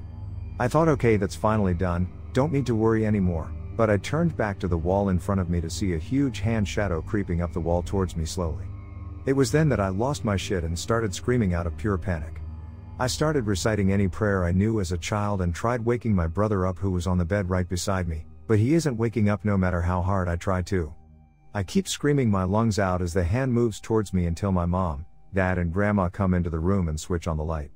I 0.61 0.69
thought, 0.69 0.89
okay, 0.89 1.17
that's 1.17 1.35
finally 1.35 1.75
done, 1.75 2.09
don't 2.35 2.53
need 2.53 2.67
to 2.67 2.75
worry 2.75 3.07
anymore, 3.07 3.51
but 3.75 3.89
I 3.89 3.97
turned 3.97 4.37
back 4.37 4.59
to 4.59 4.69
the 4.69 4.77
wall 4.77 5.09
in 5.09 5.19
front 5.19 5.41
of 5.41 5.49
me 5.49 5.63
to 5.63 5.71
see 5.71 5.95
a 5.95 5.99
huge 5.99 6.41
hand 6.41 6.69
shadow 6.69 7.01
creeping 7.01 7.41
up 7.41 7.55
the 7.55 7.61
wall 7.61 7.83
towards 7.83 8.17
me 8.17 8.27
slowly. 8.27 8.67
It 9.25 9.33
was 9.33 9.51
then 9.51 9.71
that 9.71 9.81
I 9.81 9.89
lost 9.89 10.27
my 10.27 10.37
shit 10.37 10.65
and 10.65 10.79
started 10.79 11.15
screaming 11.15 11.55
out 11.55 11.67
of 11.67 11.77
pure 11.79 11.97
panic. 11.97 12.41
I 13.01 13.07
started 13.07 13.47
reciting 13.47 13.93
any 13.93 14.09
prayer 14.09 14.45
I 14.45 14.51
knew 14.51 14.81
as 14.81 14.91
a 14.91 14.99
child 14.99 15.41
and 15.41 15.55
tried 15.55 15.85
waking 15.85 16.17
my 16.17 16.27
brother 16.27 16.67
up 16.67 16.81
who 16.81 16.91
was 16.91 17.07
on 17.07 17.17
the 17.17 17.25
bed 17.25 17.49
right 17.49 17.69
beside 17.69 18.09
me, 18.09 18.27
but 18.49 18.59
he 18.59 18.75
isn't 18.75 18.97
waking 18.97 19.29
up 19.29 19.45
no 19.45 19.57
matter 19.57 19.81
how 19.81 20.03
hard 20.03 20.27
I 20.27 20.35
try 20.35 20.63
to. 20.63 20.93
I 21.55 21.63
keep 21.63 21.87
screaming 21.87 22.29
my 22.29 22.43
lungs 22.43 22.81
out 22.81 23.01
as 23.01 23.15
the 23.15 23.23
hand 23.23 23.53
moves 23.53 23.79
towards 23.79 24.13
me 24.13 24.27
until 24.27 24.51
my 24.51 24.67
mom, 24.67 25.07
dad, 25.33 25.59
and 25.59 25.73
grandma 25.73 26.09
come 26.09 26.35
into 26.35 26.51
the 26.51 26.59
room 26.59 26.89
and 26.89 26.99
switch 26.99 27.29
on 27.29 27.37
the 27.37 27.45
light. 27.45 27.71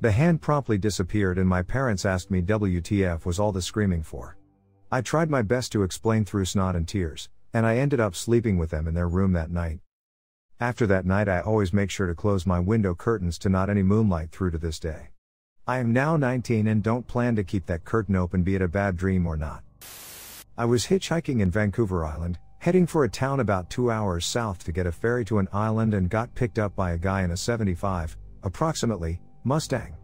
The 0.00 0.10
hand 0.10 0.40
promptly 0.40 0.78
disappeared, 0.78 1.36
and 1.36 1.46
my 1.46 1.60
parents 1.60 2.06
asked 2.06 2.30
me 2.30 2.40
WTF 2.40 3.26
was 3.26 3.38
all 3.38 3.52
the 3.52 3.60
screaming 3.60 4.02
for. 4.02 4.38
I 4.90 5.02
tried 5.02 5.28
my 5.28 5.42
best 5.42 5.70
to 5.72 5.82
explain 5.82 6.24
through 6.24 6.46
snot 6.46 6.76
and 6.76 6.88
tears, 6.88 7.28
and 7.52 7.66
I 7.66 7.76
ended 7.76 8.00
up 8.00 8.14
sleeping 8.14 8.56
with 8.56 8.70
them 8.70 8.88
in 8.88 8.94
their 8.94 9.08
room 9.08 9.32
that 9.34 9.50
night. 9.50 9.80
After 10.62 10.86
that 10.86 11.04
night, 11.04 11.28
I 11.28 11.40
always 11.40 11.72
make 11.72 11.90
sure 11.90 12.06
to 12.06 12.14
close 12.14 12.46
my 12.46 12.60
window 12.60 12.94
curtains 12.94 13.36
to 13.38 13.48
not 13.48 13.68
any 13.68 13.82
moonlight 13.82 14.30
through 14.30 14.52
to 14.52 14.58
this 14.58 14.78
day. 14.78 15.08
I 15.66 15.78
am 15.78 15.92
now 15.92 16.16
19 16.16 16.68
and 16.68 16.84
don't 16.84 17.08
plan 17.08 17.34
to 17.34 17.42
keep 17.42 17.66
that 17.66 17.84
curtain 17.84 18.14
open, 18.14 18.44
be 18.44 18.54
it 18.54 18.62
a 18.62 18.68
bad 18.68 18.96
dream 18.96 19.26
or 19.26 19.36
not. 19.36 19.64
I 20.56 20.66
was 20.66 20.86
hitchhiking 20.86 21.40
in 21.40 21.50
Vancouver 21.50 22.04
Island, 22.04 22.38
heading 22.58 22.86
for 22.86 23.02
a 23.02 23.08
town 23.08 23.40
about 23.40 23.70
two 23.70 23.90
hours 23.90 24.24
south 24.24 24.62
to 24.62 24.70
get 24.70 24.86
a 24.86 24.92
ferry 24.92 25.24
to 25.24 25.40
an 25.40 25.48
island 25.52 25.94
and 25.94 26.08
got 26.08 26.32
picked 26.36 26.60
up 26.60 26.76
by 26.76 26.92
a 26.92 26.96
guy 26.98 27.22
in 27.22 27.32
a 27.32 27.36
75, 27.36 28.16
approximately, 28.44 29.20
Mustang. 29.42 29.96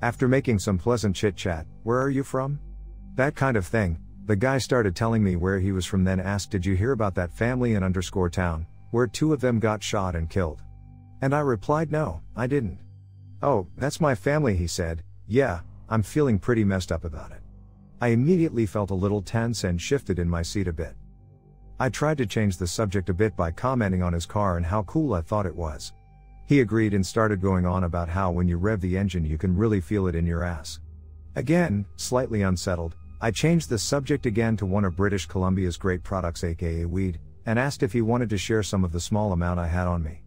After 0.00 0.28
making 0.28 0.60
some 0.60 0.78
pleasant 0.78 1.14
chit 1.14 1.36
chat, 1.36 1.66
where 1.82 2.00
are 2.00 2.08
you 2.08 2.24
from? 2.24 2.58
That 3.16 3.36
kind 3.36 3.54
of 3.54 3.66
thing, 3.66 3.98
the 4.24 4.34
guy 4.34 4.56
started 4.56 4.96
telling 4.96 5.22
me 5.22 5.36
where 5.36 5.60
he 5.60 5.72
was 5.72 5.84
from, 5.84 6.04
then 6.04 6.20
asked, 6.20 6.50
Did 6.50 6.64
you 6.64 6.74
hear 6.74 6.92
about 6.92 7.14
that 7.16 7.34
family 7.34 7.74
in 7.74 7.82
underscore 7.82 8.30
town, 8.30 8.66
where 8.94 9.08
two 9.08 9.32
of 9.32 9.40
them 9.40 9.58
got 9.58 9.82
shot 9.82 10.14
and 10.14 10.30
killed? 10.30 10.62
And 11.20 11.34
I 11.34 11.40
replied, 11.40 11.90
No, 11.90 12.20
I 12.36 12.46
didn't. 12.46 12.78
Oh, 13.42 13.66
that's 13.76 14.00
my 14.00 14.14
family, 14.14 14.56
he 14.56 14.68
said. 14.68 15.02
Yeah, 15.26 15.62
I'm 15.88 16.04
feeling 16.04 16.38
pretty 16.38 16.62
messed 16.62 16.92
up 16.92 17.04
about 17.04 17.32
it. 17.32 17.42
I 18.00 18.08
immediately 18.08 18.66
felt 18.66 18.92
a 18.92 18.94
little 18.94 19.20
tense 19.20 19.64
and 19.64 19.82
shifted 19.82 20.20
in 20.20 20.30
my 20.30 20.42
seat 20.42 20.68
a 20.68 20.72
bit. 20.72 20.94
I 21.80 21.88
tried 21.88 22.18
to 22.18 22.26
change 22.26 22.56
the 22.56 22.68
subject 22.68 23.08
a 23.08 23.14
bit 23.14 23.36
by 23.36 23.50
commenting 23.50 24.00
on 24.00 24.12
his 24.12 24.26
car 24.26 24.58
and 24.58 24.64
how 24.64 24.84
cool 24.84 25.14
I 25.14 25.22
thought 25.22 25.46
it 25.46 25.56
was. 25.56 25.92
He 26.46 26.60
agreed 26.60 26.94
and 26.94 27.04
started 27.04 27.40
going 27.40 27.66
on 27.66 27.82
about 27.82 28.08
how 28.08 28.30
when 28.30 28.46
you 28.46 28.58
rev 28.58 28.80
the 28.80 28.96
engine 28.96 29.24
you 29.24 29.38
can 29.38 29.56
really 29.56 29.80
feel 29.80 30.06
it 30.06 30.14
in 30.14 30.24
your 30.24 30.44
ass. 30.44 30.78
Again, 31.34 31.84
slightly 31.96 32.42
unsettled, 32.42 32.94
I 33.20 33.32
changed 33.32 33.70
the 33.70 33.78
subject 33.78 34.24
again 34.24 34.56
to 34.58 34.66
one 34.66 34.84
of 34.84 34.96
British 34.96 35.26
Columbia's 35.26 35.76
great 35.76 36.04
products, 36.04 36.44
aka 36.44 36.84
weed, 36.84 37.18
and 37.46 37.58
asked 37.58 37.82
if 37.82 37.92
he 37.92 38.02
wanted 38.02 38.30
to 38.30 38.38
share 38.38 38.62
some 38.62 38.84
of 38.84 38.92
the 38.92 39.00
small 39.00 39.32
amount 39.32 39.60
I 39.60 39.66
had 39.66 39.86
on 39.86 40.02
me. 40.02 40.22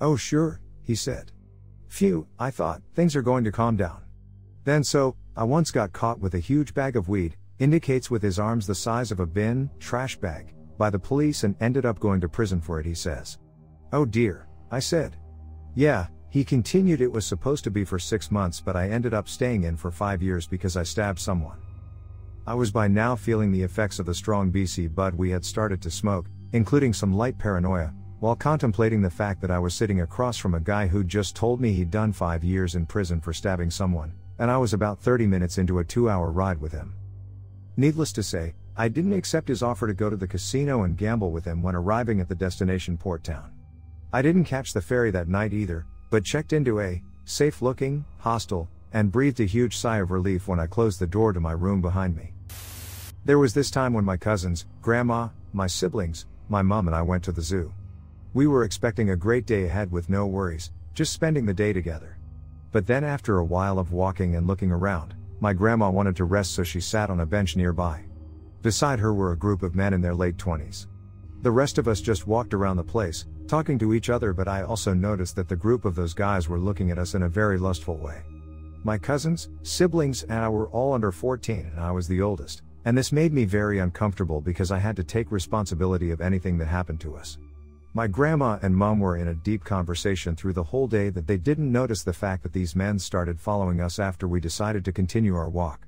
Oh, 0.00 0.16
sure, 0.16 0.60
he 0.82 0.94
said. 0.94 1.32
Phew, 1.88 2.26
I 2.38 2.50
thought, 2.50 2.82
things 2.94 3.14
are 3.14 3.22
going 3.22 3.44
to 3.44 3.52
calm 3.52 3.76
down. 3.76 4.02
Then 4.64 4.82
so, 4.82 5.16
I 5.36 5.44
once 5.44 5.70
got 5.70 5.92
caught 5.92 6.20
with 6.20 6.34
a 6.34 6.38
huge 6.38 6.74
bag 6.74 6.96
of 6.96 7.08
weed, 7.08 7.36
indicates 7.58 8.10
with 8.10 8.22
his 8.22 8.38
arms 8.38 8.66
the 8.66 8.74
size 8.74 9.10
of 9.12 9.20
a 9.20 9.26
bin, 9.26 9.70
trash 9.78 10.16
bag, 10.16 10.54
by 10.76 10.90
the 10.90 10.98
police 10.98 11.44
and 11.44 11.54
ended 11.60 11.86
up 11.86 12.00
going 12.00 12.20
to 12.20 12.28
prison 12.28 12.60
for 12.60 12.80
it, 12.80 12.86
he 12.86 12.94
says. 12.94 13.38
Oh 13.92 14.04
dear, 14.04 14.48
I 14.70 14.80
said. 14.80 15.16
Yeah, 15.74 16.08
he 16.28 16.44
continued, 16.44 17.00
it 17.00 17.12
was 17.12 17.24
supposed 17.24 17.62
to 17.64 17.70
be 17.70 17.84
for 17.84 17.98
six 17.98 18.30
months, 18.30 18.60
but 18.60 18.74
I 18.74 18.88
ended 18.88 19.14
up 19.14 19.28
staying 19.28 19.64
in 19.64 19.76
for 19.76 19.90
five 19.90 20.22
years 20.22 20.46
because 20.46 20.76
I 20.76 20.82
stabbed 20.82 21.18
someone. 21.18 21.61
I 22.44 22.54
was 22.54 22.72
by 22.72 22.88
now 22.88 23.14
feeling 23.14 23.52
the 23.52 23.62
effects 23.62 24.00
of 24.00 24.06
the 24.06 24.14
strong 24.14 24.50
BC 24.50 24.92
bud 24.92 25.14
we 25.14 25.30
had 25.30 25.44
started 25.44 25.80
to 25.82 25.92
smoke, 25.92 26.26
including 26.52 26.92
some 26.92 27.14
light 27.14 27.38
paranoia, 27.38 27.94
while 28.18 28.34
contemplating 28.34 29.00
the 29.00 29.10
fact 29.10 29.40
that 29.42 29.50
I 29.52 29.60
was 29.60 29.74
sitting 29.74 30.00
across 30.00 30.38
from 30.38 30.54
a 30.54 30.60
guy 30.60 30.88
who'd 30.88 31.06
just 31.06 31.36
told 31.36 31.60
me 31.60 31.72
he'd 31.72 31.92
done 31.92 32.12
five 32.12 32.42
years 32.42 32.74
in 32.74 32.84
prison 32.84 33.20
for 33.20 33.32
stabbing 33.32 33.70
someone, 33.70 34.12
and 34.40 34.50
I 34.50 34.56
was 34.56 34.74
about 34.74 35.00
30 35.00 35.24
minutes 35.28 35.58
into 35.58 35.78
a 35.78 35.84
two 35.84 36.10
hour 36.10 36.32
ride 36.32 36.60
with 36.60 36.72
him. 36.72 36.94
Needless 37.76 38.12
to 38.14 38.24
say, 38.24 38.54
I 38.76 38.88
didn't 38.88 39.12
accept 39.12 39.46
his 39.46 39.62
offer 39.62 39.86
to 39.86 39.94
go 39.94 40.10
to 40.10 40.16
the 40.16 40.26
casino 40.26 40.82
and 40.82 40.96
gamble 40.96 41.30
with 41.30 41.44
him 41.44 41.62
when 41.62 41.76
arriving 41.76 42.18
at 42.20 42.28
the 42.28 42.34
destination 42.34 42.98
port 42.98 43.22
town. 43.22 43.52
I 44.12 44.20
didn't 44.20 44.46
catch 44.46 44.72
the 44.72 44.82
ferry 44.82 45.12
that 45.12 45.28
night 45.28 45.52
either, 45.52 45.86
but 46.10 46.24
checked 46.24 46.52
into 46.52 46.80
a 46.80 47.00
safe 47.24 47.62
looking 47.62 48.04
hostel 48.18 48.68
and 48.92 49.12
breathed 49.12 49.40
a 49.40 49.44
huge 49.44 49.76
sigh 49.76 49.98
of 49.98 50.10
relief 50.10 50.48
when 50.48 50.60
I 50.60 50.66
closed 50.66 51.00
the 51.00 51.06
door 51.06 51.32
to 51.32 51.40
my 51.40 51.52
room 51.52 51.80
behind 51.80 52.16
me. 52.16 52.32
There 53.24 53.38
was 53.38 53.54
this 53.54 53.70
time 53.70 53.92
when 53.92 54.04
my 54.04 54.16
cousins, 54.16 54.66
grandma, 54.80 55.28
my 55.52 55.66
siblings, 55.66 56.26
my 56.48 56.62
mom, 56.62 56.88
and 56.88 56.96
I 56.96 57.02
went 57.02 57.22
to 57.24 57.32
the 57.32 57.42
zoo. 57.42 57.72
We 58.34 58.46
were 58.46 58.64
expecting 58.64 59.10
a 59.10 59.16
great 59.16 59.46
day 59.46 59.64
ahead 59.64 59.92
with 59.92 60.08
no 60.08 60.26
worries, 60.26 60.72
just 60.94 61.12
spending 61.12 61.46
the 61.46 61.54
day 61.54 61.72
together. 61.72 62.18
But 62.72 62.86
then, 62.86 63.04
after 63.04 63.38
a 63.38 63.44
while 63.44 63.78
of 63.78 63.92
walking 63.92 64.36
and 64.36 64.46
looking 64.46 64.72
around, 64.72 65.14
my 65.40 65.52
grandma 65.52 65.90
wanted 65.90 66.16
to 66.16 66.24
rest 66.24 66.52
so 66.52 66.62
she 66.62 66.80
sat 66.80 67.10
on 67.10 67.20
a 67.20 67.26
bench 67.26 67.56
nearby. 67.56 68.04
Beside 68.62 68.98
her 69.00 69.12
were 69.12 69.32
a 69.32 69.36
group 69.36 69.62
of 69.62 69.74
men 69.74 69.92
in 69.92 70.00
their 70.00 70.14
late 70.14 70.36
20s. 70.36 70.86
The 71.42 71.50
rest 71.50 71.78
of 71.78 71.88
us 71.88 72.00
just 72.00 72.26
walked 72.26 72.54
around 72.54 72.76
the 72.76 72.84
place, 72.84 73.26
talking 73.48 73.78
to 73.80 73.92
each 73.92 74.08
other, 74.08 74.32
but 74.32 74.48
I 74.48 74.62
also 74.62 74.94
noticed 74.94 75.36
that 75.36 75.48
the 75.48 75.56
group 75.56 75.84
of 75.84 75.94
those 75.94 76.14
guys 76.14 76.48
were 76.48 76.58
looking 76.58 76.90
at 76.90 76.98
us 76.98 77.14
in 77.14 77.24
a 77.24 77.28
very 77.28 77.58
lustful 77.58 77.96
way. 77.96 78.22
My 78.84 78.98
cousins, 78.98 79.48
siblings, 79.62 80.24
and 80.24 80.40
I 80.40 80.48
were 80.48 80.66
all 80.68 80.92
under 80.92 81.12
14, 81.12 81.70
and 81.70 81.80
I 81.80 81.92
was 81.92 82.08
the 82.08 82.20
oldest, 82.20 82.62
and 82.84 82.98
this 82.98 83.12
made 83.12 83.32
me 83.32 83.44
very 83.44 83.78
uncomfortable 83.78 84.40
because 84.40 84.72
I 84.72 84.78
had 84.80 84.96
to 84.96 85.04
take 85.04 85.30
responsibility 85.30 86.10
of 86.10 86.20
anything 86.20 86.58
that 86.58 86.66
happened 86.66 87.00
to 87.02 87.14
us. 87.14 87.38
My 87.94 88.08
grandma 88.08 88.58
and 88.60 88.76
mom 88.76 88.98
were 88.98 89.18
in 89.18 89.28
a 89.28 89.34
deep 89.34 89.62
conversation 89.62 90.34
through 90.34 90.54
the 90.54 90.64
whole 90.64 90.88
day 90.88 91.10
that 91.10 91.28
they 91.28 91.36
didn't 91.36 91.70
notice 91.70 92.02
the 92.02 92.12
fact 92.12 92.42
that 92.42 92.52
these 92.52 92.74
men 92.74 92.98
started 92.98 93.38
following 93.38 93.80
us 93.80 94.00
after 94.00 94.26
we 94.26 94.40
decided 94.40 94.84
to 94.84 94.92
continue 94.92 95.36
our 95.36 95.50
walk. 95.50 95.86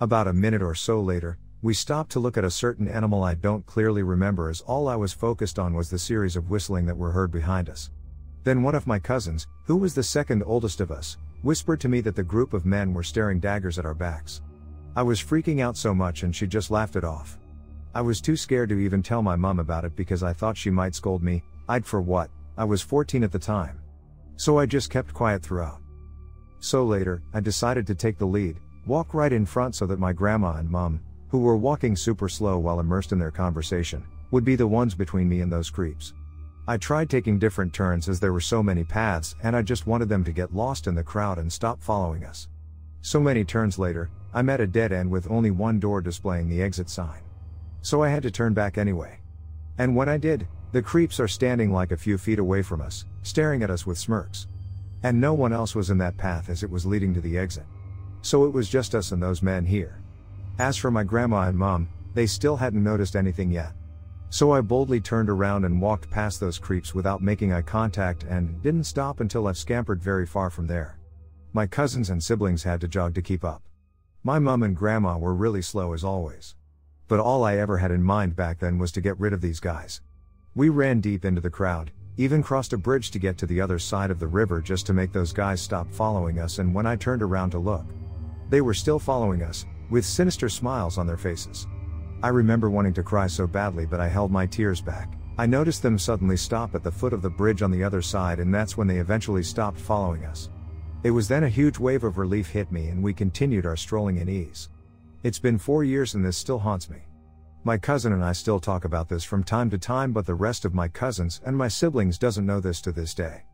About 0.00 0.28
a 0.28 0.32
minute 0.32 0.62
or 0.62 0.74
so 0.76 1.00
later, 1.00 1.38
we 1.62 1.74
stopped 1.74 2.12
to 2.12 2.20
look 2.20 2.36
at 2.36 2.44
a 2.44 2.50
certain 2.50 2.86
animal 2.86 3.24
I 3.24 3.34
don't 3.34 3.66
clearly 3.66 4.04
remember 4.04 4.50
as 4.50 4.60
all 4.60 4.86
I 4.86 4.96
was 4.96 5.12
focused 5.12 5.58
on 5.58 5.74
was 5.74 5.90
the 5.90 5.98
series 5.98 6.36
of 6.36 6.50
whistling 6.50 6.86
that 6.86 6.96
were 6.96 7.10
heard 7.10 7.32
behind 7.32 7.70
us. 7.70 7.90
Then 8.44 8.62
one 8.62 8.74
of 8.74 8.86
my 8.86 8.98
cousins, 8.98 9.46
who 9.64 9.76
was 9.76 9.94
the 9.94 10.02
second 10.02 10.42
oldest 10.44 10.82
of 10.82 10.92
us, 10.92 11.16
whispered 11.44 11.78
to 11.78 11.90
me 11.90 12.00
that 12.00 12.16
the 12.16 12.22
group 12.22 12.54
of 12.54 12.64
men 12.64 12.94
were 12.94 13.02
staring 13.02 13.38
daggers 13.38 13.78
at 13.78 13.84
our 13.84 13.94
backs. 13.94 14.40
I 14.96 15.02
was 15.02 15.22
freaking 15.22 15.60
out 15.60 15.76
so 15.76 15.94
much 15.94 16.22
and 16.22 16.34
she 16.34 16.46
just 16.46 16.70
laughed 16.70 16.96
it 16.96 17.04
off. 17.04 17.38
I 17.94 18.00
was 18.00 18.22
too 18.22 18.34
scared 18.34 18.70
to 18.70 18.78
even 18.78 19.02
tell 19.02 19.22
my 19.22 19.36
mom 19.36 19.60
about 19.60 19.84
it 19.84 19.94
because 19.94 20.22
I 20.22 20.32
thought 20.32 20.56
she 20.56 20.70
might 20.70 20.94
scold 20.94 21.22
me, 21.22 21.44
I'd 21.68 21.84
for 21.84 22.00
what, 22.00 22.30
I 22.56 22.64
was 22.64 22.80
14 22.80 23.22
at 23.22 23.30
the 23.30 23.38
time. 23.38 23.78
So 24.36 24.58
I 24.58 24.64
just 24.64 24.90
kept 24.90 25.12
quiet 25.12 25.42
throughout. 25.42 25.82
So 26.60 26.82
later, 26.84 27.22
I 27.34 27.40
decided 27.40 27.86
to 27.88 27.94
take 27.94 28.16
the 28.16 28.26
lead, 28.26 28.58
walk 28.86 29.12
right 29.12 29.32
in 29.32 29.44
front 29.44 29.74
so 29.74 29.86
that 29.86 29.98
my 29.98 30.14
grandma 30.14 30.56
and 30.56 30.70
mom, 30.70 31.00
who 31.28 31.40
were 31.40 31.58
walking 31.58 31.94
super 31.94 32.28
slow 32.28 32.58
while 32.58 32.80
immersed 32.80 33.12
in 33.12 33.18
their 33.18 33.30
conversation, 33.30 34.02
would 34.30 34.44
be 34.44 34.56
the 34.56 34.66
ones 34.66 34.94
between 34.94 35.28
me 35.28 35.42
and 35.42 35.52
those 35.52 35.68
creeps. 35.68 36.14
I 36.66 36.78
tried 36.78 37.10
taking 37.10 37.38
different 37.38 37.74
turns 37.74 38.08
as 38.08 38.20
there 38.20 38.32
were 38.32 38.40
so 38.40 38.62
many 38.62 38.84
paths 38.84 39.34
and 39.42 39.54
I 39.54 39.60
just 39.60 39.86
wanted 39.86 40.08
them 40.08 40.24
to 40.24 40.32
get 40.32 40.54
lost 40.54 40.86
in 40.86 40.94
the 40.94 41.02
crowd 41.02 41.36
and 41.36 41.52
stop 41.52 41.82
following 41.82 42.24
us. 42.24 42.48
So 43.02 43.20
many 43.20 43.44
turns 43.44 43.78
later, 43.78 44.10
I 44.32 44.40
met 44.40 44.62
a 44.62 44.66
dead 44.66 44.90
end 44.90 45.10
with 45.10 45.30
only 45.30 45.50
one 45.50 45.78
door 45.78 46.00
displaying 46.00 46.48
the 46.48 46.62
exit 46.62 46.88
sign. 46.88 47.20
So 47.82 48.02
I 48.02 48.08
had 48.08 48.22
to 48.22 48.30
turn 48.30 48.54
back 48.54 48.78
anyway. 48.78 49.18
And 49.76 49.94
when 49.94 50.08
I 50.08 50.16
did, 50.16 50.48
the 50.72 50.80
creeps 50.80 51.20
are 51.20 51.28
standing 51.28 51.70
like 51.70 51.92
a 51.92 51.98
few 51.98 52.16
feet 52.16 52.38
away 52.38 52.62
from 52.62 52.80
us, 52.80 53.04
staring 53.22 53.62
at 53.62 53.70
us 53.70 53.84
with 53.84 53.98
smirks. 53.98 54.46
And 55.02 55.20
no 55.20 55.34
one 55.34 55.52
else 55.52 55.74
was 55.74 55.90
in 55.90 55.98
that 55.98 56.16
path 56.16 56.48
as 56.48 56.62
it 56.62 56.70
was 56.70 56.86
leading 56.86 57.12
to 57.12 57.20
the 57.20 57.36
exit. 57.36 57.66
So 58.22 58.46
it 58.46 58.54
was 58.54 58.70
just 58.70 58.94
us 58.94 59.12
and 59.12 59.22
those 59.22 59.42
men 59.42 59.66
here. 59.66 60.02
As 60.58 60.78
for 60.78 60.90
my 60.90 61.04
grandma 61.04 61.42
and 61.42 61.58
mom, 61.58 61.90
they 62.14 62.26
still 62.26 62.56
hadn't 62.56 62.82
noticed 62.82 63.16
anything 63.16 63.50
yet. 63.50 63.72
So 64.30 64.52
I 64.52 64.60
boldly 64.60 65.00
turned 65.00 65.30
around 65.30 65.64
and 65.64 65.80
walked 65.80 66.10
past 66.10 66.40
those 66.40 66.58
creeps 66.58 66.94
without 66.94 67.22
making 67.22 67.52
eye 67.52 67.62
contact 67.62 68.24
and 68.24 68.60
didn't 68.62 68.84
stop 68.84 69.20
until 69.20 69.46
I've 69.46 69.56
scampered 69.56 70.02
very 70.02 70.26
far 70.26 70.50
from 70.50 70.66
there. 70.66 70.98
My 71.52 71.66
cousins 71.66 72.10
and 72.10 72.22
siblings 72.22 72.64
had 72.64 72.80
to 72.80 72.88
jog 72.88 73.14
to 73.14 73.22
keep 73.22 73.44
up. 73.44 73.62
My 74.24 74.38
mom 74.38 74.62
and 74.62 74.74
grandma 74.74 75.18
were 75.18 75.34
really 75.34 75.62
slow 75.62 75.92
as 75.92 76.02
always. 76.02 76.56
But 77.06 77.20
all 77.20 77.44
I 77.44 77.58
ever 77.58 77.78
had 77.78 77.90
in 77.90 78.02
mind 78.02 78.34
back 78.34 78.58
then 78.58 78.78
was 78.78 78.90
to 78.92 79.00
get 79.00 79.20
rid 79.20 79.32
of 79.32 79.40
these 79.40 79.60
guys. 79.60 80.00
We 80.54 80.68
ran 80.68 81.00
deep 81.00 81.24
into 81.24 81.40
the 81.40 81.50
crowd, 81.50 81.92
even 82.16 82.42
crossed 82.42 82.72
a 82.72 82.78
bridge 82.78 83.10
to 83.10 83.18
get 83.18 83.36
to 83.38 83.46
the 83.46 83.60
other 83.60 83.78
side 83.78 84.10
of 84.10 84.18
the 84.18 84.26
river 84.26 84.60
just 84.60 84.86
to 84.86 84.92
make 84.92 85.12
those 85.12 85.32
guys 85.32 85.60
stop 85.60 85.92
following 85.92 86.38
us. 86.38 86.58
And 86.58 86.74
when 86.74 86.86
I 86.86 86.96
turned 86.96 87.22
around 87.22 87.50
to 87.50 87.58
look, 87.58 87.84
they 88.50 88.60
were 88.60 88.74
still 88.74 88.98
following 88.98 89.42
us, 89.42 89.66
with 89.90 90.04
sinister 90.04 90.48
smiles 90.48 90.96
on 90.96 91.06
their 91.06 91.16
faces. 91.16 91.66
I 92.22 92.28
remember 92.28 92.70
wanting 92.70 92.94
to 92.94 93.02
cry 93.02 93.26
so 93.26 93.46
badly, 93.46 93.86
but 93.86 94.00
I 94.00 94.08
held 94.08 94.30
my 94.30 94.46
tears 94.46 94.80
back. 94.80 95.14
I 95.36 95.46
noticed 95.46 95.82
them 95.82 95.98
suddenly 95.98 96.36
stop 96.36 96.74
at 96.74 96.82
the 96.82 96.92
foot 96.92 97.12
of 97.12 97.22
the 97.22 97.30
bridge 97.30 97.62
on 97.62 97.70
the 97.70 97.82
other 97.82 98.00
side, 98.00 98.38
and 98.38 98.54
that's 98.54 98.76
when 98.76 98.86
they 98.86 98.98
eventually 98.98 99.42
stopped 99.42 99.78
following 99.78 100.24
us. 100.24 100.48
It 101.02 101.10
was 101.10 101.28
then 101.28 101.44
a 101.44 101.48
huge 101.48 101.78
wave 101.78 102.04
of 102.04 102.16
relief 102.16 102.48
hit 102.48 102.72
me, 102.72 102.88
and 102.88 103.02
we 103.02 103.12
continued 103.12 103.66
our 103.66 103.76
strolling 103.76 104.18
in 104.18 104.28
ease. 104.28 104.70
It's 105.22 105.38
been 105.38 105.58
four 105.58 105.84
years 105.84 106.14
and 106.14 106.24
this 106.24 106.36
still 106.36 106.58
haunts 106.58 106.88
me. 106.88 106.98
My 107.64 107.78
cousin 107.78 108.12
and 108.12 108.22
I 108.22 108.32
still 108.32 108.60
talk 108.60 108.84
about 108.84 109.08
this 109.08 109.24
from 109.24 109.42
time 109.42 109.70
to 109.70 109.78
time, 109.78 110.12
but 110.12 110.26
the 110.26 110.34
rest 110.34 110.66
of 110.66 110.74
my 110.74 110.86
cousins 110.86 111.40
and 111.46 111.56
my 111.56 111.68
siblings 111.68 112.18
doesn't 112.18 112.44
know 112.44 112.60
this 112.60 112.82
to 112.82 112.92
this 112.92 113.14
day. 113.14 113.44